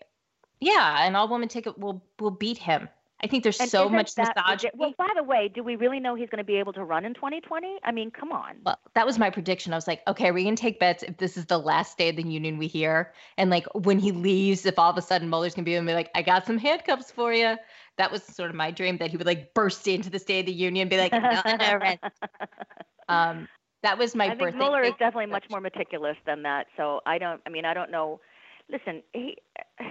yeah, 0.60 1.06
an 1.06 1.16
all 1.16 1.28
woman 1.28 1.48
ticket 1.48 1.78
will 1.78 2.04
will 2.20 2.30
beat 2.30 2.58
him. 2.58 2.88
I 3.22 3.26
think 3.26 3.42
there's 3.42 3.60
And 3.60 3.68
so 3.68 3.88
much 3.88 4.16
misogyny. 4.16 4.70
Well, 4.74 4.94
by 4.96 5.08
the 5.14 5.22
way, 5.22 5.48
do 5.48 5.62
we 5.62 5.76
really 5.76 6.00
know 6.00 6.14
he's 6.14 6.30
going 6.30 6.38
to 6.38 6.44
be 6.44 6.56
able 6.56 6.72
to 6.72 6.84
run 6.84 7.04
in 7.04 7.12
2020? 7.12 7.78
I 7.84 7.92
mean, 7.92 8.10
come 8.10 8.32
on. 8.32 8.56
Well, 8.64 8.78
that 8.94 9.04
was 9.04 9.18
my 9.18 9.28
prediction. 9.28 9.72
I 9.72 9.76
was 9.76 9.86
like, 9.86 10.00
okay, 10.08 10.30
we 10.30 10.44
can 10.44 10.56
take 10.56 10.80
bets 10.80 11.02
if 11.02 11.18
this 11.18 11.36
is 11.36 11.46
the 11.46 11.58
last 11.58 11.98
day 11.98 12.08
of 12.08 12.16
the 12.16 12.22
union 12.22 12.56
we 12.56 12.66
hear. 12.66 13.12
And 13.36 13.50
like 13.50 13.66
when 13.74 13.98
he 13.98 14.12
leaves, 14.12 14.64
if 14.64 14.78
all 14.78 14.90
of 14.90 14.96
a 14.96 15.02
sudden 15.02 15.28
Mueller's 15.28 15.54
gonna 15.54 15.64
be 15.64 15.74
and 15.74 15.86
be 15.86 15.92
like, 15.92 16.10
I 16.14 16.22
got 16.22 16.46
some 16.46 16.56
handcuffs 16.56 17.10
for 17.10 17.32
you. 17.32 17.56
That 17.98 18.10
was 18.10 18.22
sort 18.22 18.48
of 18.48 18.56
my 18.56 18.70
dream 18.70 18.96
that 18.98 19.10
he 19.10 19.18
would 19.18 19.26
like 19.26 19.52
burst 19.52 19.86
into 19.86 20.08
the 20.08 20.18
State 20.18 20.40
of 20.40 20.46
the 20.46 20.52
Union 20.52 20.82
and 20.82 20.90
be 20.90 20.96
like, 20.96 21.12
"No, 21.12 21.42
no, 21.44 21.76
Ren." 21.76 21.98
um, 23.10 23.48
that 23.82 23.98
was 23.98 24.14
my 24.14 24.30
I 24.30 24.36
think. 24.36 24.56
Mueller 24.56 24.82
is 24.82 24.92
definitely 24.98 25.26
much 25.26 25.44
more 25.50 25.60
meticulous 25.60 26.16
than 26.24 26.42
that. 26.44 26.68
So 26.78 27.00
I 27.04 27.18
don't. 27.18 27.42
I 27.44 27.50
mean, 27.50 27.66
I 27.66 27.74
don't 27.74 27.90
know. 27.90 28.20
Listen, 28.70 29.02
he 29.12 29.36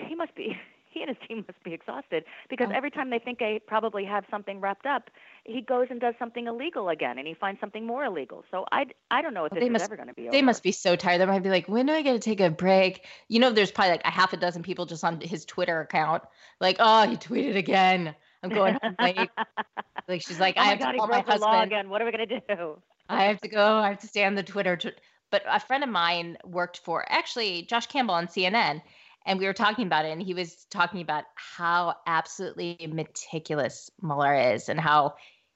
he 0.07 0.15
must 0.15 0.33
be. 0.33 0.57
He 0.93 1.01
and 1.01 1.09
his 1.15 1.27
team 1.27 1.45
must 1.47 1.63
be 1.63 1.73
exhausted 1.73 2.23
because 2.49 2.69
Oh. 2.71 2.75
every 2.75 2.89
time 2.91 3.09
they 3.11 3.19
think 3.19 3.37
they 3.39 3.59
probably 3.67 4.05
have 4.05 4.23
something 4.31 4.59
wrapped 4.59 4.85
up, 4.87 5.09
he 5.43 5.61
goes 5.61 5.87
and 5.91 6.01
does 6.01 6.15
something 6.17 6.47
illegal 6.47 6.89
again, 6.89 7.17
and 7.19 7.27
he 7.27 7.33
finds 7.35 7.59
something 7.61 7.85
more 7.85 8.03
illegal. 8.05 8.43
So 8.49 8.65
I, 8.71 8.87
I 9.11 9.21
don't 9.21 9.33
know 9.35 9.45
if 9.45 9.51
Well, 9.51 9.59
this 9.59 9.61
they 9.61 9.67
is 9.67 9.73
must- 9.73 9.85
ever 9.85 9.95
going 9.95 10.07
to 10.07 10.13
be 10.15 10.23
over. 10.23 10.31
They 10.31 10.41
must 10.41 10.63
be 10.63 10.71
so 10.71 10.95
tired. 10.95 11.21
They 11.21 11.25
might 11.27 11.43
be 11.43 11.49
like, 11.49 11.67
when 11.69 11.85
do 11.85 11.93
I 11.93 12.01
get 12.01 12.13
to 12.13 12.19
take 12.19 12.39
a 12.39 12.49
break? 12.49 13.05
You 13.27 13.39
know, 13.39 13.51
there's 13.51 13.71
probably 13.71 13.91
like 13.91 14.05
a 14.05 14.09
half 14.11 14.33
a 14.33 14.37
dozen 14.37 14.63
people 14.63 14.85
just 14.87 15.03
on 15.03 15.21
his 15.21 15.45
Twitter 15.45 15.79
account, 15.81 16.23
like, 16.59 16.77
oh, 16.79 17.07
he 17.07 17.17
tweeted 17.17 17.55
again. 17.55 18.15
I'm 18.41 18.49
going 18.49 18.77
home 18.81 18.95
late. 18.99 19.29
Like 20.07 20.21
she's 20.23 20.39
like, 20.39 20.55
oh 20.57 20.61
I 20.61 20.65
have 20.65 20.79
God, 20.79 20.93
to 20.93 20.97
call 20.97 21.07
my 21.07 21.17
law 21.17 21.23
husband. 21.23 21.63
again. 21.65 21.89
What 21.89 22.01
are 22.01 22.05
we 22.05 22.11
going 22.11 22.27
to 22.29 22.39
do? 22.55 22.81
I 23.09 23.25
have 23.25 23.39
to 23.41 23.47
go. 23.47 23.63
I 23.77 23.89
have 23.89 23.99
to 23.99 24.07
stay 24.07 24.25
on 24.25 24.33
the 24.33 24.41
Twitter. 24.41 24.75
tw- 24.75 24.99
But 25.29 25.43
a 25.47 25.59
friend 25.59 25.83
of 25.83 25.89
mine 25.91 26.37
worked 26.43 26.79
for 26.79 27.05
actually 27.09 27.61
Josh 27.63 27.85
Campbell 27.85 28.15
on 28.15 28.25
CNN, 28.27 28.81
and 29.25 29.39
we 29.39 29.45
were 29.45 29.53
talking 29.53 29.85
about 29.85 30.05
it, 30.05 30.11
and 30.11 30.21
he 30.21 30.33
was 30.33 30.65
talking 30.69 31.01
about 31.01 31.25
how 31.35 31.95
absolutely 32.07 32.77
meticulous 32.91 33.89
Mueller 34.01 34.35
is, 34.35 34.69
and 34.69 34.79
how 34.79 35.15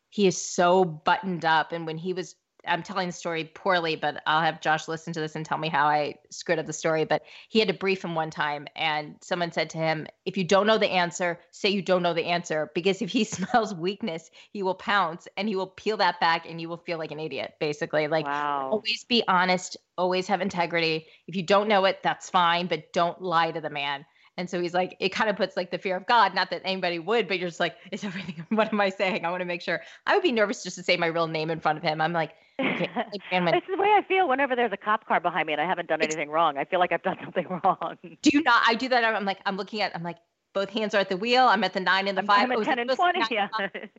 he 0.10 0.28
is 0.28 0.40
so 0.40 0.86
buttoned 0.86 1.46
up. 1.46 1.72
And 1.72 1.86
when 1.86 1.98
he 1.98 2.14
was, 2.14 2.36
I'm 2.68 2.84
telling 2.84 3.08
the 3.08 3.14
story 3.14 3.46
poorly, 3.54 3.96
but 3.96 4.22
I'll 4.26 4.42
have 4.42 4.62
Josh 4.62 4.88
listen 4.88 5.14
to 5.14 5.20
this 5.20 5.36
and 5.36 5.46
tell 5.46 5.58
me 5.58 5.70
how 5.70 5.86
I 5.86 6.16
screwed 6.30 6.60
up 6.60 6.66
the 6.66 6.74
story. 6.74 7.06
But 7.06 7.24
he 7.50 7.60
had 7.60 7.68
to 7.68 7.74
brief 7.74 8.04
him 8.04 8.16
one 8.16 8.30
time, 8.30 8.68
and 8.76 9.16
someone 9.22 9.52
said 9.52 9.70
to 9.72 9.78
him, 9.78 10.08
"If 10.26 10.38
you 10.38 10.44
don't 10.44 10.68
know 10.68 10.78
the 10.78 10.90
answer, 10.90 11.40
say 11.52 11.70
you 11.70 11.82
don't 11.82 12.04
know 12.04 12.14
the 12.14 12.26
answer, 12.26 12.72
because 12.74 13.02
if 13.02 13.10
he 13.10 13.24
smells 13.24 13.74
weakness, 13.74 14.32
he 14.52 14.64
will 14.64 14.76
pounce 14.76 15.28
and 15.38 15.48
he 15.48 15.56
will 15.56 15.68
peel 15.68 15.98
that 15.98 16.20
back, 16.20 16.50
and 16.50 16.62
you 16.62 16.70
will 16.70 16.78
feel 16.78 16.98
like 16.98 17.12
an 17.12 17.20
idiot." 17.20 17.56
Basically, 17.60 18.08
like 18.08 18.26
wow. 18.26 18.70
always 18.72 19.04
be 19.04 19.24
honest, 19.28 19.78
always 19.98 20.28
have 20.28 20.42
integrity. 20.42 21.08
If 21.28 21.36
you 21.36 21.44
don't 21.44 21.68
know 21.68 21.86
it, 21.86 22.00
that's 22.04 22.30
fine, 22.30 22.68
but 22.68 22.94
don't 22.94 23.22
lie 23.22 23.52
to 23.52 23.62
the 23.62 23.70
man. 23.70 24.06
And 24.38 24.50
so 24.50 24.60
he's 24.60 24.74
like, 24.74 24.96
it 25.00 25.10
kind 25.10 25.30
of 25.30 25.36
puts 25.36 25.56
like 25.56 25.70
the 25.70 25.78
fear 25.78 25.96
of 25.96 26.06
God, 26.08 26.34
not 26.34 26.50
that 26.50 26.62
anybody 26.66 26.98
would, 26.98 27.28
but 27.28 27.38
you're 27.40 27.50
just 27.50 27.60
like, 27.60 27.76
is 27.92 28.04
everything, 28.04 28.44
what 28.50 28.74
am 28.74 28.82
I 28.82 28.90
saying? 28.90 29.26
I 29.26 29.30
want 29.30 29.42
to 29.42 29.46
make 29.46 29.62
sure. 29.62 29.82
I 30.08 30.16
would 30.16 30.24
be 30.24 30.32
nervous 30.32 30.64
just 30.64 30.76
to 30.78 30.84
say 30.84 30.98
my 30.98 31.06
real 31.08 31.28
name 31.28 31.50
in 31.52 31.60
front 31.60 31.78
of 31.78 31.84
him. 31.84 32.02
I'm 32.02 32.14
like, 32.14 32.32
okay, 32.60 32.90
like, 32.96 33.22
man, 33.32 33.46
when- 33.46 33.54
This 33.54 33.64
is 33.64 33.76
the 33.76 33.82
way 33.82 33.90
I 33.96 34.02
feel 34.08 34.28
whenever 34.28 34.56
there's 34.56 34.72
a 34.72 34.78
cop 34.78 35.08
car 35.08 35.20
behind 35.20 35.48
me 35.48 35.54
and 35.54 35.62
I 35.62 35.66
haven't 35.66 35.88
done 35.88 36.02
It's- 36.02 36.16
anything 36.16 36.32
wrong. 36.32 36.58
I 36.58 36.66
feel 36.66 36.80
like 36.80 36.92
I've 36.92 37.04
done 37.04 37.18
something 37.24 37.48
wrong. 37.64 37.98
do 38.02 38.30
you 38.34 38.42
not? 38.42 38.64
I 38.68 38.74
do 38.76 38.90
that. 38.90 39.04
I'm 39.04 39.26
like, 39.26 39.40
I'm 39.46 39.58
looking 39.58 39.82
at, 39.82 39.96
I'm 39.96 40.04
like, 40.04 40.18
both 40.54 40.70
hands 40.70 40.94
are 40.96 41.00
at 41.00 41.10
the 41.10 41.18
wheel. 41.18 41.46
I'm 41.48 41.64
at 41.64 41.74
the 41.74 41.80
nine 41.80 42.08
and 42.08 42.18
the 42.18 42.22
I'm, 42.22 42.28
five. 42.28 42.44
I'm 42.46 42.52
at 42.52 42.58
oh, 42.58 42.62
is 42.62 42.68
10 42.68 42.80
and 42.80 42.90
20. 42.90 43.22
Yeah. 43.32 43.48
and? 43.60 43.90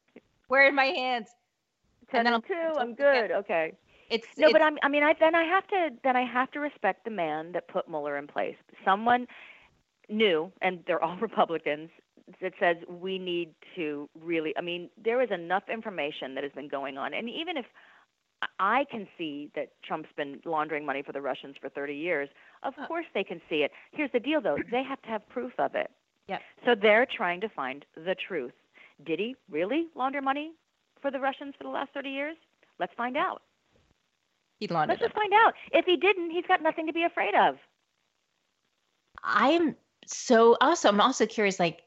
Where 0.49 0.67
are 0.69 0.73
my 0.73 0.85
hands? 0.87 1.29
ten 2.11 2.25
then 2.25 2.35
and 2.35 2.35
I'll- 2.35 2.73
two. 2.75 2.79
I'm 2.79 2.95
good. 2.95 3.31
Okay. 3.31 3.73
It's 4.11 4.27
No, 4.37 4.53
but 4.53 4.63
I'm, 4.63 4.77
I 4.83 4.89
mean, 4.89 5.03
I 5.03 5.15
then 5.19 5.35
I 5.35 5.45
have 5.45 5.67
to 5.69 5.89
then 6.05 6.15
I 6.15 6.25
have 6.25 6.51
to 6.53 6.61
respect 6.61 7.05
the 7.05 7.11
man 7.11 7.53
that 7.53 7.67
put 7.69 7.89
Mueller 7.89 8.19
in 8.19 8.27
place. 8.27 8.55
Someone 8.85 9.27
new, 10.09 10.53
and 10.63 10.81
they're 10.87 11.03
all 11.03 11.17
Republicans, 11.21 11.91
that 12.41 12.53
says 12.59 12.77
we 12.89 13.19
need 13.19 13.55
to 13.77 14.09
really. 14.21 14.55
I 14.57 14.61
mean, 14.63 14.89
there 15.03 15.21
is 15.23 15.31
enough 15.31 15.65
information 15.73 16.35
that 16.35 16.43
has 16.45 16.53
been 16.53 16.69
going 16.69 16.97
on, 16.97 17.13
and 17.15 17.29
even 17.29 17.57
if 17.57 17.67
I 18.59 18.85
can 18.91 19.07
see 19.17 19.51
that 19.55 19.69
Trump's 19.83 20.09
been 20.17 20.41
laundering 20.45 20.85
money 20.87 21.03
for 21.03 21.13
the 21.13 21.21
Russians 21.21 21.57
for 21.61 21.69
30 21.69 21.95
years, 21.95 22.29
of 22.63 22.75
Oh. 22.79 22.87
course 22.87 23.07
they 23.15 23.25
can 23.25 23.41
see 23.49 23.63
it. 23.63 23.73
Here's 23.93 24.11
the 24.13 24.21
deal, 24.21 24.41
though: 24.41 24.59
they 24.71 24.83
have 24.83 25.01
to 25.03 25.09
have 25.09 25.27
proof 25.29 25.53
of 25.59 25.75
it. 25.75 25.91
Yep. 26.29 26.43
So 26.65 26.75
they're 26.75 27.07
trying 27.07 27.41
to 27.43 27.49
find 27.51 27.85
the 27.95 28.15
truth. 28.15 28.53
Did 29.05 29.19
he 29.19 29.37
really 29.51 29.89
launder 29.95 30.23
money 30.23 30.53
for 31.03 31.11
the 31.11 31.21
Russians 31.21 31.55
for 31.59 31.65
the 31.65 31.71
last 31.71 31.93
30 31.93 32.09
years? 32.11 32.37
Let's 32.79 32.95
find 32.95 33.17
out. 33.17 33.43
he 34.61 34.67
laundered 34.69 34.99
Let's 35.01 35.03
just 35.13 35.15
find 35.15 35.33
out. 35.35 35.53
If 35.73 35.85
he 35.85 35.97
didn't, 35.97 36.31
he's 36.31 36.47
got 36.47 36.63
nothing 36.63 36.87
to 36.87 36.93
be 36.93 37.03
afraid 37.05 37.35
of. 37.35 37.57
I'm 39.23 39.77
so 40.07 40.57
also 40.61 40.89
I'm 40.89 41.01
also 41.01 41.27
curious 41.27 41.59
like 41.59 41.83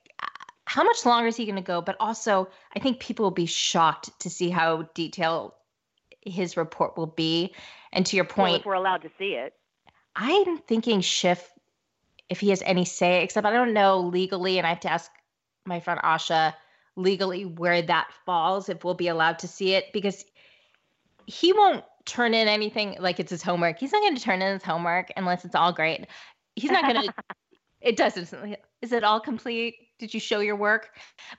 how 0.65 0.83
much 0.83 1.05
longer 1.05 1.27
is 1.27 1.35
he 1.35 1.45
going 1.45 1.55
to 1.55 1.61
go 1.61 1.81
but 1.81 1.95
also 1.99 2.49
I 2.75 2.79
think 2.79 2.99
people 2.99 3.23
will 3.23 3.31
be 3.31 3.45
shocked 3.45 4.09
to 4.19 4.29
see 4.29 4.49
how 4.49 4.89
detailed 4.93 5.53
his 6.21 6.57
report 6.57 6.97
will 6.97 7.07
be 7.07 7.53
and 7.91 8.05
to 8.05 8.15
your 8.15 8.25
Well, 8.25 8.47
point 8.47 8.59
if 8.61 8.65
we're 8.65 8.73
allowed 8.73 9.01
to 9.03 9.09
see 9.17 9.33
it. 9.33 9.53
I'm 10.15 10.57
thinking 10.59 11.01
Schiff 11.01 11.51
if 12.29 12.39
he 12.39 12.49
has 12.49 12.61
any 12.65 12.85
say 12.85 13.23
except 13.23 13.45
I 13.45 13.51
don't 13.51 13.73
know 13.73 13.99
legally 13.99 14.57
and 14.57 14.67
I 14.67 14.71
have 14.71 14.81
to 14.81 14.91
ask 14.91 15.09
my 15.65 15.79
friend 15.79 15.99
Asha 16.03 16.53
legally 16.95 17.45
where 17.45 17.81
that 17.81 18.07
falls 18.25 18.69
if 18.69 18.83
we'll 18.83 18.95
be 18.95 19.07
allowed 19.07 19.39
to 19.39 19.47
see 19.47 19.73
it 19.73 19.93
because 19.93 20.25
he 21.27 21.53
won't 21.53 21.83
turn 22.05 22.33
in 22.33 22.47
anything 22.47 22.95
like 22.99 23.19
it's 23.19 23.29
his 23.29 23.43
homework. 23.43 23.77
He's 23.77 23.91
not 23.91 24.01
going 24.01 24.15
to 24.15 24.21
turn 24.21 24.41
in 24.41 24.53
his 24.53 24.63
homework 24.63 25.11
unless 25.15 25.45
it's 25.45 25.55
all 25.55 25.73
great. 25.73 26.07
He's 26.55 26.71
not 26.71 26.83
going 26.83 26.95
to 27.03 27.13
it 27.81 27.95
doesn't 27.95 28.57
is 28.81 28.91
it 28.91 29.03
all 29.03 29.19
complete 29.19 29.75
did 29.99 30.13
you 30.13 30.19
show 30.19 30.39
your 30.39 30.55
work 30.55 30.89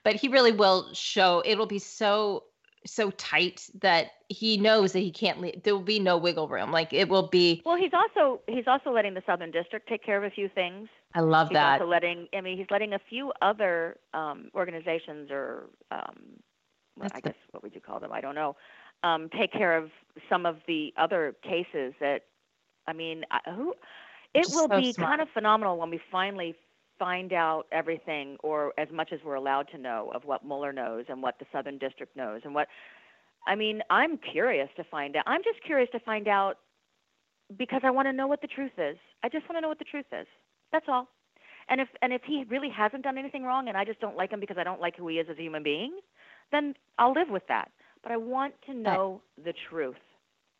but 0.04 0.14
he 0.14 0.28
really 0.28 0.52
will 0.52 0.88
show 0.92 1.42
it'll 1.44 1.66
be 1.66 1.78
so 1.78 2.44
so 2.86 3.10
tight 3.12 3.68
that 3.82 4.06
he 4.28 4.56
knows 4.56 4.92
that 4.92 5.00
he 5.00 5.10
can't 5.10 5.40
leave 5.40 5.60
there 5.64 5.74
will 5.74 5.82
be 5.82 5.98
no 5.98 6.16
wiggle 6.16 6.48
room 6.48 6.70
like 6.70 6.92
it 6.92 7.08
will 7.08 7.26
be 7.28 7.60
Well, 7.66 7.76
he's 7.76 7.92
also 7.92 8.40
he's 8.46 8.66
also 8.68 8.90
letting 8.92 9.14
the 9.14 9.22
Southern 9.26 9.50
District 9.50 9.88
take 9.88 10.02
care 10.04 10.16
of 10.16 10.24
a 10.24 10.30
few 10.34 10.48
things. 10.48 10.88
i 11.14 11.20
love 11.20 11.48
He's 11.48 11.54
that 11.56 11.80
also 11.80 11.90
letting 11.90 12.28
I 12.32 12.40
mean 12.40 12.56
he's 12.56 12.68
letting 12.70 12.94
a 12.94 12.98
few 13.10 13.32
other 13.42 13.96
um, 14.14 14.50
organizations 14.54 15.30
or 15.30 15.64
um, 15.90 16.38
well, 16.98 17.08
I 17.12 17.20
the- 17.20 17.30
guess 17.30 17.38
what 17.50 17.62
would 17.62 17.74
you 17.74 17.80
call 17.80 17.98
them? 18.00 18.12
I 18.12 18.20
don't 18.20 18.34
know. 18.36 18.56
Um, 19.02 19.28
take 19.36 19.52
care 19.52 19.76
of 19.76 19.90
some 20.28 20.46
of 20.46 20.56
the 20.66 20.92
other 20.96 21.34
cases 21.42 21.94
that 22.00 22.22
I 22.86 22.92
mean 22.92 23.24
I, 23.30 23.38
who 23.50 23.74
it 24.34 24.46
will 24.50 24.68
so 24.68 24.80
be 24.80 24.92
smart. 24.92 25.10
kind 25.10 25.20
of 25.20 25.28
phenomenal 25.34 25.78
when 25.78 25.90
we 25.90 26.00
finally 26.10 26.54
find 26.98 27.32
out 27.32 27.66
everything 27.72 28.36
or 28.42 28.72
as 28.76 28.88
much 28.92 29.12
as 29.12 29.20
we're 29.24 29.34
allowed 29.34 29.68
to 29.70 29.78
know 29.78 30.10
of 30.14 30.24
what 30.24 30.44
Mueller 30.44 30.72
knows 30.72 31.04
and 31.08 31.22
what 31.22 31.38
the 31.38 31.46
Southern 31.52 31.78
District 31.78 32.14
knows 32.16 32.40
and 32.44 32.54
what 32.54 32.68
I 33.46 33.54
mean, 33.54 33.82
I'm 33.88 34.18
curious 34.18 34.68
to 34.76 34.84
find 34.84 35.16
out. 35.16 35.24
I'm 35.26 35.42
just 35.42 35.62
curious 35.64 35.88
to 35.92 36.00
find 36.00 36.28
out 36.28 36.58
because 37.56 37.80
I 37.84 37.90
want 37.90 38.06
to 38.06 38.12
know 38.12 38.26
what 38.26 38.42
the 38.42 38.48
truth 38.48 38.72
is. 38.76 38.96
I 39.22 39.28
just 39.28 39.48
want 39.48 39.56
to 39.56 39.60
know 39.62 39.68
what 39.68 39.78
the 39.78 39.84
truth 39.84 40.06
is. 40.12 40.26
That's 40.72 40.86
all. 40.88 41.08
And 41.68 41.80
if 41.80 41.88
and 42.02 42.12
if 42.12 42.22
he 42.26 42.44
really 42.48 42.70
hasn't 42.70 43.02
done 43.04 43.18
anything 43.18 43.44
wrong 43.44 43.68
and 43.68 43.76
I 43.76 43.84
just 43.84 44.00
don't 44.00 44.16
like 44.16 44.30
him 44.30 44.40
because 44.40 44.58
I 44.58 44.64
don't 44.64 44.80
like 44.80 44.96
who 44.96 45.08
he 45.08 45.16
is 45.16 45.26
as 45.30 45.38
a 45.38 45.42
human 45.42 45.62
being, 45.62 45.98
then 46.52 46.74
I'll 46.98 47.12
live 47.12 47.28
with 47.30 47.46
that. 47.48 47.70
But 48.02 48.12
I 48.12 48.16
want 48.16 48.54
to 48.66 48.74
know 48.74 49.22
the 49.42 49.52
truth. 49.70 49.96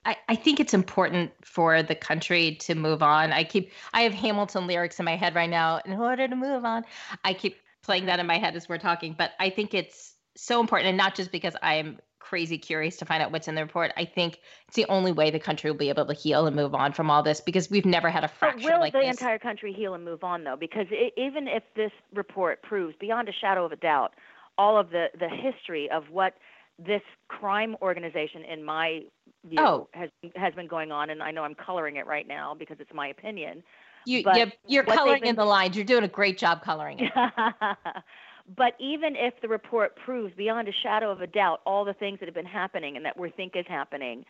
I, 0.09 0.16
I 0.26 0.36
think 0.36 0.59
it's 0.59 0.72
important 0.72 1.32
for 1.44 1.82
the 1.82 1.94
country 1.94 2.56
to 2.62 2.74
move 2.74 3.02
on. 3.02 3.30
I 3.30 3.44
keep 3.44 3.72
I 3.92 4.02
have 4.02 4.14
Hamilton 4.14 4.66
lyrics 4.66 4.98
in 4.98 5.04
my 5.04 5.16
head 5.16 5.34
right 5.34 5.50
now. 5.50 5.80
In 5.84 5.92
order 5.92 6.26
to 6.26 6.34
move 6.34 6.64
on, 6.64 6.84
I 7.24 7.34
keep 7.34 7.56
playing 7.82 8.06
that 8.06 8.18
in 8.18 8.26
my 8.26 8.38
head 8.38 8.56
as 8.56 8.70
we're 8.70 8.78
talking. 8.78 9.14
But 9.16 9.32
I 9.38 9.50
think 9.50 9.74
it's 9.74 10.14
so 10.34 10.61
important, 10.61 10.88
and 10.88 10.96
not 10.96 11.14
just 11.14 11.30
because 11.30 11.54
I'm 11.62 11.98
crazy 12.20 12.56
curious 12.56 12.96
to 12.96 13.04
find 13.04 13.22
out 13.22 13.32
what's 13.32 13.48
in 13.48 13.54
the 13.54 13.62
report. 13.62 13.92
I 13.98 14.06
think 14.06 14.40
it's 14.66 14.76
the 14.76 14.86
only 14.86 15.12
way 15.12 15.30
the 15.30 15.38
country 15.38 15.70
will 15.70 15.78
be 15.78 15.90
able 15.90 16.06
to 16.06 16.14
heal 16.14 16.46
and 16.46 16.56
move 16.56 16.74
on 16.74 16.92
from 16.94 17.11
all 17.11 17.22
this 17.22 17.42
because 17.42 17.70
we've 17.70 17.86
never 17.86 18.09
had 18.09 18.24
a 18.24 18.28
But 18.28 18.36
fracture 18.36 18.72
will 18.72 18.80
like 18.80 18.94
the 18.94 19.00
this. 19.00 19.11
entire 19.11 19.38
country 19.38 19.74
heal 19.74 19.92
and 19.92 20.04
move 20.06 20.24
on 20.24 20.42
though? 20.42 20.56
Because 20.56 20.86
i 20.90 21.11
even 21.20 21.48
if 21.48 21.62
this 21.76 21.92
report 22.14 22.62
proves 22.62 22.94
beyond 22.98 23.28
a 23.28 23.32
shadow 23.32 23.66
of 23.66 23.72
a 23.72 23.76
doubt 23.76 24.14
all 24.56 24.78
of 24.78 24.88
the 24.88 25.09
the 25.18 25.28
history 25.28 25.90
of 25.90 26.04
what 26.11 26.34
this 26.78 27.02
crime 27.26 27.76
organization, 27.82 28.44
in 28.44 28.62
my 28.62 29.02
view, 29.49 29.59
Oh. 29.61 29.88
has 29.94 30.11
has 30.36 30.55
been 30.55 30.66
going 30.68 30.92
on, 30.92 31.11
and 31.11 31.22
I 31.22 31.30
know 31.30 31.42
I'm 31.44 31.55
coloring 31.55 31.96
it 31.96 32.07
right 32.07 32.26
now 32.28 32.55
because 32.55 32.78
it's 32.80 32.92
my 32.94 33.09
opinion. 33.09 33.62
you, 34.07 34.22
but 34.22 34.36
you're, 34.36 34.53
you're 34.66 34.84
coloring 34.84 35.20
been- 35.22 35.30
in 35.30 35.36
the 35.36 35.44
lines. 35.44 35.76
You're 35.76 35.84
doing 35.84 36.05
a 36.05 36.09
great 36.09 36.38
job 36.38 36.62
coloring 36.62 37.01
it. 37.01 37.12
but 38.57 38.74
even 38.78 39.16
if 39.16 39.34
the 39.42 39.49
report 39.49 39.96
proves 39.96 40.32
beyond 40.36 40.68
a 40.68 40.72
shadow 40.72 41.11
of 41.11 41.20
a 41.20 41.26
doubt 41.26 41.61
all 41.66 41.84
the 41.84 41.92
things 41.94 42.18
that 42.20 42.26
have 42.26 42.34
been 42.34 42.46
happening 42.46 42.96
and 42.96 43.05
that 43.05 43.18
we 43.18 43.30
think 43.30 43.57
is 43.57 43.66
happening, 43.68 44.24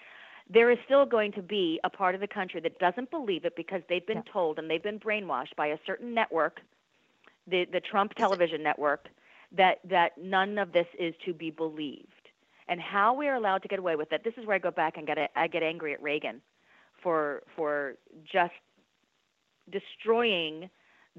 there 0.51 0.71
is 0.71 0.79
still 0.87 1.05
going 1.07 1.31
to 1.33 1.43
be 1.43 1.79
a 1.85 1.91
part 1.91 2.15
of 2.15 2.21
the 2.21 2.27
country 2.27 2.61
that 2.61 2.79
doesn't 2.79 3.11
believe 3.11 3.45
it 3.45 3.55
because 3.57 3.83
they've 3.89 4.07
been 4.07 4.23
Yeah. 4.27 4.33
told 4.33 4.59
and 4.59 4.69
they've 4.71 4.83
been 4.83 4.99
brainwashed 4.99 5.55
by 5.57 5.69
a 5.69 5.79
certain 5.87 6.15
network, 6.15 6.61
the 7.47 7.67
the 7.67 7.81
Trump 7.81 8.15
television 8.15 8.63
network, 8.63 9.09
that 9.53 9.79
that 9.85 10.19
none 10.19 10.59
of 10.59 10.73
this 10.73 10.87
is 10.99 11.15
to 11.25 11.33
be 11.33 11.51
believed. 11.51 12.18
And 12.69 12.81
how 12.81 13.15
we 13.15 13.29
are 13.29 13.35
allowed 13.35 13.63
to 13.63 13.69
get 13.69 13.79
away 13.79 13.97
with 13.97 14.13
it. 14.13 14.23
This 14.25 14.35
is 14.37 14.47
where 14.47 14.57
I 14.57 14.59
go 14.59 14.71
back 14.71 14.97
and 14.97 15.07
get 15.07 15.19
a, 15.19 15.29
I 15.37 15.47
get 15.47 15.63
angry 15.63 15.93
at 15.95 16.03
Reagan 16.03 16.43
for 17.03 17.43
for 17.57 17.95
just 18.31 18.53
destroying 19.71 20.71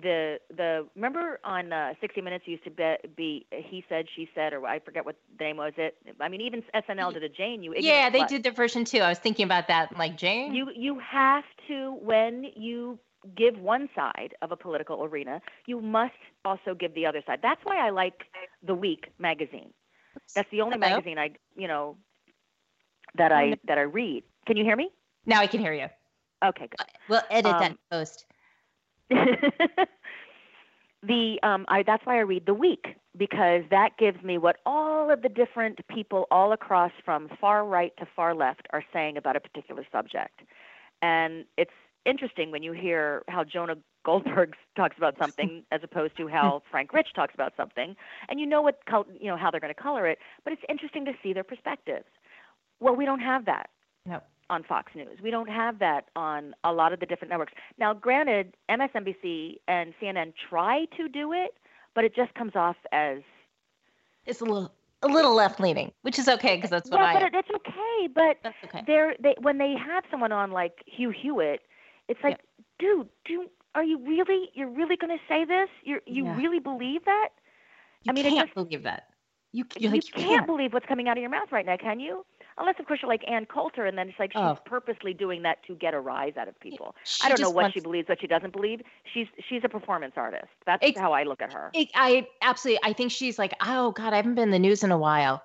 the 0.02 0.38
the 0.56 0.88
remember 0.95 1.39
on 1.43 1.74
uh, 1.74 1.93
60 2.00 2.22
Minutes 2.22 2.45
used 2.47 2.64
to 2.64 2.72
be, 2.72 2.95
be 3.18 3.45
he 3.52 3.84
said 3.89 4.06
she 4.16 4.30
said 4.34 4.54
or 4.54 4.66
I 4.66 4.80
forget 4.80 5.06
what 5.06 5.16
the 5.38 5.43
name 5.43 5.58
was 5.58 5.74
it. 5.78 5.95
I 6.22 6.30
mean 6.30 6.41
even 6.41 6.64
SNL 6.74 7.14
did 7.14 7.24
a 7.24 7.30
Jane 7.30 7.64
you 7.64 7.74
Yeah, 7.78 8.10
they 8.10 8.20
slut. 8.20 8.30
did 8.30 8.43
their 8.43 8.54
version 8.54 8.86
too. 8.86 9.00
I 9.00 9.10
was 9.10 9.20
thinking 9.20 9.43
about 9.45 9.68
that. 9.68 9.97
Like 9.97 10.18
Jane. 10.18 10.54
You 10.54 10.70
you 10.76 11.00
have 11.00 11.43
to 11.68 11.97
when 12.02 12.45
you 12.56 13.00
give 13.36 13.58
one 13.60 13.89
side 13.95 14.34
of 14.41 14.52
a 14.52 14.56
political 14.56 15.04
arena, 15.04 15.41
you 15.66 15.82
must 15.82 16.14
also 16.45 16.74
give 16.74 16.93
the 16.95 17.06
other 17.06 17.22
side. 17.28 17.39
That's 17.41 17.60
why 17.64 17.86
I 17.86 17.89
like 17.89 18.24
The 18.64 18.76
Week 18.76 19.08
magazine. 19.20 19.74
That's 20.36 20.50
the 20.52 20.62
only 20.62 20.78
Hello? 20.82 20.98
magazine 20.98 21.18
I 21.18 21.32
you 21.56 21.68
know 21.68 21.98
that 23.16 23.32
I 23.32 23.58
that 23.68 23.78
I 23.78 23.82
read. 23.82 24.24
Can 24.46 24.58
you 24.58 24.64
hear 24.64 24.76
me? 24.76 24.90
now 25.26 25.40
I 25.40 25.48
can 25.48 25.60
hear 25.60 25.74
you. 25.74 25.88
Okay, 26.44 26.68
good. 26.68 26.80
We'll 27.08 27.22
edit 27.30 27.58
that 27.60 27.72
Um, 27.72 27.78
post. 27.92 28.26
the 31.04 31.40
um 31.44 31.66
I 31.68 31.84
that's 31.84 32.06
why 32.06 32.18
I 32.18 32.22
read 32.22 32.46
the 32.46 32.54
week 32.54 32.86
because 33.18 33.64
that 33.72 33.98
gives 33.98 34.22
me 34.24 34.38
what 34.38 34.58
all 34.66 35.10
of 35.12 35.22
the 35.22 35.30
different 35.30 35.80
people 35.88 36.28
all 36.32 36.52
across 36.54 36.92
from 37.04 37.30
far 37.42 37.66
right 37.66 37.94
to 37.98 38.06
far 38.16 38.36
left 38.36 38.68
are 38.72 38.84
saying 38.94 39.18
about 39.18 39.36
a 39.36 39.40
particular 39.40 39.86
subject. 39.92 40.42
And 41.02 41.46
it's 41.58 41.72
interesting 42.06 42.52
when 42.52 42.64
you 42.64 42.72
hear 42.72 43.24
how 43.28 43.43
Jonah 43.43 43.76
Goldberg 44.06 44.56
talks 44.76 44.97
about 44.97 45.16
something 45.20 45.64
as 45.72 45.82
opposed 45.84 46.16
to 46.18 46.28
how 46.28 46.62
Frank 46.72 46.93
Rich 46.93 47.10
talks 47.16 47.34
about 47.34 47.54
something 47.58 47.95
and 48.30 48.39
you 48.39 48.45
know 48.45 48.62
what 48.62 48.80
col- 48.89 49.06
you 49.20 49.28
know 49.28 49.38
how 49.38 49.52
they're 49.52 49.60
going 49.60 49.74
to 49.74 49.82
color 49.82 50.08
it, 50.08 50.20
but 50.43 50.54
it's 50.54 50.62
interesting 50.70 51.06
to 51.06 51.14
see 51.22 51.34
their 51.34 51.43
perspectives. 51.43 52.06
Well, 52.80 52.95
we 52.95 53.06
don't 53.06 53.20
have 53.20 53.45
that 53.45 53.70
No. 54.06 54.22
on 54.50 54.64
Fox 54.64 54.93
News. 54.95 55.20
We 55.22 55.32
don't 55.32 55.50
have 55.50 55.80
that 55.80 56.06
on 56.16 56.56
a 56.64 56.72
lot 56.72 56.93
of 56.93 57.00
the 57.02 57.06
different 57.06 57.30
networks. 57.30 57.54
Now, 57.78 57.93
granted, 57.93 58.56
MSNBC 58.70 59.58
and 59.68 59.93
CNN 60.02 60.34
try 60.50 60.86
to 60.97 61.10
do 61.10 61.34
it, 61.34 61.56
but 61.93 62.06
it 62.06 62.16
just 62.16 62.34
comes 62.36 62.56
off 62.56 62.78
as 62.93 63.20
It's 64.26 64.41
a 64.41 64.45
little 64.45 64.72
a 65.02 65.08
little 65.08 65.34
left 65.34 65.60
leaning, 65.62 65.91
which 66.02 66.20
is 66.20 66.28
okay 66.28 66.56
because 66.58 66.70
that's 66.70 66.89
what 66.89 67.00
yeah, 67.00 67.06
I 67.08 67.14
but 67.14 67.22
am. 67.24 67.28
it, 67.34 67.36
it's 67.39 67.50
okay. 67.56 68.08
But 68.14 68.38
That's 68.43 68.58
okay. 68.66 68.84
they're 68.86 69.16
they 69.20 69.36
when 69.41 69.58
they 69.58 69.74
have 69.78 70.04
someone 70.12 70.32
on 70.34 70.52
like 70.52 70.84
Hugh 70.86 71.10
Hewitt, 71.12 71.62
it's 72.10 72.20
like, 72.24 72.39
dude, 72.80 73.07
do 73.26 73.45
are 73.76 73.84
you 73.84 73.99
really 74.05 74.49
you're 74.53 74.70
really 74.70 74.97
going 74.97 75.16
to 75.18 75.24
say 75.30 75.45
this? 75.45 75.70
You 75.84 75.99
you 76.05 76.26
Yeah. 76.26 76.36
really 76.38 76.60
believe 76.60 77.05
that? 77.05 77.30
You 78.03 78.10
I 78.12 78.14
mean, 78.14 78.24
can't 78.26 78.47
just- 78.47 78.55
believe 78.55 78.84
that. 78.84 79.03
You 79.51 79.66
you're 79.80 79.91
like 79.91 80.05
you 80.05 80.14
can't, 80.14 80.28
can't. 80.28 80.45
believe 80.45 80.74
what's 80.74 80.86
coming 80.86 81.07
out 81.10 81.18
of 81.18 81.22
your 81.22 81.32
mouth 81.32 81.51
right 81.51 81.66
now, 81.66 81.76
can 81.76 81.99
you? 81.99 82.24
Unless, 82.60 82.76
of 82.80 82.86
course, 82.86 82.99
you're 83.01 83.10
like 83.10 83.24
Ann 83.28 83.47
Coulter, 83.47 83.86
and 83.88 83.97
then 83.97 84.07
it's 84.10 84.20
like 84.20 84.32
she's 84.34 84.39
Oh. 84.41 84.57
purposely 84.64 85.12
doing 85.12 85.41
that 85.41 85.64
to 85.66 85.74
get 85.74 85.95
a 85.95 85.99
rise 85.99 86.34
out 86.38 86.47
of 86.47 86.60
people. 86.60 86.93
She 87.03 87.26
I 87.26 87.30
don't 87.30 87.39
know 87.41 87.49
what 87.49 87.64
wants- 87.64 87.74
she 87.74 87.80
believes, 87.80 88.07
what 88.10 88.22
she 88.22 88.28
doesn't 88.28 88.51
believe. 88.53 88.82
She's 89.12 89.26
she's 89.47 89.64
a 89.64 89.70
performance 89.70 90.14
artist. 90.18 90.49
That's 90.68 90.99
how 90.99 91.14
I 91.14 91.24
look 91.24 91.41
at 91.41 91.51
her. 91.53 91.72
It, 91.74 91.89
I 91.95 92.28
absolutely. 92.43 92.80
I 92.84 92.93
think 92.93 93.12
she's 93.12 93.39
like, 93.39 93.53
oh 93.66 93.89
God, 93.91 94.14
I 94.14 94.18
haven't 94.18 94.36
been 94.36 94.43
in 94.49 94.51
the 94.51 94.60
news 94.60 94.84
in 94.84 94.91
a 94.91 94.97
while. 94.99 95.41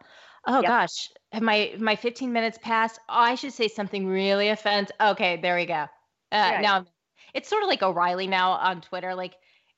Oh 0.46 0.60
Yep. 0.60 0.64
gosh, 0.68 1.08
have 1.32 1.42
my 1.42 1.72
my 1.78 1.96
15 1.96 2.30
minutes 2.30 2.58
passed? 2.60 3.00
Oh, 3.08 3.14
I 3.20 3.36
should 3.36 3.54
say 3.54 3.68
something 3.68 4.06
really 4.06 4.50
offensive. 4.50 4.94
Okay, 5.00 5.38
there 5.40 5.56
we 5.56 5.64
go. 5.64 5.86
Uh. 6.32 6.58
Now 6.60 6.86
it's 7.34 7.48
sort 7.48 7.62
of 7.62 7.68
like 7.68 7.82
O'Reilly 7.82 8.26
now 8.26 8.52
on 8.52 8.80
Twitter. 8.80 9.14
Like 9.14 9.34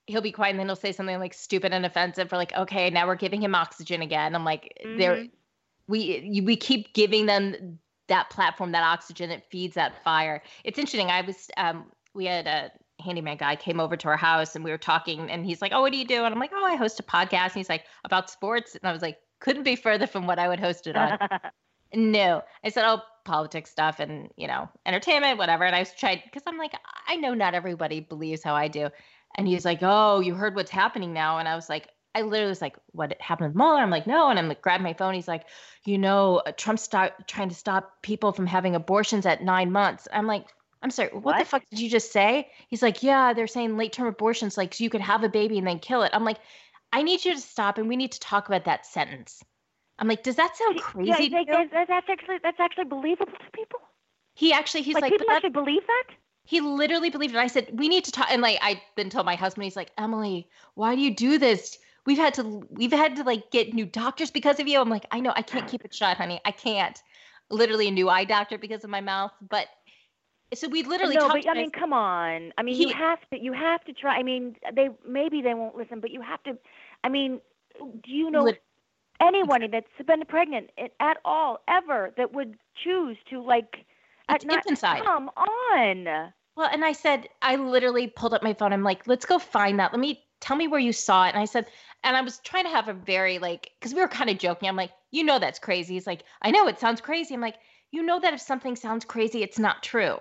he'll 0.07 0.21
be 0.23 0.33
quiet 0.33 0.51
and 0.51 0.61
then 0.61 0.67
he'll 0.69 0.77
say 0.77 0.93
something 0.93 1.19
like 1.19 1.35
stupid 1.35 1.73
and 1.73 1.85
offensive 1.85 2.29
for 2.29 2.37
like, 2.37 2.53
okay, 2.55 2.91
now 2.91 3.07
we're 3.07 3.17
giving 3.17 3.43
him 3.43 3.55
oxygen 3.55 4.03
again. 4.03 4.35
I'm 4.35 4.45
like, 4.45 4.73
there. 4.99 5.17
Mhm. 5.17 5.31
we 5.89 6.43
we 6.45 6.57
keep 6.57 6.93
giving 6.95 7.27
them 7.27 7.79
that 8.09 8.31
platform, 8.31 8.73
that 8.73 8.83
oxygen 8.85 9.31
that 9.31 9.49
feeds 9.51 9.75
that 9.75 10.03
fire. 10.05 10.43
It's 10.65 10.79
interesting. 10.79 11.11
I 11.11 11.23
was 11.23 11.51
um 11.57 11.91
we 12.15 12.27
had 12.27 12.47
a 12.47 12.71
handyman 13.03 13.37
guy 13.37 13.57
came 13.57 13.79
over 13.81 13.97
to 13.97 14.09
our 14.09 14.17
house 14.17 14.55
and 14.57 14.65
we 14.65 14.71
were 14.71 14.79
talking 14.79 15.31
and 15.31 15.45
he's 15.45 15.61
like, 15.61 15.73
"Oh, 15.75 15.81
what 15.83 15.93
do 15.93 15.99
you 15.99 16.07
do?" 16.07 16.25
And 16.25 16.33
I'm 16.35 16.41
like, 16.41 16.53
"Oh, 16.55 16.65
I 16.65 16.77
host 16.77 17.01
a 17.01 17.03
podcast." 17.03 17.47
And 17.47 17.55
he's 17.55 17.69
like, 17.69 17.85
"About 18.05 18.31
sports?" 18.31 18.75
And 18.75 18.89
I 18.89 18.93
was 18.93 19.03
like, 19.03 19.19
"Couldn't 19.41 19.65
be 19.65 19.77
further 19.77 20.07
from 20.07 20.27
what 20.27 20.39
I 20.39 20.49
would 20.49 20.61
host 20.61 20.87
it 20.87 20.97
on." 20.97 21.19
No, 21.97 22.43
I 22.63 22.69
said, 22.69 22.85
oh, 22.87 23.01
politics 23.25 23.71
stuff 23.71 23.99
and, 24.01 24.31
you 24.37 24.47
know, 24.47 24.69
entertainment, 24.85 25.39
whatever. 25.39 25.65
And 25.65 25.75
I 25.75 25.81
was 25.81 25.93
trying, 25.93 26.21
because 26.25 26.43
I'm 26.47 26.59
like, 26.59 26.73
I 27.09 27.17
know 27.17 27.35
not 27.35 27.55
everybody 27.55 28.01
believes 28.01 28.43
how 28.43 28.55
I 28.55 28.69
do. 28.69 28.91
And 29.37 29.49
he's 29.49 29.65
like, 29.65 29.81
oh, 29.83 30.21
you 30.21 30.35
heard 30.35 30.55
what's 30.55 30.71
happening 30.71 31.13
now. 31.13 31.39
And 31.39 31.49
I 31.49 31.57
was 31.57 31.69
like, 31.69 31.89
I 32.15 32.23
literally 32.23 32.51
was 32.51 32.63
like, 32.63 32.77
what 32.93 33.21
happened 33.21 33.49
with 33.49 33.57
Mueller? 33.57 33.81
I'm 33.81 33.91
like, 33.91 34.07
no. 34.07 34.31
And 34.31 34.39
I'm 34.39 34.49
like, 34.49 34.63
grab 34.63 34.81
my 34.81 34.93
phone. 34.93 35.15
He's 35.15 35.29
like, 35.29 35.45
you 35.85 35.99
know, 35.99 36.43
uh, 36.47 36.53
Trump's 36.53 36.83
start, 36.83 37.27
trying 37.27 37.49
to 37.49 37.55
stop 37.55 38.03
people 38.03 38.33
from 38.33 38.47
having 38.47 38.75
abortions 38.75 39.27
at 39.27 39.43
nine 39.43 39.73
months. 39.73 40.07
I'm 40.13 40.27
like, 40.27 40.47
I'm 40.83 40.91
sorry, 40.91 41.09
what, 41.09 41.39
the 41.39 41.45
fuck 41.45 41.63
did 41.71 41.81
you 41.81 41.91
just 41.91 42.13
say? 42.13 42.51
He's 42.69 42.83
like, 42.83 43.03
yeah, 43.03 43.33
they're 43.33 43.47
saying 43.47 43.77
late 43.77 43.93
term 43.93 44.07
abortions, 44.07 44.57
like, 44.57 44.75
so 44.75 44.85
you 44.85 44.91
could 44.91 45.01
have 45.01 45.25
a 45.25 45.29
baby 45.29 45.59
and 45.59 45.67
then 45.67 45.79
kill 45.79 46.03
it. 46.03 46.11
I'm 46.13 46.25
like, 46.25 46.39
I 46.93 47.03
need 47.03 47.25
you 47.25 47.35
to 47.35 47.41
stop 47.41 47.79
and 47.79 47.89
we 47.89 47.97
need 47.97 48.13
to 48.13 48.21
talk 48.21 48.47
about 48.49 48.67
that 48.67 48.87
sentence. 48.87 49.43
I'm 49.99 50.09
like, 50.09 50.23
does 50.23 50.37
that 50.37 50.57
sound 50.57 50.81
crazy? 50.81 51.09
Yeah, 51.09 51.17
to 51.17 51.23
like, 51.23 51.47
you? 51.49 51.53
that- 51.53 51.71
that- 51.71 51.89
that's 51.89 52.09
actually 52.09 52.39
that's 52.43 52.61
actually 52.61 52.85
believable 52.85 53.33
to 53.33 53.51
people. 53.53 53.81
He 54.35 54.53
actually, 54.53 54.83
he's 54.83 54.95
like, 54.95 55.03
like, 55.03 55.13
people 55.13 55.31
actually 55.31 55.51
believe 55.51 55.87
that. 55.87 56.15
he 56.45 56.61
literally 56.61 57.09
believed 57.11 57.35
it. 57.35 57.39
I 57.39 57.47
said, 57.47 57.71
we 57.73 57.89
need 57.89 58.05
to 58.05 58.13
talk. 58.13 58.27
And 58.31 58.43
like, 58.43 58.59
I 58.61 58.83
then 58.97 59.09
told 59.09 59.25
my 59.25 59.35
husband, 59.35 59.65
he's 59.65 59.77
like, 59.77 59.91
Emily, 59.97 60.47
why 60.75 60.95
do 60.95 61.01
you 61.01 61.15
do 61.15 61.39
this? 61.39 61.79
We've 62.05 62.19
had 62.19 62.35
to, 62.35 62.63
we've 62.71 62.93
had 62.93 63.17
to 63.17 63.23
like 63.25 63.51
get 63.51 63.73
new 63.73 63.87
doctors 63.87 64.31
because 64.31 64.61
of 64.61 64.69
you. 64.69 64.79
I'm 64.79 64.91
like, 64.91 65.07
I 65.11 65.21
know, 65.21 65.33
I 65.35 65.43
can't 65.43 65.67
keep 65.67 65.85
it 65.85 65.95
shut, 65.95 66.19
honey. 66.19 66.41
I 66.45 66.51
can't. 66.51 67.03
Literally 67.51 67.89
a 67.89 67.91
new 67.91 68.09
eye 68.09 68.25
doctor 68.25 68.59
because 68.59 68.85
of 68.85 68.91
my 68.91 69.01
mouth. 69.01 69.33
But 69.49 69.69
so 70.55 70.69
we 70.69 70.83
literally 70.83 71.15
no, 71.15 71.23
talked. 71.23 71.45
but 71.45 71.49
I 71.49 71.53
I 71.53 71.63
mean, 71.63 71.71
come 71.71 71.93
on. 71.93 72.53
I 72.59 72.63
mean, 72.63 72.77
He- 72.77 72.89
you 72.89 72.95
have 72.95 73.19
to. 73.31 73.41
You 73.41 73.53
have 73.53 73.83
to 73.85 73.93
try. 73.93 74.19
I 74.19 74.23
mean, 74.23 74.57
they 74.73 74.91
maybe 75.09 75.43
they 75.43 75.55
won't 75.55 75.77
listen, 75.77 76.01
but 76.01 76.11
you 76.11 76.21
have 76.21 76.43
to. 76.45 76.59
I 77.03 77.09
mean, 77.09 77.41
do 77.79 78.11
you 78.13 78.31
know 78.31 78.45
Lit- 78.45 78.63
anyone 79.21 79.69
that's 79.71 79.87
been 80.07 80.25
pregnant 80.27 80.71
at 81.01 81.19
all 81.25 81.61
ever 81.69 82.13
that 82.17 82.33
would 82.33 82.57
choose 82.83 83.17
to 83.31 83.43
like? 83.43 83.85
It's 84.29 84.45
at 84.45 84.49
not, 84.49 84.57
infanticide. 84.59 85.03
Come 85.05 85.31
on. 85.37 86.33
Well, 86.57 86.69
and 86.73 86.85
I 86.85 86.93
said, 86.93 87.29
I 87.43 87.57
literally 87.57 88.09
pulled 88.09 88.35
up 88.35 88.43
my 88.43 88.55
phone. 88.55 88.73
I'm 88.73 88.83
like, 88.83 89.07
let's 89.07 89.27
go 89.27 89.39
find 89.39 89.79
that. 89.79 89.93
Let 89.93 90.01
me 90.01 90.25
tell 90.41 90.57
me 90.57 90.69
where 90.69 90.81
you 90.81 90.93
saw 90.93 91.27
it. 91.27 91.31
And 91.35 91.39
I 91.39 91.45
said, 91.45 91.67
and 92.03 92.17
I 92.17 92.23
was 92.23 92.39
trying 92.39 92.65
to 92.65 92.71
have 92.71 92.89
a 92.89 92.95
very 92.95 93.39
like, 93.39 93.71
because 93.79 93.95
we 93.95 94.01
were 94.01 94.09
kind 94.09 94.31
of 94.31 94.39
joking. 94.39 94.69
I'm 94.69 94.77
like, 94.77 94.91
you 95.11 95.23
know, 95.23 95.39
that's 95.39 95.59
crazy. 95.59 95.95
He's 95.95 96.07
like, 96.07 96.23
I 96.43 96.51
know 96.51 96.67
it 96.67 96.81
sounds 96.81 97.01
crazy. 97.01 97.35
I'm 97.35 97.41
like, 97.41 97.57
you 97.93 98.03
know 98.03 98.19
that 98.21 98.35
if 98.35 98.41
something 98.41 98.75
sounds 98.75 99.05
crazy, 99.05 99.43
it's 99.43 99.59
not 99.59 99.83
true. 99.83 100.19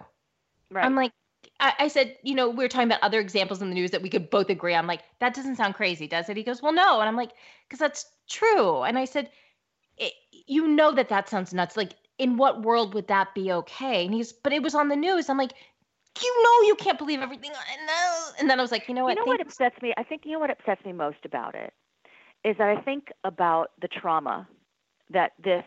Right. 0.69 0.85
I'm 0.85 0.95
like, 0.95 1.11
I, 1.59 1.87
said, 1.87 2.17
you 2.23 2.35
know, 2.35 2.49
we 2.49 2.63
were 2.63 2.67
talking 2.67 2.87
about 2.87 3.01
other 3.01 3.19
examples 3.19 3.61
in 3.61 3.69
the 3.69 3.75
news 3.75 3.91
that 3.91 4.01
we 4.01 4.09
could 4.09 4.29
both 4.29 4.49
agree. 4.49 4.75
I'm 4.75 4.87
like, 4.87 5.01
that 5.19 5.33
doesn't 5.33 5.55
sound 5.55 5.75
crazy, 5.75 6.07
does 6.07 6.29
it? 6.29 6.37
He 6.37 6.43
goes, 6.43 6.61
well, 6.61 6.73
no. 6.73 6.99
And 6.99 7.07
I'm 7.09 7.15
like, 7.15 7.31
because 7.67 7.79
that's 7.79 8.05
true. 8.29 8.83
And 8.83 8.97
I 8.97 9.05
said, 9.05 9.29
you 10.47 10.67
know 10.67 10.91
that 10.93 11.09
that 11.09 11.29
sounds 11.29 11.53
nuts. 11.53 11.77
Like, 11.77 11.93
in 12.17 12.37
what 12.37 12.61
world 12.61 12.93
would 12.93 13.07
that 13.07 13.33
be 13.33 13.51
okay? 13.51 14.05
And 14.05 14.13
he's, 14.13 14.31
but 14.31 14.53
it 14.53 14.61
was 14.61 14.75
on 14.75 14.89
the 14.89 14.95
news. 14.95 15.29
I'm 15.29 15.37
like, 15.37 15.53
you 16.21 16.43
know, 16.43 16.67
you 16.67 16.75
can't 16.75 16.97
believe 16.97 17.19
everything 17.19 17.51
I 17.51 17.85
know. 17.85 18.31
And 18.39 18.49
then 18.49 18.59
I 18.59 18.61
was 18.61 18.71
like, 18.71 18.87
you 18.87 18.93
know 18.93 19.03
what? 19.03 19.17
you 19.17 19.25
know 19.25 19.31
what 19.31 19.41
upsets 19.41 19.81
me? 19.81 19.93
I 19.97 20.03
think 20.03 20.21
you 20.25 20.33
know 20.33 20.39
what 20.39 20.49
upsets 20.49 20.83
me 20.85 20.93
most 20.93 21.25
about 21.25 21.55
it 21.55 21.73
is 22.43 22.55
that 22.57 22.69
I 22.69 22.79
think 22.81 23.11
about 23.23 23.71
the 23.81 23.87
trauma 23.87 24.47
that 25.09 25.33
this 25.43 25.65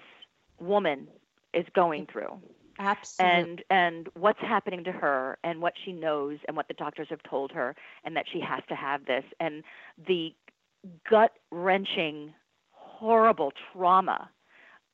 woman 0.59 1.09
is 1.53 1.67
going 1.75 2.07
mm. 2.07 2.13
through. 2.13 2.41
Absolutely. 2.79 3.41
and 3.41 3.63
and 3.71 4.09
what's 4.15 4.41
happening 4.41 4.85
to 4.85 4.93
her 4.93 5.39
and 5.43 5.61
what 5.61 5.75
she 5.85 5.93
knows 5.93 6.39
and 6.47 6.57
what 6.57 6.69
the 6.69 6.75
doctors 6.75 7.09
have 7.11 7.23
told 7.29 7.51
her 7.53 7.75
and 8.05 8.17
that 8.17 8.27
she 8.33 8.41
has 8.41 8.63
to 8.69 8.75
have 8.75 9.05
this 9.07 9.25
and 9.41 9.65
the 10.07 10.35
gut 11.09 11.33
wrenching 11.51 12.33
horrible 12.71 13.53
trauma 13.73 14.31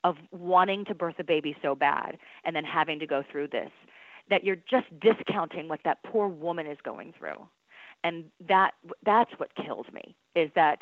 of 0.02 0.16
wanting 0.32 0.84
to 0.84 0.94
birth 0.94 1.16
a 1.18 1.24
baby 1.24 1.56
so 1.62 1.74
bad 1.74 2.18
and 2.44 2.54
then 2.56 2.64
having 2.64 2.98
to 2.98 3.06
go 3.06 3.22
through 3.30 3.48
this 3.48 3.70
that 4.30 4.44
you're 4.44 4.56
just 4.56 4.86
discounting 5.00 5.68
what 5.68 5.80
that 5.84 5.98
poor 6.04 6.28
woman 6.28 6.66
is 6.66 6.78
going 6.82 7.12
through 7.18 7.46
and 8.02 8.24
that 8.46 8.72
that's 9.04 9.32
what 9.38 9.54
kills 9.56 9.86
me 9.92 10.14
is 10.34 10.50
that 10.54 10.78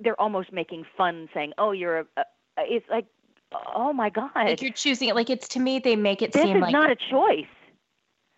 they're 0.00 0.20
almost 0.20 0.52
making 0.52 0.84
fun 0.96 1.28
saying 1.34 1.52
oh 1.58 1.72
you're 1.72 2.00
a, 2.00 2.06
a 2.16 2.24
it's 2.58 2.86
like 2.90 3.06
oh 3.74 3.92
my 3.92 4.10
god. 4.10 4.30
like 4.34 4.62
you're 4.62 4.72
choosing 4.72 5.08
it. 5.08 5.14
Like 5.14 5.30
it's 5.30 5.48
to 5.48 5.60
me, 5.60 5.78
they 5.78 5.96
make 5.96 6.22
it 6.22 6.32
this 6.32 6.42
seem 6.42 6.56
is 6.56 6.62
like 6.62 6.72
not 6.72 6.90
a 6.90 6.96
choice. 7.10 7.46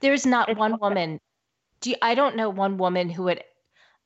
There's 0.01 0.27
not 0.27 0.49
It's 0.49 0.59
one 0.59 0.73
not- 0.73 0.81
woman. 0.81 1.21
Do 1.81 1.91
you, 1.91 1.97
i 2.01 2.15
don't 2.15 2.37
know 2.37 2.49
one 2.49 2.79
woman 2.79 3.11
who 3.11 3.25
would 3.25 3.43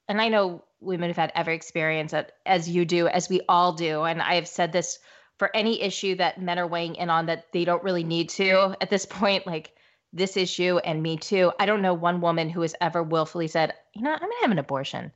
and 0.09 0.20
i 0.20 0.28
know 0.28 0.64
women 0.80 1.11
have 1.11 1.16
had 1.16 1.32
every 1.34 1.54
experience 1.54 2.11
that, 2.12 2.32
as 2.46 2.68
you 2.68 2.84
do 2.84 3.06
as 3.09 3.28
we 3.28 3.40
all 3.48 3.72
do. 3.72 4.02
And 4.02 4.20
i 4.20 4.34
have 4.34 4.48
said 4.48 4.72
this 4.72 4.98
for 5.38 5.54
any 5.54 5.80
issue 5.80 6.16
that 6.16 6.40
men 6.40 6.59
are 6.59 6.66
weighing 6.66 6.96
in 6.96 7.09
on 7.11 7.26
that 7.26 7.46
they 7.52 7.64
don't 7.64 7.84
really 7.84 8.02
need 8.04 8.28
to 8.30 8.74
at 8.80 8.90
this 8.90 9.06
point 9.20 9.46
like 9.46 9.72
this 10.12 10.36
issue 10.36 10.78
and 10.78 11.02
me 11.02 11.16
too. 11.18 11.52
I 11.61 11.66
don't 11.66 11.82
know 11.82 11.94
one 11.94 12.20
woman 12.20 12.48
who 12.50 12.62
has 12.62 12.74
ever 12.80 13.02
willfully 13.02 13.46
said 13.48 13.74
you 13.94 14.02
know 14.02 14.12
i'm 14.12 14.18
gonna 14.18 14.32
have 14.42 14.50
an 14.50 14.59
abortion 14.59 15.12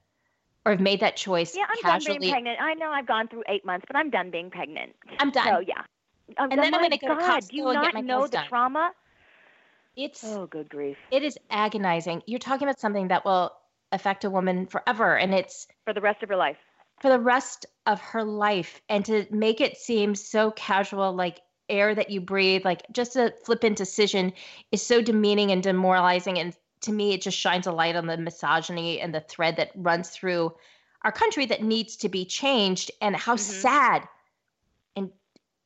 or 0.65 0.73
have 0.73 0.81
made 0.81 1.01
that 1.01 1.17
choice 1.17 1.55
Yeah, 1.57 1.65
I'm 1.69 1.83
casually 1.83 2.15
done 2.15 2.21
being 2.21 2.33
pregnant. 2.33 2.61
I 2.61 2.75
know 2.75 2.91
I've 2.91 3.07
gone 3.07 3.29
through 3.29 3.45
eight 3.49 3.65
months, 3.65 3.85
but 3.87 3.97
I'm 3.97 4.11
done 4.11 4.31
being 4.31 4.51
pregnant. 4.51 4.93
i'm 5.19 5.31
done 5.31 5.47
So 5.47 5.61
yeah. 5.61 5.83
Um, 6.39 6.51
And 6.51 6.63
then 6.63 6.75
I'm 6.75 6.83
gonna 6.83 6.97
go 6.99 7.09
to 7.09 7.47
do 7.49 7.57
you 7.57 7.65
and 7.69 7.75
not 7.75 7.87
get 7.87 7.95
my 7.95 8.01
know 8.01 8.23
the 8.23 8.37
done. 8.37 8.47
trauma? 8.49 8.93
it's 9.97 10.25
Oh, 10.25 10.47
good 10.47 10.69
grief! 10.69 10.97
it 11.11 11.23
is 11.23 11.37
agonizing 11.51 12.23
you're 12.27 12.39
talking 12.39 12.67
about 12.67 12.81
something 12.81 13.09
that 13.09 13.25
will 13.25 13.53
affect 13.91 14.25
a 14.25 14.31
woman 14.31 14.67
forever 14.67 15.17
and 15.17 15.35
it's 15.35 15.67
For 15.85 15.93
the 15.93 16.01
rest 16.01 16.23
of 16.23 16.29
her 16.31 16.37
life. 16.37 16.57
for 17.01 17.11
the 17.11 17.19
rest 17.21 17.67
of 17.87 18.01
her 18.01 18.25
life 18.25 18.81
and 18.89 19.05
to 19.05 19.27
make 19.31 19.61
it 19.61 19.77
seem 19.77 20.15
so 20.15 20.51
casual 20.53 21.13
like 21.13 21.41
air 21.69 21.95
that 21.95 22.09
you 22.11 22.21
breathe 22.21 22.65
like 22.65 22.83
just 22.93 23.17
a 23.17 23.35
flippant 23.45 23.77
decision 23.77 24.33
is 24.71 24.85
so 24.87 25.03
demeaning 25.03 25.51
and 25.51 25.63
demoralizing 25.63 26.39
and 26.39 26.55
to 26.83 26.93
me 26.93 27.13
it 27.13 27.23
just 27.23 27.39
shines 27.39 27.67
a 27.67 27.73
light 27.73 27.97
on 27.97 28.07
the 28.07 28.17
misogyny 28.17 29.01
and 29.01 29.15
the 29.15 29.21
thread 29.21 29.57
that 29.57 29.71
runs 29.75 30.11
through 30.11 30.53
our 31.03 31.13
country 31.13 31.47
that 31.47 31.63
needs 31.63 31.97
to 31.97 32.09
be 32.09 32.25
changed 32.25 32.91
and 33.01 33.17
how 33.17 33.35
Mhm. 33.35 33.39
sad 33.39 34.09
and 34.97 35.11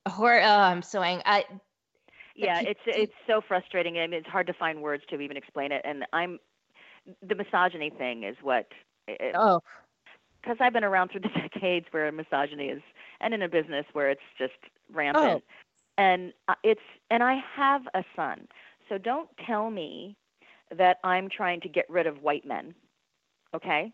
horror 0.08 0.40
oh, 0.42 0.58
i'm 0.60 0.82
so 0.82 1.02
angry 1.02 1.22
I, 1.26 1.44
Yeah, 2.34 2.60
people 2.60 2.70
it's 2.70 2.80
it's 2.86 3.12
so 3.26 3.40
frustrating. 3.40 3.98
I 3.98 4.06
mean, 4.06 4.14
it's 4.20 4.28
hard 4.28 4.46
to 4.48 4.52
find 4.52 4.82
words 4.82 5.04
to 5.10 5.20
even 5.20 5.36
explain 5.36 5.72
it. 5.72 5.82
And 5.84 6.04
I'm 6.12 6.38
the 7.22 7.34
misogyny 7.34 7.90
thing 7.90 8.24
is 8.24 8.36
what. 8.42 8.66
oh 9.34 9.60
Because 10.42 10.58
I've 10.60 10.72
been 10.72 10.84
around 10.84 11.10
through 11.10 11.20
the 11.22 11.28
decades 11.52 11.86
where 11.90 12.10
misogyny 12.12 12.66
is, 12.66 12.82
and 13.20 13.34
in 13.34 13.42
a 13.42 13.48
business 13.48 13.86
where 13.92 14.10
it's 14.10 14.20
just 14.38 14.54
rampant. 14.92 15.42
oh. 15.42 15.42
And 15.98 16.32
uh, 16.48 16.54
it's 16.62 16.80
and 17.10 17.22
I 17.22 17.40
have 17.56 17.82
a 17.94 18.04
son, 18.14 18.48
so 18.88 18.98
don't 18.98 19.30
tell 19.46 19.70
me 19.70 20.16
that 20.76 20.98
I'm 21.04 21.28
trying 21.28 21.60
to 21.62 21.68
get 21.68 21.88
rid 21.88 22.06
of 22.06 22.22
white 22.22 22.46
men. 22.46 22.74
Okay, 23.54 23.92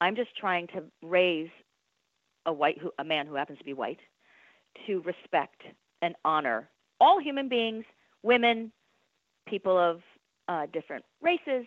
I'm 0.00 0.16
just 0.16 0.36
trying 0.36 0.66
to 0.68 0.84
raise 1.02 1.50
a 2.46 2.52
white 2.52 2.78
who 2.78 2.90
a 2.98 3.04
man 3.04 3.26
who 3.26 3.34
happens 3.34 3.58
to 3.58 3.64
be 3.64 3.72
white 3.72 4.00
to 4.86 5.00
respect 5.02 5.62
and 6.00 6.14
honor 6.24 6.68
all 7.00 7.20
human 7.20 7.48
beings, 7.48 7.84
women, 8.22 8.72
people 9.48 9.76
of 9.76 10.00
uh, 10.48 10.66
different 10.72 11.04
races, 11.20 11.66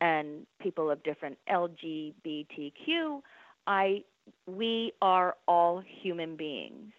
and 0.00 0.46
people 0.60 0.90
of 0.90 1.02
different 1.02 1.36
LGBTQ. 1.50 3.20
I 3.66 4.02
we 4.46 4.92
are 5.02 5.36
all 5.46 5.82
human 6.02 6.36
beings, 6.36 6.92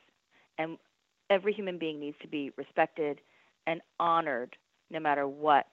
and 0.58 0.78
every 1.30 1.54
human 1.54 1.78
being 1.78 2.00
needs 2.00 2.18
to 2.22 2.28
be 2.28 2.52
respected 2.58 3.20
and 3.68 3.82
honored, 4.00 4.56
no 4.90 5.00
matter 5.00 5.28
what, 5.28 5.68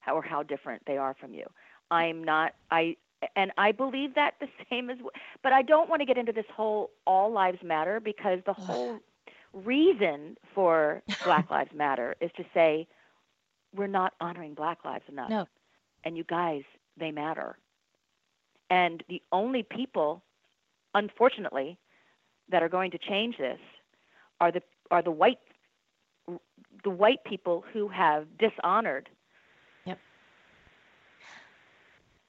how 0.00 0.16
or 0.16 0.22
how 0.22 0.42
different 0.42 0.82
they 0.86 0.96
are 0.96 1.14
from 1.20 1.34
you. 1.34 1.44
Mm-hmm. 1.92 1.94
I'm 1.94 2.24
not. 2.24 2.54
I 2.70 2.96
and 3.36 3.52
I 3.58 3.72
believe 3.72 4.14
that 4.14 4.34
the 4.40 4.48
same 4.70 4.90
as. 4.90 4.98
But 5.42 5.52
I 5.52 5.62
don't 5.62 5.88
want 5.88 6.00
to 6.00 6.06
get 6.06 6.18
into 6.18 6.32
this 6.32 6.46
whole 6.54 6.90
all 7.06 7.30
lives 7.32 7.62
matter 7.62 8.00
because 8.00 8.40
the 8.46 8.52
whole 8.54 9.00
reason 9.52 10.36
for 10.54 11.02
Black 11.24 11.50
Lives 11.50 11.72
Matter 11.74 12.16
is 12.20 12.30
to 12.36 12.44
say 12.54 12.86
we're 13.74 13.86
not 13.86 14.14
honoring 14.20 14.54
Black 14.54 14.84
lives 14.84 15.04
enough. 15.08 15.30
No. 15.30 15.46
And 16.04 16.16
you 16.16 16.24
guys, 16.24 16.62
they 16.96 17.10
matter. 17.10 17.58
And 18.70 19.02
the 19.08 19.22
only 19.32 19.62
people, 19.62 20.22
unfortunately, 20.94 21.78
that 22.48 22.62
are 22.62 22.68
going 22.68 22.90
to 22.92 22.98
change 22.98 23.36
this 23.38 23.58
are 24.40 24.52
the 24.52 24.62
are 24.90 25.02
the 25.02 25.10
white 25.10 25.38
the 26.84 26.90
white 26.90 27.24
people 27.24 27.64
who 27.72 27.88
have 27.88 28.26
dishonored 28.38 29.08
Yep. 29.84 29.98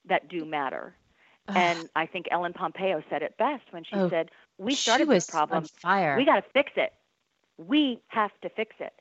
That 0.10 0.28
do 0.30 0.46
matter. 0.46 0.96
ugh, 1.48 1.56
And 1.56 1.90
I 1.96 2.06
think 2.06 2.28
Ellen 2.32 2.54
Pompeo 2.54 3.04
said 3.10 3.24
it 3.24 3.38
best 3.38 3.64
when 3.72 3.84
she 3.84 3.96
Oh, 3.98 4.10
said, 4.10 4.30
"We 4.58 4.76
started 4.76 5.10
this 5.10 5.30
problem. 5.30 5.66
fire 5.82 6.18
We 6.18 6.26
got 6.26 6.36
to 6.44 6.50
fix 6.54 6.72
it." 6.76 6.94
We 7.58 8.02
have 8.08 8.32
to 8.42 8.50
fix 8.50 8.76
it. 8.80 8.94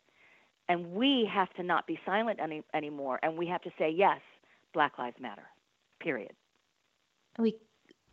And 0.69 0.93
we 0.93 1.25
have 1.33 1.53
to 1.55 1.63
not 1.63 1.87
be 1.87 1.99
silent 2.05 2.41
any, 2.41 2.63
anymore. 2.75 3.19
And 3.23 3.39
we 3.39 3.47
have 3.47 3.63
to 3.63 3.71
say, 3.79 3.91
yes, 3.91 4.21
Black 4.75 4.99
Lives 4.99 5.19
Matter, 5.21 5.47
period. 6.01 6.33
we 7.39 7.57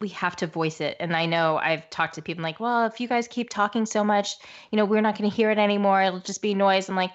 we 0.01 0.09
have 0.09 0.35
to 0.35 0.47
voice 0.47 0.81
it 0.81 0.95
and 0.99 1.15
i 1.15 1.25
know 1.25 1.57
i've 1.57 1.89
talked 1.89 2.15
to 2.15 2.21
people 2.21 2.43
like 2.43 2.59
well 2.59 2.85
if 2.85 2.99
you 2.99 3.07
guys 3.07 3.27
keep 3.27 3.49
talking 3.49 3.85
so 3.85 4.03
much 4.03 4.35
you 4.71 4.77
know 4.77 4.85
we're 4.85 5.01
not 5.01 5.17
going 5.17 5.29
to 5.29 5.35
hear 5.35 5.51
it 5.51 5.57
anymore 5.57 6.01
it'll 6.01 6.19
just 6.19 6.41
be 6.41 6.53
noise 6.53 6.89
i'm 6.89 6.95
like 6.95 7.11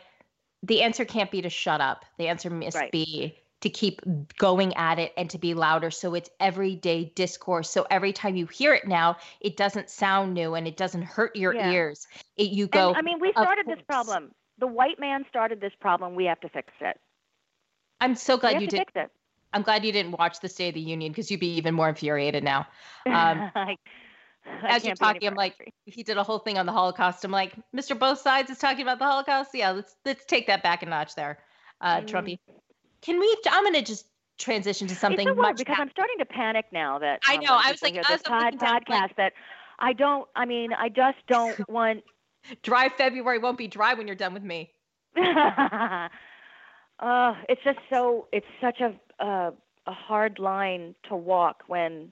the 0.63 0.83
answer 0.83 1.05
can't 1.05 1.31
be 1.31 1.43
to 1.43 1.51
shut 1.51 1.81
up 1.81 2.05
the 2.19 2.29
answer 2.29 2.51
must 2.51 2.77
Right. 2.77 2.91
be 2.91 3.40
to 3.61 3.71
keep 3.71 4.01
going 4.39 4.75
at 4.77 4.99
it 4.99 5.13
and 5.17 5.29
to 5.31 5.39
be 5.39 5.55
louder 5.55 5.91
so 5.91 6.15
it's 6.15 6.31
everyday 6.41 7.05
discourse 7.15 7.69
so 7.71 7.87
every 7.91 8.13
time 8.13 8.37
you 8.37 8.47
hear 8.47 8.75
it 8.75 8.87
now 8.87 9.17
it 9.41 9.57
doesn't 9.57 9.91
sound 9.91 10.35
new 10.35 10.55
and 10.55 10.67
it 10.67 10.77
doesn't 10.77 11.03
hurt 11.03 11.35
your 11.37 11.55
Yeah. 11.55 11.71
ears 11.71 12.07
it, 12.37 12.51
you 12.51 12.67
go 12.67 12.89
and, 12.89 12.99
I 12.99 13.03
mean, 13.03 13.19
we 13.21 13.33
started 13.33 13.67
this 13.67 13.81
problem. 13.87 14.33
The 14.59 14.67
white 14.67 14.99
man 14.99 15.25
started 15.29 15.61
this 15.61 15.73
problem. 15.81 16.15
We 16.15 16.25
have 16.27 16.41
to 16.41 16.49
fix 16.49 16.73
it. 16.81 16.99
i'm 18.01 18.15
so 18.15 18.37
glad 18.37 18.61
you 18.61 18.67
did 18.69 18.79
fix 18.79 18.93
it. 18.95 19.11
i'm 19.53 19.63
glad 19.63 19.85
you 19.85 19.93
didn't 19.93 20.13
watch 20.13 20.41
the 20.41 20.49
state 20.49 20.69
of 20.69 20.75
the 20.75 20.81
union 20.81 21.13
because 21.13 21.31
you'd 21.31 21.41
be 21.41 21.55
even 21.57 21.75
more 21.75 21.89
infuriated 21.89 22.43
now 22.45 22.67
Um, 23.07 23.43
I, 23.55 23.77
I 24.63 24.77
as 24.77 24.85
you're 24.85 24.95
can't 24.95 25.01
be 25.01 25.07
any 25.07 25.15
talking, 25.15 25.29
I'm 25.29 25.35
like, 25.35 25.73
he 25.87 26.03
did 26.03 26.17
a 26.19 26.23
whole 26.23 26.39
thing 26.39 26.59
on 26.59 26.67
the 26.67 26.73
Holocaust. 26.73 27.25
I'm 27.25 27.31
like, 27.31 27.55
Mr. 27.75 27.99
Both 27.99 28.21
Sides 28.21 28.51
is 28.51 28.59
talking 28.59 28.83
about 28.83 28.99
the 28.99 29.05
Holocaust. 29.05 29.51
Yeah, 29.55 29.71
let's 29.71 29.97
let's 30.05 30.25
take 30.27 30.47
that 30.49 30.63
back 30.63 30.83
a 30.83 30.87
notch 30.87 31.15
there, 31.15 31.39
uh, 31.81 32.01
Mm. 32.01 32.07
Trumpy. 32.07 32.39
Can 33.03 33.19
we? 33.19 33.37
I'm 33.51 33.65
gonna 33.65 33.83
just 33.83 34.07
transition 34.39 34.87
to 34.89 34.95
something 34.95 35.29
it's 35.29 35.37
so 35.37 35.43
much. 35.43 35.59
because 35.59 35.77
I'm 35.79 35.91
starting 35.91 36.19
to 36.19 36.25
panic 36.25 36.67
now 36.73 36.99
that 36.99 37.21
I 37.29 37.37
um, 37.37 37.41
know, 37.45 37.57
when 37.57 37.67
I 37.67 37.71
was 37.71 37.83
like, 37.83 37.95
this 37.95 38.23
pod- 38.23 38.59
podcast 38.59 38.89
like- 38.89 39.17
that 39.17 39.33
I 39.79 39.93
don't. 39.93 40.29
I 40.37 40.45
mean, 40.45 40.73
I 40.73 40.89
just 40.89 41.19
don't 41.29 41.57
want. 41.69 42.03
dry 42.63 42.89
February 42.89 43.39
won't 43.39 43.59
be 43.59 43.69
dry 43.69 43.95
when 43.95 44.07
you're 44.07 44.17
done 44.17 44.35
with 44.35 44.43
me. 44.45 44.71
uh, 45.17 46.09
it's 47.49 47.63
just 47.65 47.79
so. 47.91 48.29
It's 48.33 48.47
such 48.61 48.81
a 48.81 48.95
uh, 49.25 49.51
a 49.87 49.93
hard 49.93 50.39
line 50.39 50.95
to 51.09 51.17
walk 51.17 51.63
when 51.67 52.11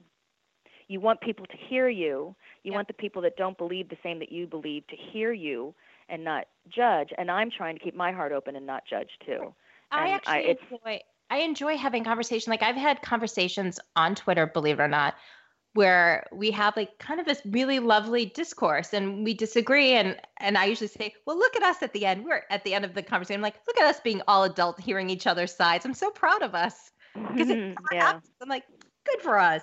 you 0.87 0.99
want 0.99 1.21
people 1.21 1.45
to 1.45 1.57
hear 1.69 1.87
you. 1.87 2.35
You 2.63 2.71
Yep. 2.71 2.75
want 2.75 2.87
the 2.87 2.93
people 2.93 3.21
that 3.21 3.37
don't 3.37 3.57
believe 3.57 3.89
the 3.89 3.97
same 4.03 4.19
that 4.19 4.31
you 4.31 4.47
believe 4.47 4.85
to 4.87 4.95
hear 4.95 5.31
you 5.31 5.73
and 6.09 6.23
not 6.23 6.47
judge. 6.67 7.09
And 7.17 7.29
I'm 7.31 7.49
trying 7.55 7.77
to 7.77 7.83
keep 7.83 7.95
my 7.95 8.11
heart 8.11 8.31
open 8.31 8.55
and 8.55 8.65
not 8.65 8.83
judge 8.89 9.11
too. 9.25 9.53
I 9.91 10.01
And 10.01 10.09
I- 10.09 10.15
actually 10.15 10.57
enjoy. 10.71 10.99
I 11.31 11.37
enjoy 11.39 11.77
having 11.77 12.03
conversation. 12.03 12.49
Like 12.49 12.63
I've 12.63 12.75
had 12.75 13.01
conversations 13.01 13.79
on 13.95 14.15
Twitter, 14.15 14.47
believe 14.47 14.79
it 14.79 14.83
or 14.83 14.87
not, 14.87 15.15
where 15.73 16.25
we 16.31 16.49
have 16.51 16.75
like 16.75 16.97
kind 16.97 17.19
of 17.19 17.25
this 17.27 17.41
really 17.45 17.77
lovely 17.77 18.25
discourse 18.25 18.93
and 18.93 19.23
we 19.23 19.35
disagree 19.35 19.91
and 19.93 20.19
and 20.37 20.57
I 20.57 20.65
usually 20.65 20.87
say, 20.87 21.13
"Well, 21.27 21.37
look 21.37 21.55
at 21.55 21.61
us 21.61 21.83
at 21.83 21.93
the 21.93 22.05
end. 22.07 22.25
We're 22.25 22.43
at 22.49 22.63
the 22.63 22.73
end 22.73 22.83
of 22.83 22.95
the 22.95 23.03
conversation. 23.03 23.39
I'm 23.39 23.43
like, 23.43 23.59
look 23.67 23.77
at 23.77 23.85
us 23.85 23.99
being 23.99 24.21
all 24.27 24.43
adult, 24.43 24.79
hearing 24.79 25.09
each 25.11 25.27
other's 25.27 25.55
sides. 25.55 25.85
I'm 25.85 25.93
so 25.93 26.09
proud 26.09 26.41
of 26.41 26.55
us 26.55 26.91
because 27.13 27.49
it 27.49 27.57
never 27.57 27.75
yeah. 27.91 28.19
I'm 28.41 28.49
like, 28.49 28.63
good 29.05 29.21
for 29.21 29.37
us. 29.37 29.61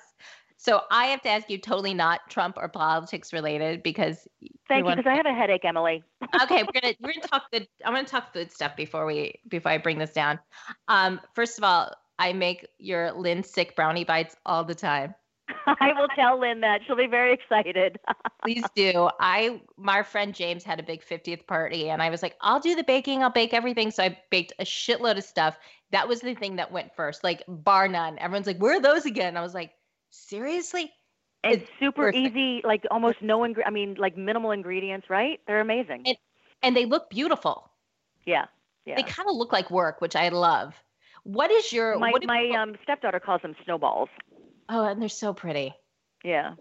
So 0.67 0.83
I 0.91 1.07
have 1.07 1.23
to 1.23 1.29
ask 1.29 1.49
you, 1.49 1.59
totally 1.59 1.95
not 1.95 2.29
Trump 2.29 2.57
or 2.59 2.67
politics 2.67 3.33
related, 3.33 3.85
because 3.85 4.27
Thank 4.67 4.85
you, 4.85 4.97
because 4.97 5.07
I 5.07 5.14
have 5.14 5.25
a 5.25 5.33
headache, 5.33 5.64
Emily. 5.64 6.03
okay, 6.43 6.64
we're 6.64 6.81
gonna 6.81 6.95
we're 7.01 7.12
gonna 7.12 7.29
talk 7.29 7.45
good. 7.53 7.69
I'm 7.85 7.95
gonna 7.95 8.05
talk 8.05 8.33
food 8.33 8.51
stuff 8.51 8.75
before 8.75 9.07
we 9.07 9.39
before 9.49 9.71
I 9.71 9.79
bring 9.79 9.99
this 9.99 10.11
down. 10.11 10.41
Um, 10.89 11.21
first 11.37 11.57
of 11.57 11.62
all, 11.62 11.93
I 12.19 12.33
make 12.33 12.67
your 12.79 13.12
Lynn 13.12 13.45
sick 13.45 13.77
brownie 13.77 14.03
bites 14.03 14.35
all 14.45 14.64
the 14.64 14.75
time. 14.75 15.14
I 15.67 15.93
will 15.93 16.09
tell 16.17 16.41
Lynn 16.41 16.61
that. 16.62 16.81
She'll 16.85 16.97
be 16.97 17.07
very 17.07 17.33
excited. 17.33 18.01
Please 18.43 18.64
do. 18.75 19.09
I 19.21 19.61
my 19.77 20.03
friend 20.03 20.35
James 20.35 20.64
had 20.64 20.81
a 20.81 20.83
big 20.83 21.05
50th 21.05 21.47
party, 21.47 21.91
and 21.91 22.03
I 22.03 22.11
was 22.11 22.25
like, 22.25 22.35
I'll 22.41 22.59
do 22.59 22.75
the 22.75 22.83
baking. 22.83 23.23
I'll 23.23 23.31
bake 23.31 23.55
everything. 23.55 23.93
So 23.93 24.03
I 24.03 24.19
baked 24.33 24.53
a 24.59 24.64
shitload 24.64 25.17
of 25.17 25.23
stuff. 25.23 25.57
That 25.93 26.09
was 26.09 26.23
the 26.23 26.35
thing 26.35 26.57
that 26.57 26.73
went 26.73 26.97
first, 26.97 27.23
like 27.23 27.45
bar 27.47 27.87
none. 27.87 28.19
Everyone's 28.19 28.49
like, 28.49 28.59
where 28.59 28.77
are 28.77 28.81
those 28.81 29.07
again? 29.07 29.37
I 29.37 29.43
was 29.43 29.55
like, 29.55 29.71
seriously? 30.17 30.93
It's 31.45 31.62
It's 31.62 31.71
super 31.79 32.12
perfect. 32.12 32.37
easy, 32.37 32.61
like 32.64 32.85
almost 32.91 33.23
no 33.23 33.41
ingre- 33.41 33.62
I 33.67 33.71
mean, 33.71 33.95
like 33.99 34.17
minimal 34.17 34.51
ingredients, 34.51 35.09
right? 35.11 35.41
They're 35.47 35.61
amazing. 35.61 36.07
It- 36.07 36.19
And 36.62 36.77
they 36.77 36.87
look 36.87 37.11
beautiful. 37.11 37.71
yeah, 38.25 38.47
yeah. 38.85 38.97
They 38.97 39.03
kind 39.03 39.29
of 39.29 39.37
look 39.37 39.53
like 39.53 39.71
work, 39.71 40.01
which 40.01 40.17
I 40.17 40.31
love. 40.31 40.75
What 41.23 41.51
is 41.51 41.73
your 41.73 41.99
my 41.99 42.11
what 42.11 42.25
my 42.25 42.43
people- 42.43 42.57
um, 42.57 42.77
stepdaughter 42.83 43.21
calls 43.21 43.43
them 43.43 43.55
snowballs. 43.64 44.09
Oh, 44.69 44.85
and 44.85 45.01
they're 45.01 45.09
so 45.09 45.33
pretty. 45.35 45.75
Yeah. 46.25 46.55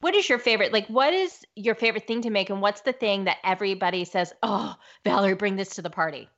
What 0.00 0.14
is 0.14 0.26
your 0.30 0.38
favorite? 0.38 0.72
Like, 0.72 0.86
what 0.86 1.12
is 1.12 1.44
your 1.56 1.74
favorite 1.74 2.06
thing 2.06 2.22
to 2.22 2.30
make, 2.30 2.48
and 2.48 2.62
what's 2.62 2.80
the 2.82 2.92
thing 2.94 3.24
that 3.24 3.36
everybody 3.44 4.06
says, 4.06 4.32
"Oh, 4.42 4.74
Valerie, 5.04 5.34
bring 5.34 5.56
this 5.56 5.74
to 5.76 5.82
the 5.82 5.90
party"? 5.90 6.28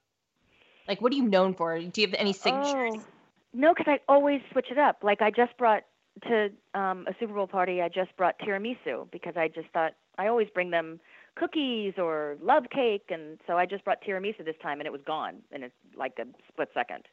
Like, 0.89 1.01
what 1.01 1.13
are 1.13 1.17
you 1.17 1.29
known 1.29 1.55
for? 1.55 1.79
Do 1.79 2.01
you 2.01 2.09
have 2.09 2.15
any 2.19 2.33
signatures? 2.33 2.95
Oh. 2.97 3.05
No, 3.55 3.73
because 3.75 3.87
I 3.87 4.01
always 4.09 4.41
switch 4.51 4.71
it 4.73 4.79
up. 4.79 5.05
Like 5.05 5.23
I 5.23 5.31
just 5.31 5.57
brought 5.59 5.85
to 6.29 6.51
um, 6.75 7.07
a 7.09 7.15
Super 7.19 7.35
Bowl 7.35 7.47
party. 7.47 7.81
I 7.83 7.89
just 7.89 8.15
brought 8.17 8.39
tiramisu 8.39 9.11
because 9.11 9.35
I 9.37 9.49
just 9.49 9.69
thought 9.73 9.93
I 10.19 10.27
always 10.29 10.49
bring 10.53 10.71
them 10.71 11.01
cookies 11.35 11.95
or 11.97 12.37
love 12.43 12.65
cake, 12.71 13.07
and 13.11 13.39
so 13.47 13.57
I 13.57 13.67
just 13.67 13.85
brought 13.85 14.03
tiramisu 14.03 14.45
this 14.45 14.57
time, 14.63 14.79
and 14.81 14.87
it 14.87 14.93
was 14.93 15.01
gone 15.07 15.37
in 15.51 15.65
a, 15.65 15.71
like 15.97 16.13
a 16.19 16.25
split 16.49 16.69
second. 16.75 17.05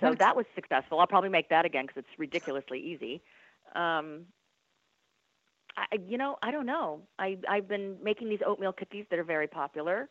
So 0.00 0.06
Sounds- 0.06 0.18
that 0.18 0.36
was 0.36 0.46
successful. 0.54 1.00
I'll 1.00 1.06
probably 1.06 1.30
make 1.30 1.48
that 1.50 1.64
again 1.64 1.86
because 1.86 1.98
it's 1.98 2.18
ridiculously 2.18 2.80
easy. 2.80 3.22
Um, 3.74 4.26
I, 5.76 5.96
you 6.06 6.18
know, 6.18 6.36
I 6.42 6.50
don't 6.50 6.66
know. 6.66 7.00
I 7.18 7.38
I've 7.48 7.66
been 7.66 7.96
making 8.02 8.28
these 8.28 8.40
oatmeal 8.46 8.72
cookies 8.72 9.06
that 9.10 9.18
are 9.18 9.24
very 9.24 9.46
popular. 9.48 10.08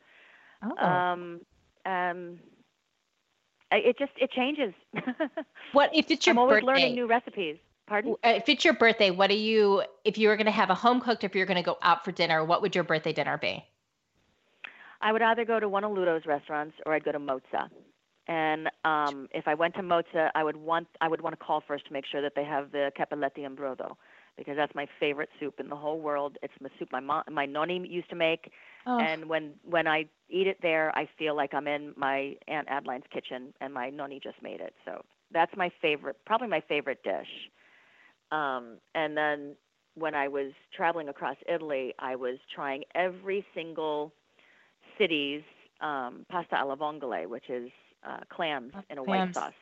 Oh. 0.64 0.86
Um, 0.86 1.42
um, 1.86 2.40
it 3.72 3.98
just 3.98 4.12
it 4.18 4.32
changes. 4.32 4.74
what 5.72 5.92
if 5.94 6.10
it's 6.12 6.26
your 6.26 6.34
I'm 6.34 6.40
always 6.40 6.56
birthday? 6.56 6.68
learning 6.68 6.96
new 6.96 7.08
recipes. 7.08 7.58
Pardon? 7.92 8.16
Uh, 8.24 8.30
if 8.30 8.48
it's 8.48 8.64
your 8.64 8.74
birthday, 8.74 9.12
what 9.12 9.30
do 9.30 9.36
you? 9.36 9.84
If 10.06 10.18
you 10.18 10.30
were 10.30 10.38
going 10.38 10.46
to 10.46 10.52
have 10.52 10.70
a 10.70 10.76
home 10.76 11.02
cooked, 11.02 11.26
if 11.26 11.36
you're 11.36 11.46
going 11.46 11.58
to 11.58 11.62
go 11.62 11.78
out 11.82 12.06
for 12.06 12.14
dinner, 12.14 12.42
what 12.46 12.62
would 12.62 12.74
your 12.74 12.86
birthday 12.86 13.12
dinner 13.12 13.38
be? 13.38 13.66
I 15.02 15.12
would 15.12 15.22
either 15.22 15.44
go 15.44 15.60
to 15.60 15.68
one 15.68 15.84
of 15.84 15.92
Ludo's 15.92 16.26
restaurants 16.26 16.78
or 16.86 16.94
I'd 16.94 17.04
go 17.04 17.12
to 17.12 17.20
Mozza. 17.20 17.68
And 18.30 18.70
um, 18.86 19.28
if 19.34 19.46
I 19.46 19.56
went 19.56 19.76
to 19.76 19.82
Mozza, 19.82 20.30
I 20.34 20.42
would 20.42 20.56
want 20.56 20.88
I 21.02 21.10
would 21.10 21.20
want 21.20 21.38
to 21.38 21.46
call 21.46 21.62
first 21.68 21.86
to 21.88 21.92
make 21.92 22.06
sure 22.10 22.22
that 22.22 22.32
they 22.34 22.46
have 22.46 22.72
the 22.72 22.94
cappelletti 22.98 23.46
and 23.46 23.58
brodo 23.58 23.98
because 24.38 24.56
that's 24.56 24.74
my 24.74 24.88
favorite 24.98 25.28
soup 25.38 25.60
in 25.60 25.68
the 25.68 25.76
whole 25.76 26.00
world. 26.00 26.38
It's 26.42 26.54
the 26.62 26.70
soup 26.80 26.94
my 26.94 27.02
mom, 27.02 27.24
my 27.30 27.46
nonni 27.46 27.86
used 27.90 28.10
to 28.12 28.16
make, 28.16 28.54
Oh, 28.86 29.00
and 29.00 29.26
when 29.26 29.56
when 29.70 29.86
I 29.86 30.06
eat 30.30 30.48
it 30.48 30.60
there, 30.62 30.98
I 30.98 31.10
feel 31.20 31.36
like 31.36 31.54
I'm 31.54 31.68
in 31.68 31.94
my 31.98 32.38
Aunt 32.48 32.70
Adeline's 32.70 33.04
kitchen 33.14 33.54
and 33.60 33.74
my 33.74 33.90
nonni 33.90 34.24
just 34.24 34.42
made 34.42 34.62
it. 34.62 34.76
So 34.86 35.04
that's 35.34 35.52
my 35.58 35.70
favorite, 35.82 36.16
probably 36.26 36.48
my 36.48 36.62
favorite 36.62 37.04
dish. 37.04 37.28
Um, 38.32 38.78
and 38.96 39.16
then 39.18 39.56
when 39.96 40.16
I 40.16 40.28
was 40.28 40.52
traveling 40.76 41.10
across 41.10 41.38
Italy, 41.48 41.94
I 42.00 42.16
was 42.16 42.38
trying 42.54 42.84
every 42.96 43.46
single 43.54 44.14
city's 44.98 45.42
um, 45.82 46.26
pasta 46.30 46.58
alla 46.58 46.78
vongole, 46.78 47.28
which 47.28 47.50
is 47.50 47.70
uh, 48.08 48.20
clams 48.30 48.74
Oh, 48.76 48.82
in 48.90 48.98
a 48.98 49.04
clams. 49.04 49.34
white 49.34 49.34
sauce. 49.34 49.54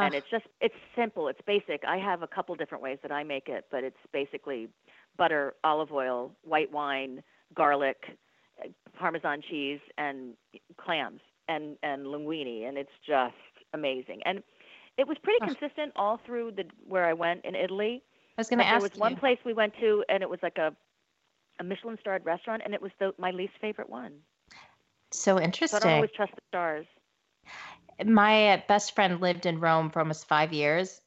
And 0.00 0.14
it's 0.14 0.26
just 0.30 0.44
it's 0.60 0.74
simple, 0.96 1.28
it's 1.28 1.40
basic. 1.46 1.82
I 1.86 1.98
have 1.98 2.22
a 2.22 2.26
couple 2.28 2.54
different 2.56 2.82
ways 2.82 2.98
that 3.02 3.12
I 3.12 3.24
make 3.24 3.48
it, 3.48 3.66
but 3.70 3.84
it's 3.84 3.96
basically 4.12 4.68
butter, 5.16 5.54
olive 5.64 5.92
oil, 5.92 6.32
white 6.42 6.70
wine, 6.72 7.22
garlic, 7.54 7.96
uh, 8.62 8.68
parmesan 8.98 9.42
cheese 9.48 9.80
and 9.98 10.34
clams 10.76 11.20
and 11.48 11.76
and 11.82 12.06
linguine 12.06 12.68
and 12.68 12.78
it's 12.78 12.90
just 13.06 13.34
amazing. 13.74 14.20
And 14.24 14.42
it 14.96 15.06
was 15.06 15.16
pretty 15.22 15.40
consistent 15.44 15.92
all 15.96 16.18
through 16.26 16.52
the 16.52 16.64
where 16.86 17.06
I 17.06 17.12
went 17.14 17.44
in 17.44 17.54
Italy. 17.54 18.02
I 18.36 18.40
was 18.40 18.48
going 18.48 18.58
to 18.60 18.66
there 18.68 18.80
ask 18.80 18.80
was 18.80 18.90
one 18.94 19.16
place 19.16 19.38
we 19.44 19.52
went 19.54 19.74
to 19.80 20.04
and 20.08 20.22
it 20.22 20.28
was 20.30 20.40
like 20.42 20.58
a 20.58 20.74
a 21.60 21.64
Michelin 21.64 21.98
starred 22.00 22.24
restaurant 22.24 22.62
and 22.64 22.74
it 22.74 22.82
was 22.82 22.92
the 22.98 23.12
my 23.18 23.30
least 23.30 23.52
favorite 23.60 23.88
one. 23.88 24.12
So 25.12 25.38
So 25.70 25.76
I 25.76 25.80
interesting. 25.80 25.80
don't 25.80 25.92
always 25.94 26.10
trust 26.16 26.34
the 26.34 26.42
stars. 26.48 26.86
my 28.04 28.50
uh, 28.54 28.60
best 28.68 28.94
friend 28.94 29.20
lived 29.20 29.46
in 29.46 29.60
Rome 29.60 29.90
for 29.90 30.00
almost 30.00 30.28
five 30.28 30.52
years. 30.52 31.00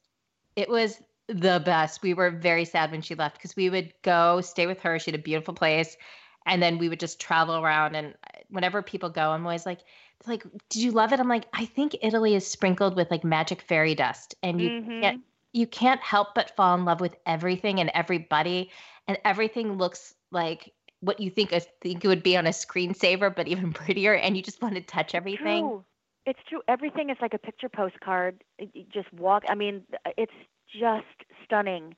It 0.55 0.69
was 0.69 1.01
the 1.27 1.61
best. 1.63 2.01
We 2.01 2.13
were 2.13 2.31
very 2.31 2.65
sad 2.65 2.91
when 2.91 3.01
she 3.01 3.15
left 3.15 3.37
because 3.37 3.55
we 3.55 3.69
would 3.69 3.93
go 4.03 4.41
stay 4.41 4.67
with 4.67 4.81
her. 4.81 4.99
She 4.99 5.11
had 5.11 5.19
a 5.19 5.23
beautiful 5.23 5.53
place. 5.53 5.97
And 6.45 6.61
then 6.61 6.77
we 6.77 6.89
would 6.89 6.99
just 6.99 7.19
travel 7.21 7.57
around. 7.57 7.95
And 7.95 8.15
whenever 8.53 8.81
people 8.81 9.09
go, 9.09 9.31
I'm 9.31 9.45
always 9.45 9.65
like, 9.65 9.79
like, 10.27 10.43
did 10.69 10.81
you 10.83 10.91
love 10.91 11.13
it? 11.13 11.19
I'm 11.19 11.27
like, 11.29 11.45
I 11.53 11.65
think 11.65 11.95
Italy 12.01 12.35
is 12.35 12.47
sprinkled 12.47 12.95
with 12.95 13.11
like 13.11 13.23
magic 13.23 13.61
fairy 13.61 13.95
dust. 13.95 14.35
And 14.43 14.61
you 14.61 14.71
Mhm. 14.71 14.91
can't 15.01 15.17
you 15.53 15.67
can't 15.67 16.01
help 16.01 16.35
but 16.35 16.55
fall 16.55 16.75
in 16.75 16.85
love 16.85 17.01
with 17.01 17.15
everything 17.25 17.79
and 17.79 17.91
everybody. 17.93 18.71
And 19.07 19.17
everything 19.25 19.73
looks 19.77 20.15
like 20.31 20.73
what 21.01 21.19
you 21.19 21.29
think 21.29 21.53
I 21.53 21.59
think 21.81 22.05
it 22.05 22.07
would 22.07 22.23
be 22.23 22.37
on 22.37 22.47
a 22.47 22.51
screensaver, 22.51 23.35
but 23.35 23.47
even 23.47 23.73
prettier. 23.73 24.15
And 24.15 24.37
you 24.37 24.43
just 24.43 24.61
want 24.61 24.75
to 24.75 24.81
touch 24.81 25.13
everything. 25.15 25.73
True. 25.73 25.85
It's 26.25 26.39
true. 26.49 26.61
Everything 26.67 27.09
is 27.09 27.17
like 27.21 27.33
a 27.33 27.37
picture 27.37 27.69
postcard. 27.69 28.43
You 28.59 28.85
just 28.91 29.11
walk. 29.13 29.43
I 29.49 29.55
mean, 29.55 29.83
it's 30.17 30.33
just 30.71 31.05
stunning. 31.43 31.95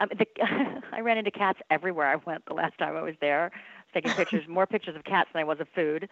Um, 0.00 0.08
the, 0.18 0.26
I 0.92 1.00
ran 1.00 1.18
into 1.18 1.30
cats 1.30 1.60
everywhere 1.70 2.06
I 2.06 2.16
went 2.16 2.44
the 2.46 2.54
last 2.54 2.78
time 2.78 2.96
I 2.96 3.02
was 3.02 3.14
there. 3.20 3.50
Taking 3.94 4.12
pictures, 4.12 4.46
more 4.48 4.66
pictures 4.66 4.96
of 4.96 5.04
cats 5.04 5.30
than 5.32 5.40
I 5.40 5.44
was 5.44 5.60
of 5.60 5.68
food. 5.74 6.08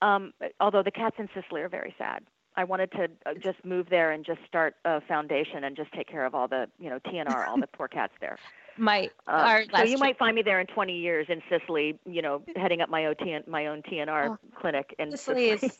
Um, 0.00 0.32
although 0.60 0.82
the 0.82 0.90
cats 0.90 1.16
in 1.18 1.28
Sicily 1.34 1.60
are 1.62 1.68
very 1.68 1.94
sad. 1.96 2.24
I 2.56 2.64
wanted 2.64 2.90
to 2.92 3.08
uh, 3.24 3.34
just 3.42 3.64
move 3.64 3.86
there 3.88 4.10
and 4.12 4.24
just 4.26 4.40
start 4.46 4.74
a 4.84 5.00
foundation 5.00 5.64
and 5.64 5.74
just 5.76 5.90
take 5.92 6.06
care 6.08 6.26
of 6.26 6.34
all 6.34 6.48
the, 6.48 6.68
you 6.78 6.90
know, 6.90 6.98
TNR, 6.98 7.46
all 7.48 7.58
the 7.58 7.66
poor 7.66 7.88
cats 7.88 8.12
there. 8.20 8.36
My 8.76 9.10
Um, 9.26 9.34
our 9.34 9.62
so 9.64 9.70
last 9.72 9.82
you 9.84 9.90
trip- 9.92 10.00
might 10.00 10.18
find 10.18 10.34
me 10.34 10.42
there 10.42 10.58
in 10.60 10.66
20 10.66 10.96
years 10.98 11.26
in 11.28 11.42
Sicily, 11.48 11.98
you 12.04 12.20
know, 12.20 12.42
heading 12.56 12.80
up 12.80 12.88
my 12.90 13.06
own, 13.06 13.14
TN, 13.14 13.46
my 13.46 13.66
own 13.68 13.82
TNR 13.82 14.30
Oh, 14.30 14.38
clinic 14.60 14.94
in 14.98 15.12
Sicily 15.16 15.50
is 15.50 15.78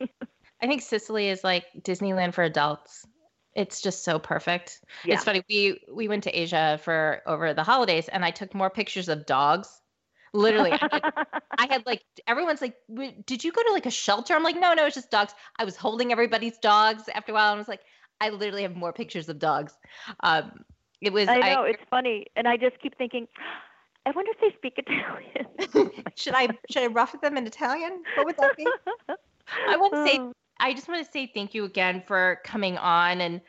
I 0.63 0.67
think 0.67 0.81
Sicily 0.83 1.29
is 1.29 1.43
like 1.43 1.65
Disneyland 1.81 2.33
for 2.35 2.45
adults. 2.45 3.05
It's 3.55 3.83
just 3.83 4.05
so 4.05 4.19
perfect. 4.19 4.81
yeah. 5.05 5.15
It's 5.15 5.25
funny. 5.25 5.43
We 5.49 5.81
we 5.93 6.09
went 6.09 6.23
to 6.25 6.31
Asia 6.31 6.79
for 6.83 7.21
over 7.27 7.53
the 7.53 7.63
holidays, 7.65 8.09
and 8.09 8.25
I 8.25 8.31
took 8.31 8.55
more 8.55 8.71
pictures 8.71 9.09
of 9.11 9.27
dogs. 9.27 9.82
Literally, 10.35 10.73
I 10.73 10.77
had, 10.77 11.03
I 11.59 11.67
had 11.67 11.87
like 11.87 12.03
everyone's 12.27 12.63
like, 12.63 12.77
"Did 13.27 13.45
you 13.45 13.53
go 13.53 13.63
to 13.63 13.73
like 13.73 13.87
a 13.87 13.91
shelter?" 13.91 14.35
I'm 14.35 14.43
like, 14.43 14.59
"No, 14.59 14.73
no, 14.75 14.87
it's 14.87 14.95
just 14.95 15.11
dogs." 15.11 15.35
I 15.59 15.65
was 15.65 15.77
holding 15.77 16.11
everybody's 16.13 16.59
dogs 16.59 17.05
after 17.15 17.33
a 17.33 17.35
while, 17.35 17.51
and 17.51 17.57
I 17.57 17.59
was 17.59 17.69
like, 17.69 17.83
"I 18.21 18.31
literally 18.31 18.63
have 18.63 18.75
more 18.75 18.93
pictures 18.93 19.29
of 19.29 19.39
dogs." 19.39 19.75
Um, 20.21 20.65
it 21.01 21.13
was. 21.13 21.29
I 21.29 21.55
know 21.55 21.65
it's 21.65 21.83
funny, 21.91 22.27
and 22.35 22.49
I 22.49 22.57
just 22.57 22.81
keep 22.81 22.97
thinking, 22.97 23.29
I 24.07 24.11
wonder 24.11 24.33
if 24.33 24.41
they 24.41 24.57
speak 24.57 24.79
Italian. 24.79 25.93
should 26.17 26.35
I 26.35 26.49
should 26.71 26.83
I 26.83 26.87
rough 26.87 27.19
them 27.21 27.37
in 27.37 27.47
Italian? 27.47 28.03
What 28.17 28.27
would 28.27 28.37
that 28.39 28.57
be? 28.57 28.67
I 29.69 29.77
want 29.77 29.93
to 29.95 30.07
say. 30.07 30.21
I 30.61 30.75
just 30.75 30.87
want 30.87 31.05
to 31.05 31.11
say 31.11 31.29
thank 31.35 31.55
you 31.55 31.65
again 31.65 32.05
for 32.07 32.39
coming 32.45 32.79
on 32.79 33.21
and 33.21 33.41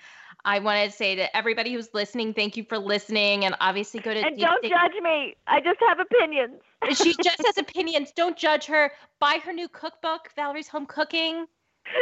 I 0.45 0.59
want 0.59 0.89
to 0.89 0.95
say 0.95 1.15
to 1.15 1.35
everybody 1.35 1.73
who's 1.73 1.89
listening, 1.93 2.33
thank 2.33 2.57
you 2.57 2.65
for 2.67 2.77
listening 2.77 3.45
and 3.45 3.55
obviously 3.61 4.01
go 4.01 4.13
to 4.13 4.19
and 4.19 4.35
Deep 4.35 4.45
don't 4.45 4.63
judge 4.63 5.01
me. 5.01 5.35
I 5.47 5.61
just 5.61 5.79
have 5.87 5.99
opinions. 5.99 6.59
She 6.95 7.15
just 7.23 7.41
has 7.45 7.57
opinions. 7.57 8.11
Don't 8.11 8.37
judge 8.37 8.65
her. 8.65 8.91
Buy 9.19 9.39
her 9.43 9.53
new 9.53 9.69
cookbook, 9.69 10.29
Valerie's 10.35 10.67
Home 10.67 10.85
Cooking. 10.85 11.45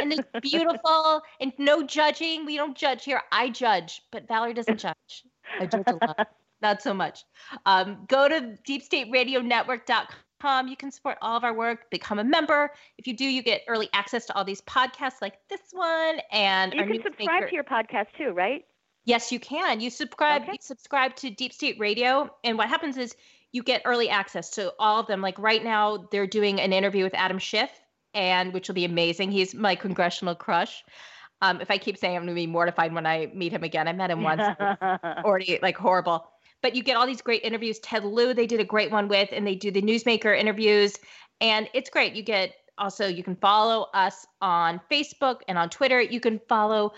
And 0.01 0.13
it's 0.13 0.27
beautiful 0.41 1.21
and 1.39 1.53
no 1.59 1.83
judging. 1.83 2.45
We 2.45 2.57
don't 2.57 2.75
judge 2.75 3.03
here. 3.05 3.21
I 3.31 3.49
judge, 3.49 4.01
but 4.11 4.27
Valerie 4.27 4.53
doesn't 4.53 4.77
judge. 4.79 5.23
I 5.59 5.67
judge 5.67 5.83
a 5.87 6.05
lot. 6.05 6.29
Not 6.61 6.81
so 6.81 6.93
much. 6.93 7.25
Um, 7.65 8.05
go 8.07 8.27
to 8.27 8.57
deepstateradionetwork.com. 8.67 10.07
You 10.43 10.75
can 10.75 10.91
support 10.91 11.17
all 11.21 11.37
of 11.37 11.43
our 11.43 11.53
work, 11.53 11.89
become 11.91 12.19
a 12.19 12.23
member. 12.23 12.71
If 12.97 13.07
you 13.07 13.15
do, 13.15 13.25
you 13.25 13.43
get 13.43 13.61
early 13.67 13.89
access 13.93 14.25
to 14.27 14.35
all 14.35 14.43
these 14.43 14.61
podcasts 14.61 15.21
like 15.21 15.35
this 15.49 15.61
one 15.71 16.19
and 16.31 16.73
You 16.73 16.85
can 16.85 17.01
subscribe 17.03 17.27
maker- 17.29 17.47
to 17.49 17.55
your 17.55 17.63
podcast 17.63 18.07
too, 18.17 18.31
right? 18.31 18.65
Yes, 19.05 19.31
you 19.31 19.39
can. 19.39 19.79
You 19.81 19.89
subscribe 19.89 20.43
Okay. 20.43 20.51
you 20.53 20.57
subscribe 20.61 21.15
to 21.17 21.29
Deep 21.29 21.53
State 21.53 21.77
Radio 21.79 22.29
and 22.43 22.57
what 22.57 22.69
happens 22.69 22.97
is 22.97 23.15
you 23.51 23.63
get 23.63 23.81
early 23.85 24.09
access 24.09 24.49
to 24.51 24.73
all 24.79 24.99
of 24.99 25.07
them. 25.07 25.21
Like 25.21 25.37
right 25.39 25.63
now 25.63 26.07
they're 26.11 26.27
doing 26.27 26.59
an 26.61 26.71
interview 26.71 27.03
with 27.03 27.13
Adam 27.15 27.37
Schiff 27.39 27.69
and 28.13 28.53
which 28.53 28.67
will 28.67 28.75
be 28.75 28.85
amazing. 28.85 29.31
He's 29.31 29.53
my 29.55 29.75
congressional 29.75 30.35
crush. 30.35 30.83
Um, 31.41 31.59
if 31.59 31.71
I 31.71 31.77
keep 31.79 31.97
saying 31.97 32.15
I'm 32.15 32.21
going 32.21 32.35
to 32.35 32.39
be 32.39 32.45
mortified 32.45 32.93
when 32.93 33.07
I 33.07 33.31
meet 33.33 33.51
him 33.51 33.63
again. 33.63 33.87
I 33.87 33.93
met 33.93 34.11
him 34.11 34.21
once. 34.21 34.43
already 35.01 35.57
like 35.61 35.75
horrible. 35.77 36.30
But 36.61 36.75
you 36.75 36.83
get 36.83 36.97
all 36.97 37.07
these 37.07 37.21
great 37.21 37.43
interviews. 37.43 37.79
Ted 37.79 38.05
Lieu, 38.05 38.33
they 38.33 38.47
did 38.47 38.59
a 38.59 38.65
great 38.65 38.91
one 38.91 39.07
with, 39.07 39.29
and 39.31 39.45
they 39.45 39.55
do 39.55 39.71
the 39.71 39.81
newsmaker 39.81 40.37
interviews, 40.37 40.95
and 41.39 41.69
it's 41.73 41.89
great. 41.89 42.13
You 42.13 42.23
get 42.23 42.53
also 42.77 43.07
you 43.07 43.23
can 43.23 43.35
follow 43.35 43.87
us 43.93 44.25
on 44.41 44.81
Facebook 44.89 45.41
and 45.47 45.57
on 45.57 45.69
Twitter. 45.69 46.01
You 46.01 46.19
can 46.19 46.39
follow 46.47 46.93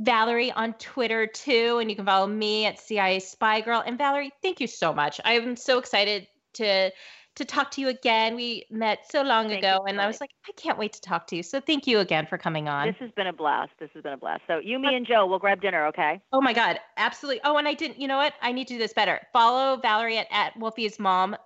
Valerie 0.00 0.50
on 0.52 0.74
Twitter 0.74 1.26
too, 1.26 1.78
and 1.80 1.88
you 1.90 1.96
can 1.96 2.06
follow 2.06 2.26
me 2.26 2.66
at 2.66 2.78
CIA 2.78 3.20
Spy 3.20 3.60
Girl. 3.60 3.82
And 3.84 3.98
Valerie, 3.98 4.32
thank 4.42 4.60
you 4.60 4.66
so 4.66 4.92
much. 4.92 5.20
I'm 5.24 5.56
so 5.56 5.78
excited 5.78 6.26
to 6.54 6.90
to 7.36 7.44
talk 7.44 7.70
to 7.72 7.80
you 7.80 7.88
again. 7.88 8.36
We 8.36 8.66
met 8.70 9.10
so 9.10 9.22
long 9.22 9.48
Thank 9.48 9.60
ago, 9.60 9.84
and 9.86 10.00
I 10.00 10.06
was 10.06 10.20
like, 10.20 10.30
I 10.48 10.52
can't 10.52 10.78
wait 10.78 10.92
to 10.94 11.00
talk 11.00 11.26
to 11.28 11.36
you. 11.36 11.42
So 11.42 11.60
thank 11.60 11.86
you 11.86 12.00
again 12.00 12.26
for 12.26 12.36
coming 12.36 12.68
on. 12.68 12.86
This 12.86 12.96
has 13.00 13.10
been 13.12 13.26
a 13.26 13.32
blast. 13.32 13.72
This 13.78 13.90
has 13.94 14.02
been 14.02 14.12
a 14.12 14.18
blast. 14.18 14.42
So 14.46 14.58
you, 14.58 14.78
me, 14.78 14.94
and 14.94 15.06
Joe, 15.06 15.26
we'll 15.26 15.38
grab 15.38 15.60
dinner, 15.60 15.86
okay? 15.86 16.20
Oh 16.32 16.40
my 16.40 16.52
God, 16.52 16.78
absolutely. 16.96 17.40
Oh, 17.44 17.56
and 17.56 17.66
I 17.66 17.74
didn't, 17.74 18.00
you 18.00 18.08
know 18.08 18.18
what? 18.18 18.34
I 18.42 18.52
need 18.52 18.68
to 18.68 18.74
do 18.74 18.78
this 18.78 18.92
better. 18.92 19.20
Follow 19.32 19.78
Valerie 19.80 20.18
at, 20.18 20.26
at 20.30 20.58
Wolfie's 20.58 20.98
mom. 20.98 21.36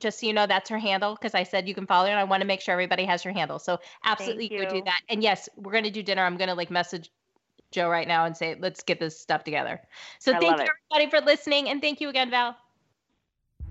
Just 0.00 0.20
so 0.20 0.26
you 0.26 0.32
know, 0.32 0.46
that's 0.46 0.68
her 0.68 0.78
handle 0.78 1.14
because 1.14 1.34
I 1.34 1.44
said 1.44 1.68
you 1.68 1.74
can 1.74 1.86
follow 1.86 2.06
her 2.06 2.10
and 2.10 2.18
I 2.18 2.24
want 2.24 2.42
to 2.42 2.46
make 2.46 2.60
sure 2.60 2.72
everybody 2.72 3.04
has 3.04 3.22
her 3.22 3.32
handle. 3.32 3.58
So 3.58 3.78
absolutely 4.04 4.48
go 4.48 4.68
do 4.68 4.82
that. 4.84 5.00
And 5.08 5.22
yes, 5.22 5.48
we're 5.56 5.72
going 5.72 5.84
to 5.84 5.90
do 5.90 6.02
dinner. 6.02 6.22
I'm 6.22 6.36
going 6.36 6.48
to 6.48 6.54
like 6.54 6.70
message 6.70 7.10
Joe 7.70 7.88
right 7.88 8.06
now 8.06 8.24
and 8.24 8.36
say, 8.36 8.56
let's 8.58 8.82
get 8.82 9.00
this 9.00 9.18
stuff 9.18 9.44
together. 9.44 9.80
So 10.18 10.32
I 10.32 10.38
thank 10.40 10.58
you 10.58 10.66
everybody 10.92 11.10
for 11.10 11.24
listening. 11.24 11.70
And 11.70 11.80
thank 11.80 12.00
you 12.00 12.08
again, 12.08 12.28
Val. 12.28 12.56